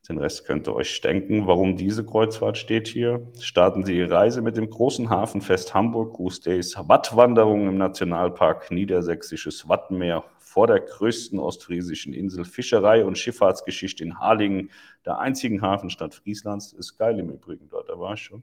den 0.08 0.18
Rest 0.18 0.44
könnt 0.46 0.66
ihr 0.66 0.74
euch 0.74 1.00
denken, 1.00 1.46
warum 1.46 1.76
diese 1.76 2.04
Kreuzfahrt 2.04 2.58
steht 2.58 2.88
hier. 2.88 3.24
Starten 3.38 3.84
Sie 3.84 3.96
Ihre 3.96 4.10
Reise 4.10 4.42
mit 4.42 4.56
dem 4.56 4.68
großen 4.68 5.10
Hafenfest 5.10 5.74
Hamburg 5.74 6.16
Cruise 6.16 6.40
Days, 6.40 6.76
Wattwanderung 6.76 7.68
im 7.68 7.78
Nationalpark 7.78 8.72
Niedersächsisches 8.72 9.68
Wattenmeer 9.68 10.24
vor 10.38 10.66
der 10.66 10.80
größten 10.80 11.38
ostfriesischen 11.38 12.12
Insel, 12.14 12.44
Fischerei 12.44 13.04
und 13.04 13.16
Schifffahrtsgeschichte 13.16 14.02
in 14.02 14.18
Harlingen, 14.18 14.70
der 15.06 15.20
einzigen 15.20 15.62
Hafenstadt 15.62 16.14
Frieslands. 16.14 16.72
Ist 16.72 16.98
geil 16.98 17.20
im 17.20 17.30
Übrigen 17.30 17.68
dort, 17.68 17.88
da 17.88 17.98
war 17.98 18.14
ich 18.14 18.22
schon. 18.22 18.42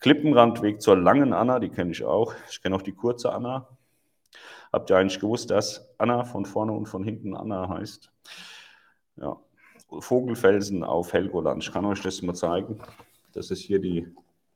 Klippenrandweg 0.00 0.82
zur 0.82 0.98
langen 0.98 1.32
Anna, 1.32 1.58
die 1.58 1.70
kenne 1.70 1.92
ich 1.92 2.04
auch. 2.04 2.34
Ich 2.50 2.60
kenne 2.60 2.76
auch 2.76 2.82
die 2.82 2.92
kurze 2.92 3.32
Anna. 3.32 3.66
Habt 4.72 4.90
ihr 4.90 4.98
eigentlich 4.98 5.20
gewusst, 5.20 5.50
dass 5.50 5.88
Anna 5.96 6.24
von 6.24 6.44
vorne 6.44 6.72
und 6.72 6.86
von 6.86 7.02
hinten 7.02 7.34
Anna 7.34 7.70
heißt? 7.70 8.12
Ja, 9.16 9.40
Vogelfelsen 9.88 10.82
auf 10.84 11.12
Helgoland. 11.12 11.62
Ich 11.62 11.72
kann 11.72 11.84
euch 11.84 12.02
das 12.02 12.22
mal 12.22 12.34
zeigen. 12.34 12.78
Das 13.32 13.50
ist 13.50 13.60
hier 13.60 13.80
die, 13.80 14.06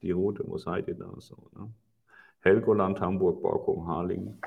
die 0.02 0.10
rote, 0.10 0.44
wo 0.46 0.58
seid 0.58 0.88
ihr 0.88 0.94
da? 0.94 1.12
So, 1.18 1.36
ne? 1.56 1.70
Helgoland, 2.40 3.00
Hamburg, 3.00 3.42
Borkum, 3.42 3.86
Harlingen. 3.86 4.40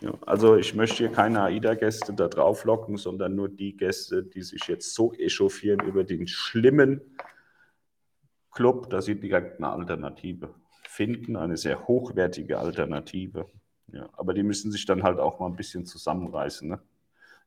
Ja, 0.00 0.12
also 0.26 0.56
ich 0.56 0.74
möchte 0.74 0.96
hier 0.96 1.10
keine 1.10 1.42
AIDA-Gäste 1.42 2.12
da 2.12 2.28
drauf 2.28 2.64
locken, 2.64 2.96
sondern 2.96 3.34
nur 3.34 3.48
die 3.48 3.76
Gäste, 3.76 4.22
die 4.22 4.42
sich 4.42 4.66
jetzt 4.68 4.94
so 4.94 5.12
echauffieren 5.12 5.80
über 5.80 6.04
den 6.04 6.26
schlimmen 6.28 7.00
Club, 8.52 8.90
dass 8.90 9.06
sie 9.06 9.18
direkt 9.18 9.58
eine 9.58 9.70
Alternative 9.70 10.54
finden, 10.88 11.36
eine 11.36 11.56
sehr 11.56 11.86
hochwertige 11.86 12.58
Alternative. 12.58 13.46
Ja, 13.92 14.08
aber 14.12 14.34
die 14.34 14.42
müssen 14.42 14.70
sich 14.70 14.84
dann 14.84 15.02
halt 15.02 15.18
auch 15.18 15.40
mal 15.40 15.46
ein 15.46 15.56
bisschen 15.56 15.86
zusammenreißen. 15.86 16.68
Ne? 16.68 16.80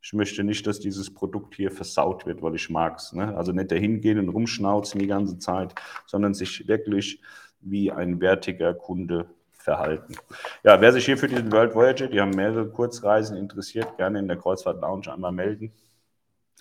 Ich 0.01 0.13
möchte 0.13 0.43
nicht, 0.43 0.65
dass 0.65 0.79
dieses 0.79 1.13
Produkt 1.13 1.55
hier 1.55 1.71
versaut 1.71 2.25
wird, 2.25 2.41
weil 2.41 2.55
ich 2.55 2.69
mag 2.69 2.97
es. 2.97 3.13
Ne? 3.13 3.35
Also 3.37 3.51
nicht 3.51 3.71
dahin 3.71 4.01
gehen 4.01 4.17
und 4.17 4.29
rumschnauzen 4.29 4.99
die 4.99 5.07
ganze 5.07 5.37
Zeit, 5.37 5.75
sondern 6.07 6.33
sich 6.33 6.67
wirklich 6.67 7.21
wie 7.61 7.91
ein 7.91 8.19
wertiger 8.19 8.73
Kunde 8.73 9.29
verhalten. 9.51 10.15
Ja, 10.63 10.81
wer 10.81 10.91
sich 10.91 11.05
hier 11.05 11.17
für 11.17 11.27
diesen 11.27 11.51
World 11.51 11.75
Voyager, 11.75 12.07
die 12.07 12.19
haben 12.19 12.31
mehrere 12.31 12.67
Kurzreisen 12.67 13.37
interessiert, 13.37 13.95
gerne 13.97 14.17
in 14.17 14.27
der 14.27 14.37
Kreuzfahrt 14.37 14.81
Lounge 14.81 15.13
einmal 15.13 15.31
melden. 15.31 15.71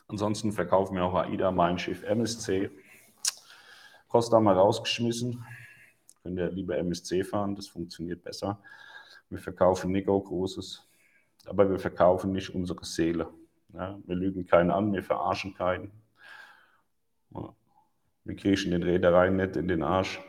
Ansonsten 0.07 0.53
verkaufen 0.53 0.96
wir 0.96 1.05
auch 1.05 1.14
AIDA, 1.14 1.50
mein 1.50 1.79
Schiff 1.79 2.03
MSC. 2.03 2.70
Costa 4.09 4.38
mal 4.40 4.57
rausgeschmissen. 4.57 5.42
Könnt 6.22 6.38
ihr 6.38 6.50
lieber 6.50 6.76
MSC 6.76 7.24
fahren, 7.24 7.55
das 7.55 7.68
funktioniert 7.68 8.22
besser. 8.22 8.61
Wir 9.31 9.38
verkaufen 9.38 9.92
Nico 9.92 10.20
Großes 10.20 10.89
aber 11.50 11.68
wir 11.68 11.80
verkaufen 11.80 12.30
nicht 12.30 12.54
unsere 12.54 12.84
Seele. 12.84 13.28
Ja, 13.74 13.98
wir 14.06 14.14
lügen 14.14 14.46
keinen 14.46 14.70
an, 14.70 14.92
wir 14.92 15.02
verarschen 15.02 15.52
keinen. 15.52 15.90
Wir 18.22 18.36
kriechen 18.36 18.70
den 18.70 18.84
Reedereien 18.84 19.36
nicht 19.36 19.56
in 19.56 19.66
den 19.66 19.82
Arsch. 19.82 20.20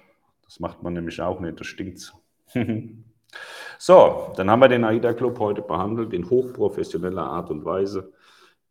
Das 0.43 0.59
macht 0.59 0.81
man 0.81 0.93
nämlich 0.93 1.21
auch 1.21 1.39
nicht, 1.39 1.59
das 1.59 1.67
stinkt. 1.67 2.11
so, 3.77 4.33
dann 4.35 4.49
haben 4.49 4.61
wir 4.61 4.67
den 4.67 4.83
AIDA 4.83 5.13
Club 5.13 5.37
heute 5.37 5.61
behandelt, 5.61 6.11
in 6.11 6.27
hochprofessioneller 6.27 7.23
Art 7.23 7.51
und 7.51 7.65
Weise, 7.65 8.11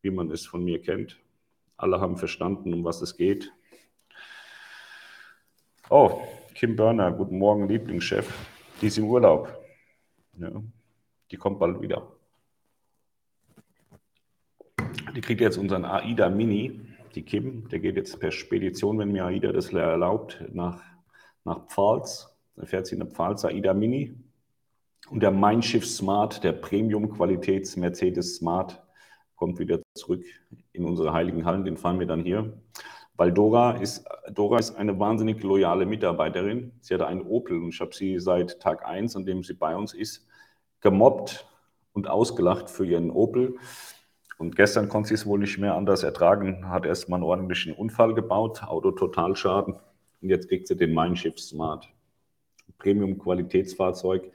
wie 0.03 0.11
man 0.11 0.29
es 0.33 0.45
von 0.45 0.65
mir 0.65 0.83
kennt. 0.83 1.21
Alle 1.77 2.01
haben 2.01 2.17
verstanden, 2.17 2.75
um 2.75 2.83
was 2.83 3.01
es 3.01 3.17
geht. 3.17 3.53
Oh, 5.89 6.23
Kim 6.55 6.75
Börner, 6.75 7.13
guten 7.13 7.39
Morgen, 7.39 7.69
Lieblingschef. 7.69 8.29
Die 8.81 8.89
ist 8.89 8.99
im 8.99 9.09
Urlaub. 9.09 9.57
Ja, 10.37 10.51
die 11.31 11.37
kommt 11.37 11.61
bald 11.61 11.81
wieder. 11.81 12.20
Die 15.15 15.21
kriegt 15.21 15.41
jetzt 15.41 15.59
unseren 15.59 15.85
AIDA 15.85 16.29
Mini, 16.29 16.81
die 17.17 17.23
Kim. 17.23 17.69
Der 17.69 17.81
geht 17.81 17.97
jetzt 17.97 18.21
per 18.21 18.31
Spedition, 18.31 18.99
wenn 18.99 19.11
mir 19.11 19.25
AIDA 19.25 19.51
das 19.51 19.73
erlaubt, 19.73 20.45
nach, 20.53 20.81
nach 21.45 21.67
Pfalz. 21.67 22.29
Da 22.55 22.65
fährt 22.65 22.87
sie 22.87 22.95
in 22.95 23.01
der 23.01 23.09
Pfalz 23.09 23.45
AIDA 23.45 23.75
Mini. 23.75 24.15
Und 25.11 25.21
der 25.21 25.33
Mein 25.33 25.63
Schiff 25.63 25.85
Smart, 25.85 26.45
der 26.45 26.53
Premium-Qualitäts 26.53 27.77
Mercedes 27.77 28.37
Smart, 28.37 28.81
kommt 29.35 29.59
wieder 29.59 29.81
zurück 29.97 30.23
in 30.73 30.85
unsere 30.85 31.13
heiligen 31.13 31.45
Hallen. 31.45 31.65
Den 31.65 31.77
fahren 31.77 31.99
wir 31.99 32.07
dann 32.07 32.23
hier. 32.23 32.53
Weil 33.17 33.33
Dora 33.33 33.73
ist, 33.73 34.07
Dora 34.33 34.59
ist 34.59 34.77
eine 34.77 34.99
wahnsinnig 35.01 35.43
loyale 35.43 35.87
Mitarbeiterin. 35.87 36.73
Sie 36.81 36.95
hat 36.95 37.03
einen 37.03 37.23
Opel 37.23 37.61
und 37.61 37.75
ich 37.75 37.81
habe 37.81 37.95
sie 37.95 38.21
seit 38.21 38.61
Tag 38.61 38.87
1, 38.87 39.17
an 39.17 39.27
dem 39.27 39.43
sie 39.43 39.55
bei 39.55 39.75
uns 39.75 39.93
ist, 39.93 40.29
gemobbt 40.81 41.47
und 41.93 42.09
ausgelacht 42.09 42.71
für 42.71 42.87
ihren 42.87 43.11
Opel. 43.11 43.57
Und 44.41 44.57
gestern 44.57 44.89
konnte 44.89 45.09
sie 45.09 45.15
es 45.15 45.27
wohl 45.27 45.39
nicht 45.39 45.59
mehr 45.59 45.75
anders 45.75 46.03
ertragen, 46.03 46.71
hat 46.71 46.87
erstmal 46.87 47.19
einen 47.19 47.25
ordentlichen 47.25 47.75
Unfall 47.75 48.15
gebaut, 48.15 48.63
Auto 48.63 48.91
Totalschaden. 48.91 49.75
Und 50.23 50.29
jetzt 50.31 50.49
kriegt 50.49 50.67
sie 50.67 50.77
den 50.77 50.95
Mindshift 50.95 51.39
Smart. 51.39 51.87
Premium-Qualitätsfahrzeug. 52.79 54.33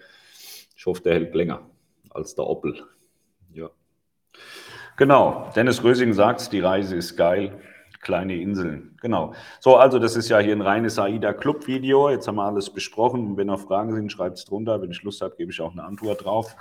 Ich 0.78 0.86
hoffe, 0.86 1.02
der 1.02 1.16
hält 1.16 1.34
länger 1.34 1.62
als 2.12 2.36
der 2.36 2.46
Opel. 2.46 2.84
Ja. 3.52 3.72
Genau, 4.96 5.52
Dennis 5.56 5.84
Rösing 5.84 6.14
sagt, 6.14 6.52
die 6.54 6.60
Reise 6.60 6.96
ist 6.96 7.18
geil. 7.18 7.60
Kleine 8.02 8.40
Inseln, 8.40 8.96
genau. 9.02 9.34
So, 9.60 9.78
also 9.78 9.98
das 9.98 10.16
ist 10.16 10.30
ja 10.30 10.38
hier 10.38 10.56
ein 10.56 10.62
reines 10.62 11.00
AIDA 11.00 11.34
Club 11.34 11.66
Video. 11.66 12.12
Jetzt 12.12 12.28
haben 12.28 12.36
wir 12.36 12.44
alles 12.44 12.70
besprochen. 12.70 13.38
Wenn 13.38 13.48
noch 13.48 13.62
Fragen 13.62 13.96
sind, 13.96 14.12
schreibt 14.12 14.38
es 14.38 14.46
drunter. 14.46 14.80
Wenn 14.84 14.92
ich 14.92 15.02
Lust 15.02 15.24
habe, 15.24 15.36
gebe 15.36 15.52
ich 15.52 15.60
auch 15.62 15.72
eine 15.72 15.84
Antwort 15.84 16.24
drauf. 16.24 16.56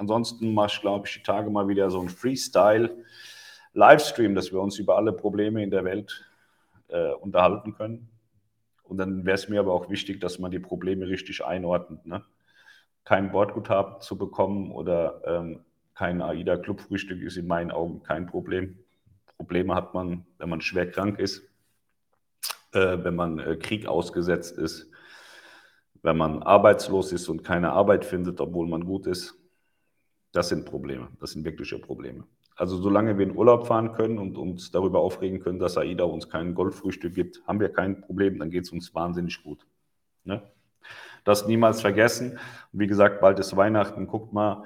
Ansonsten 0.00 0.52
mache 0.54 0.72
ich, 0.72 0.80
glaube 0.80 1.06
ich, 1.06 1.12
die 1.12 1.22
Tage 1.22 1.50
mal 1.50 1.68
wieder 1.68 1.90
so 1.90 2.00
ein 2.00 2.08
Freestyle-Livestream, 2.08 4.34
dass 4.34 4.50
wir 4.50 4.58
uns 4.58 4.78
über 4.78 4.96
alle 4.96 5.12
Probleme 5.12 5.62
in 5.62 5.70
der 5.70 5.84
Welt 5.84 6.26
äh, 6.88 7.12
unterhalten 7.12 7.74
können. 7.74 8.08
Und 8.82 8.96
dann 8.96 9.26
wäre 9.26 9.34
es 9.34 9.50
mir 9.50 9.60
aber 9.60 9.74
auch 9.74 9.90
wichtig, 9.90 10.18
dass 10.18 10.38
man 10.38 10.50
die 10.50 10.58
Probleme 10.58 11.06
richtig 11.06 11.44
einordnet. 11.44 12.06
Ne? 12.06 12.24
Kein 13.04 13.30
Bordguthaben 13.30 14.00
zu 14.00 14.16
bekommen 14.16 14.72
oder 14.72 15.20
ähm, 15.26 15.66
kein 15.94 16.22
AIDA-Clubfrühstück 16.22 17.20
ist 17.20 17.36
in 17.36 17.46
meinen 17.46 17.70
Augen 17.70 18.02
kein 18.02 18.26
Problem. 18.26 18.78
Probleme 19.36 19.74
hat 19.74 19.92
man, 19.92 20.24
wenn 20.38 20.48
man 20.48 20.62
schwer 20.62 20.90
krank 20.90 21.18
ist, 21.18 21.42
äh, 22.72 22.96
wenn 23.04 23.16
man 23.16 23.38
äh, 23.38 23.56
Krieg 23.56 23.86
ausgesetzt 23.86 24.56
ist, 24.56 24.90
wenn 26.00 26.16
man 26.16 26.42
arbeitslos 26.42 27.12
ist 27.12 27.28
und 27.28 27.44
keine 27.44 27.72
Arbeit 27.72 28.06
findet, 28.06 28.40
obwohl 28.40 28.66
man 28.66 28.86
gut 28.86 29.06
ist. 29.06 29.36
Das 30.32 30.48
sind 30.48 30.64
Probleme, 30.64 31.08
das 31.20 31.32
sind 31.32 31.44
wirkliche 31.44 31.78
Probleme. 31.78 32.24
Also 32.56 32.76
solange 32.76 33.16
wir 33.16 33.26
in 33.26 33.36
Urlaub 33.36 33.66
fahren 33.66 33.92
können 33.92 34.18
und 34.18 34.36
uns 34.36 34.70
darüber 34.70 35.00
aufregen 35.00 35.40
können, 35.40 35.58
dass 35.58 35.78
AIDA 35.78 36.04
uns 36.04 36.28
kein 36.28 36.54
Goldfrühstück 36.54 37.14
gibt, 37.14 37.42
haben 37.46 37.58
wir 37.58 37.70
kein 37.70 38.00
Problem, 38.00 38.38
dann 38.38 38.50
geht 38.50 38.64
es 38.64 38.70
uns 38.70 38.94
wahnsinnig 38.94 39.42
gut. 39.42 39.66
Ne? 40.24 40.42
Das 41.24 41.46
niemals 41.46 41.80
vergessen. 41.80 42.38
Wie 42.72 42.86
gesagt, 42.86 43.20
bald 43.20 43.38
ist 43.38 43.56
Weihnachten. 43.56 44.06
Guckt 44.06 44.32
mal, 44.32 44.64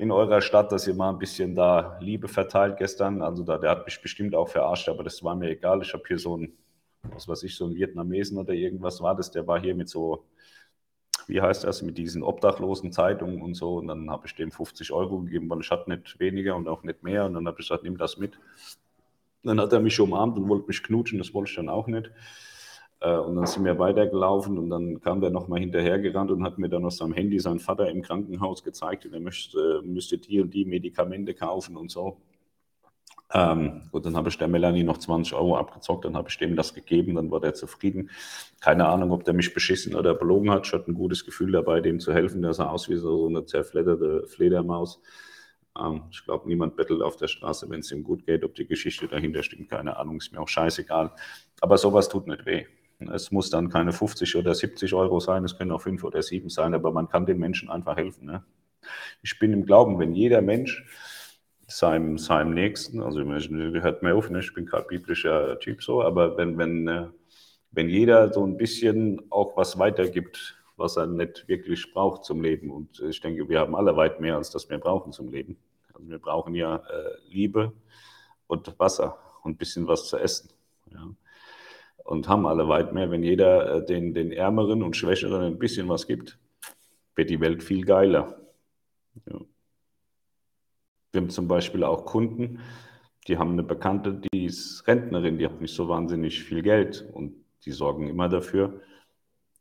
in 0.00 0.10
eurer 0.10 0.40
Stadt, 0.40 0.72
dass 0.72 0.86
ihr 0.86 0.94
mal 0.94 1.10
ein 1.10 1.18
bisschen 1.18 1.54
da 1.54 1.98
Liebe 2.00 2.26
verteilt 2.26 2.78
gestern. 2.78 3.20
Also 3.20 3.44
da, 3.44 3.58
der 3.58 3.70
hat 3.70 3.84
mich 3.84 4.00
bestimmt 4.00 4.34
auch 4.34 4.48
verarscht, 4.48 4.88
aber 4.88 5.04
das 5.04 5.22
war 5.22 5.34
mir 5.34 5.50
egal. 5.50 5.82
Ich 5.82 5.92
habe 5.92 6.04
hier 6.08 6.18
so 6.18 6.38
ein, 6.38 6.54
was 7.02 7.28
weiß 7.28 7.42
ich, 7.42 7.54
so 7.54 7.66
ein 7.66 7.74
Vietnamesen 7.74 8.38
oder 8.38 8.54
irgendwas 8.54 9.02
war 9.02 9.14
das, 9.14 9.30
der 9.30 9.46
war 9.46 9.60
hier 9.60 9.74
mit 9.74 9.90
so, 9.90 10.24
wie 11.30 11.40
heißt 11.40 11.64
das, 11.64 11.82
mit 11.82 11.96
diesen 11.96 12.22
obdachlosen 12.22 12.92
Zeitungen 12.92 13.40
und 13.40 13.54
so. 13.54 13.76
Und 13.76 13.88
dann 13.88 14.10
habe 14.10 14.26
ich 14.26 14.34
dem 14.34 14.50
50 14.50 14.92
Euro 14.92 15.20
gegeben, 15.20 15.48
weil 15.48 15.60
ich 15.60 15.70
hatte 15.70 15.88
nicht 15.90 16.20
weniger 16.20 16.56
und 16.56 16.68
auch 16.68 16.82
nicht 16.82 17.02
mehr. 17.02 17.24
Und 17.24 17.34
dann 17.34 17.46
habe 17.46 17.60
ich 17.60 17.68
gesagt, 17.68 17.84
nimm 17.84 17.96
das 17.96 18.18
mit. 18.18 18.38
Dann 19.42 19.60
hat 19.60 19.72
er 19.72 19.80
mich 19.80 19.98
umarmt 19.98 20.36
und 20.36 20.48
wollte 20.48 20.66
mich 20.66 20.82
knutschen, 20.82 21.18
das 21.18 21.32
wollte 21.32 21.50
ich 21.50 21.56
dann 21.56 21.70
auch 21.70 21.86
nicht. 21.86 22.10
Äh, 23.00 23.16
und 23.16 23.36
dann 23.36 23.46
sind 23.46 23.64
wir 23.64 23.78
weitergelaufen 23.78 24.58
und 24.58 24.70
dann 24.70 25.00
kam 25.00 25.20
der 25.20 25.30
nochmal 25.30 25.60
hinterhergerannt 25.60 26.30
und 26.30 26.44
hat 26.44 26.58
mir 26.58 26.68
dann 26.68 26.84
aus 26.84 26.98
seinem 26.98 27.14
Handy 27.14 27.38
seinen 27.38 27.60
Vater 27.60 27.88
im 27.88 28.02
Krankenhaus 28.02 28.62
gezeigt 28.62 29.06
und 29.06 29.14
er 29.14 29.20
möchte, 29.20 29.80
müsste 29.84 30.18
die 30.18 30.40
und 30.40 30.52
die 30.52 30.64
Medikamente 30.64 31.34
kaufen 31.34 31.76
und 31.76 31.90
so. 31.90 32.18
Ähm, 33.32 33.82
gut, 33.92 34.06
dann 34.06 34.16
habe 34.16 34.28
ich 34.28 34.38
der 34.38 34.48
Melanie 34.48 34.82
noch 34.82 34.98
20 34.98 35.34
Euro 35.34 35.56
abgezockt, 35.56 36.04
dann 36.04 36.16
habe 36.16 36.28
ich 36.28 36.38
dem 36.38 36.56
das 36.56 36.74
gegeben, 36.74 37.14
dann 37.14 37.30
war 37.30 37.40
der 37.40 37.54
zufrieden. 37.54 38.10
Keine 38.60 38.86
Ahnung, 38.86 39.12
ob 39.12 39.24
der 39.24 39.34
mich 39.34 39.54
beschissen 39.54 39.94
oder 39.94 40.14
belogen 40.14 40.50
hat. 40.50 40.66
Ich 40.66 40.72
hatte 40.72 40.90
ein 40.90 40.94
gutes 40.94 41.24
Gefühl 41.24 41.52
dabei, 41.52 41.80
dem 41.80 42.00
zu 42.00 42.12
helfen. 42.12 42.42
Der 42.42 42.54
sah 42.54 42.70
aus 42.70 42.88
wie 42.88 42.96
so 42.96 43.28
eine 43.28 43.46
zerfledderte 43.46 44.26
Fledermaus. 44.26 45.00
Ähm, 45.78 46.02
ich 46.10 46.24
glaube, 46.24 46.48
niemand 46.48 46.76
bettelt 46.76 47.02
auf 47.02 47.16
der 47.16 47.28
Straße, 47.28 47.70
wenn 47.70 47.80
es 47.80 47.92
ihm 47.92 48.02
gut 48.02 48.26
geht. 48.26 48.44
Ob 48.44 48.54
die 48.54 48.66
Geschichte 48.66 49.06
dahinter 49.06 49.42
stimmt, 49.42 49.70
keine 49.70 49.96
Ahnung, 49.96 50.16
ist 50.18 50.32
mir 50.32 50.40
auch 50.40 50.48
scheißegal. 50.48 51.12
Aber 51.60 51.78
sowas 51.78 52.08
tut 52.08 52.26
nicht 52.26 52.46
weh. 52.46 52.66
Es 53.12 53.30
muss 53.30 53.48
dann 53.48 53.70
keine 53.70 53.92
50 53.92 54.36
oder 54.36 54.54
70 54.54 54.92
Euro 54.92 55.20
sein, 55.20 55.42
es 55.44 55.56
können 55.56 55.72
auch 55.72 55.80
5 55.80 56.04
oder 56.04 56.20
7 56.22 56.50
sein, 56.50 56.74
aber 56.74 56.92
man 56.92 57.08
kann 57.08 57.24
den 57.24 57.38
Menschen 57.38 57.70
einfach 57.70 57.96
helfen. 57.96 58.26
Ne? 58.26 58.44
Ich 59.22 59.38
bin 59.38 59.54
im 59.54 59.64
Glauben, 59.64 59.98
wenn 59.98 60.14
jeder 60.14 60.42
Mensch 60.42 60.84
seinem, 61.70 62.18
seinem 62.18 62.52
Nächsten, 62.52 63.02
also 63.02 63.20
hört 63.22 64.02
mir 64.02 64.14
auf, 64.14 64.30
ne? 64.30 64.40
ich 64.40 64.52
bin 64.54 64.66
kein 64.66 64.86
biblischer 64.88 65.58
Typ 65.58 65.82
so, 65.82 66.02
aber 66.02 66.36
wenn, 66.36 66.58
wenn, 66.58 66.88
äh, 66.88 67.06
wenn 67.70 67.88
jeder 67.88 68.32
so 68.32 68.44
ein 68.44 68.56
bisschen 68.56 69.22
auch 69.30 69.56
was 69.56 69.78
weitergibt, 69.78 70.56
was 70.76 70.96
er 70.96 71.06
nicht 71.06 71.46
wirklich 71.48 71.92
braucht 71.92 72.24
zum 72.24 72.42
Leben, 72.42 72.70
und 72.70 73.00
ich 73.00 73.20
denke, 73.20 73.48
wir 73.48 73.60
haben 73.60 73.74
alle 73.74 73.96
weit 73.96 74.20
mehr, 74.20 74.36
als 74.36 74.50
das 74.50 74.68
wir 74.68 74.78
brauchen 74.78 75.12
zum 75.12 75.30
Leben. 75.30 75.56
Also 75.94 76.08
wir 76.08 76.18
brauchen 76.18 76.54
ja 76.54 76.76
äh, 76.76 77.28
Liebe 77.28 77.72
und 78.46 78.78
Wasser 78.78 79.18
und 79.42 79.52
ein 79.52 79.56
bisschen 79.56 79.86
was 79.86 80.08
zu 80.08 80.16
essen. 80.16 80.50
Ja 80.90 81.10
und 82.10 82.28
haben 82.28 82.46
alle 82.46 82.68
weit 82.68 82.92
mehr. 82.92 83.10
Wenn 83.10 83.22
jeder 83.22 83.76
äh, 83.76 83.84
den, 83.84 84.14
den 84.14 84.32
Ärmeren 84.32 84.82
und 84.82 84.96
Schwächeren 84.96 85.42
ein 85.42 85.58
bisschen 85.58 85.88
was 85.88 86.08
gibt, 86.08 86.38
wird 87.14 87.30
die 87.30 87.40
Welt 87.40 87.62
viel 87.62 87.84
geiler. 87.84 88.36
Ja. 89.30 89.40
Wir 91.12 91.20
haben 91.20 91.30
zum 91.30 91.48
Beispiel 91.48 91.84
auch 91.84 92.04
Kunden, 92.04 92.60
die 93.26 93.38
haben 93.38 93.52
eine 93.52 93.62
Bekannte, 93.62 94.20
die 94.32 94.46
ist 94.46 94.86
Rentnerin, 94.86 95.38
die 95.38 95.46
hat 95.46 95.60
nicht 95.60 95.74
so 95.74 95.88
wahnsinnig 95.88 96.42
viel 96.42 96.62
Geld 96.62 97.08
und 97.12 97.34
die 97.64 97.72
sorgen 97.72 98.08
immer 98.08 98.28
dafür, 98.28 98.80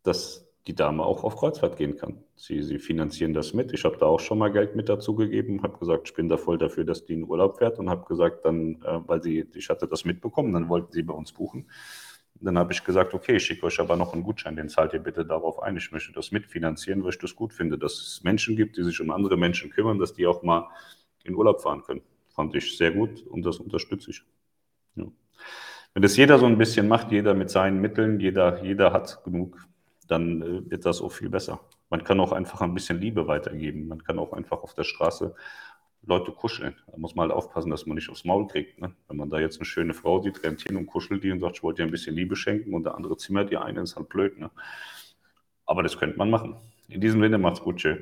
dass 0.03 0.47
die 0.67 0.75
Dame 0.75 1.03
auch 1.03 1.23
auf 1.23 1.35
Kreuzfahrt 1.37 1.77
gehen 1.77 1.97
kann. 1.97 2.23
Sie, 2.35 2.61
sie 2.61 2.77
finanzieren 2.77 3.33
das 3.33 3.53
mit. 3.53 3.73
Ich 3.73 3.83
habe 3.85 3.97
da 3.97 4.05
auch 4.05 4.19
schon 4.19 4.37
mal 4.37 4.51
Geld 4.51 4.75
mit 4.75 4.87
dazu 4.87 5.15
gegeben, 5.15 5.63
habe 5.63 5.77
gesagt, 5.79 6.07
ich 6.07 6.13
bin 6.13 6.29
da 6.29 6.37
voll 6.37 6.57
dafür, 6.57 6.85
dass 6.85 7.05
die 7.05 7.13
in 7.13 7.23
Urlaub 7.23 7.57
fährt 7.57 7.79
und 7.79 7.89
habe 7.89 8.05
gesagt, 8.05 8.45
dann, 8.45 8.75
äh, 8.83 8.99
weil 9.07 9.21
sie, 9.23 9.47
ich 9.55 9.69
hatte 9.69 9.87
das 9.87 10.05
mitbekommen, 10.05 10.53
dann 10.53 10.69
wollten 10.69 10.91
sie 10.91 11.01
bei 11.01 11.13
uns 11.13 11.33
buchen. 11.33 11.69
Dann 12.41 12.57
habe 12.57 12.71
ich 12.71 12.83
gesagt, 12.83 13.13
okay, 13.13 13.37
ich 13.37 13.45
schicke 13.45 13.65
euch 13.65 13.79
aber 13.79 13.97
noch 13.97 14.13
einen 14.13 14.23
Gutschein, 14.23 14.55
den 14.55 14.69
zahlt 14.69 14.93
ihr 14.93 14.99
bitte 14.99 15.25
darauf 15.25 15.61
ein. 15.61 15.75
Ich 15.75 15.91
möchte 15.91 16.13
das 16.13 16.31
mitfinanzieren, 16.31 17.03
weil 17.03 17.09
ich 17.09 17.17
das 17.17 17.35
gut 17.35 17.51
finde, 17.51 17.77
dass 17.77 17.93
es 17.93 18.23
Menschen 18.23 18.55
gibt, 18.55 18.77
die 18.77 18.83
sich 18.83 19.01
um 19.01 19.11
andere 19.11 19.35
Menschen 19.35 19.71
kümmern, 19.71 19.99
dass 19.99 20.13
die 20.13 20.25
auch 20.25 20.43
mal 20.43 20.69
in 21.29 21.35
Urlaub 21.35 21.61
fahren 21.61 21.83
können. 21.83 22.01
Fand 22.29 22.55
ich 22.55 22.77
sehr 22.77 22.91
gut 22.91 23.25
und 23.27 23.45
das 23.45 23.57
unterstütze 23.57 24.11
ich. 24.11 24.23
Ja. 24.95 25.05
Wenn 25.93 26.03
das 26.03 26.17
jeder 26.17 26.37
so 26.37 26.45
ein 26.45 26.57
bisschen 26.57 26.87
macht, 26.87 27.11
jeder 27.11 27.33
mit 27.33 27.49
seinen 27.49 27.79
Mitteln, 27.81 28.19
jeder, 28.19 28.63
jeder 28.63 28.93
hat 28.93 29.23
genug, 29.23 29.57
dann 30.07 30.41
äh, 30.41 30.71
wird 30.71 30.85
das 30.85 31.01
auch 31.01 31.11
viel 31.11 31.29
besser. 31.29 31.59
Man 31.89 32.03
kann 32.03 32.19
auch 32.19 32.31
einfach 32.31 32.61
ein 32.61 32.73
bisschen 32.73 32.99
Liebe 32.99 33.27
weitergeben. 33.27 33.87
Man 33.87 34.03
kann 34.03 34.19
auch 34.19 34.33
einfach 34.33 34.61
auf 34.61 34.73
der 34.73 34.83
Straße 34.83 35.33
Leute 36.03 36.31
kuscheln. 36.31 36.75
Da 36.87 36.97
muss 36.97 37.15
man 37.15 37.29
halt 37.29 37.37
aufpassen, 37.37 37.69
dass 37.69 37.85
man 37.85 37.95
nicht 37.95 38.09
aufs 38.09 38.25
Maul 38.25 38.47
kriegt. 38.47 38.79
Ne? 38.79 38.93
Wenn 39.07 39.17
man 39.17 39.29
da 39.29 39.39
jetzt 39.39 39.57
eine 39.57 39.65
schöne 39.65 39.93
Frau 39.93 40.21
sieht, 40.21 40.43
rennt 40.43 40.61
hin 40.61 40.77
und 40.77 40.85
kuschelt 40.85 41.23
die 41.23 41.31
und 41.31 41.39
sagt, 41.39 41.57
ich 41.57 41.63
wollte 41.63 41.81
dir 41.81 41.87
ein 41.87 41.91
bisschen 41.91 42.15
Liebe 42.15 42.35
schenken 42.35 42.73
und 42.73 42.83
der 42.83 42.95
andere 42.95 43.17
zimmert 43.17 43.51
die 43.51 43.57
eine, 43.57 43.81
ist 43.81 43.95
halt 43.95 44.09
blöd. 44.09 44.39
Ne? 44.39 44.51
Aber 45.65 45.83
das 45.83 45.97
könnte 45.97 46.17
man 46.17 46.29
machen. 46.29 46.55
In 46.87 47.01
diesem 47.01 47.21
Sinne 47.21 47.37
macht's 47.37 47.61
gut, 47.61 47.77
tschö. 47.77 47.97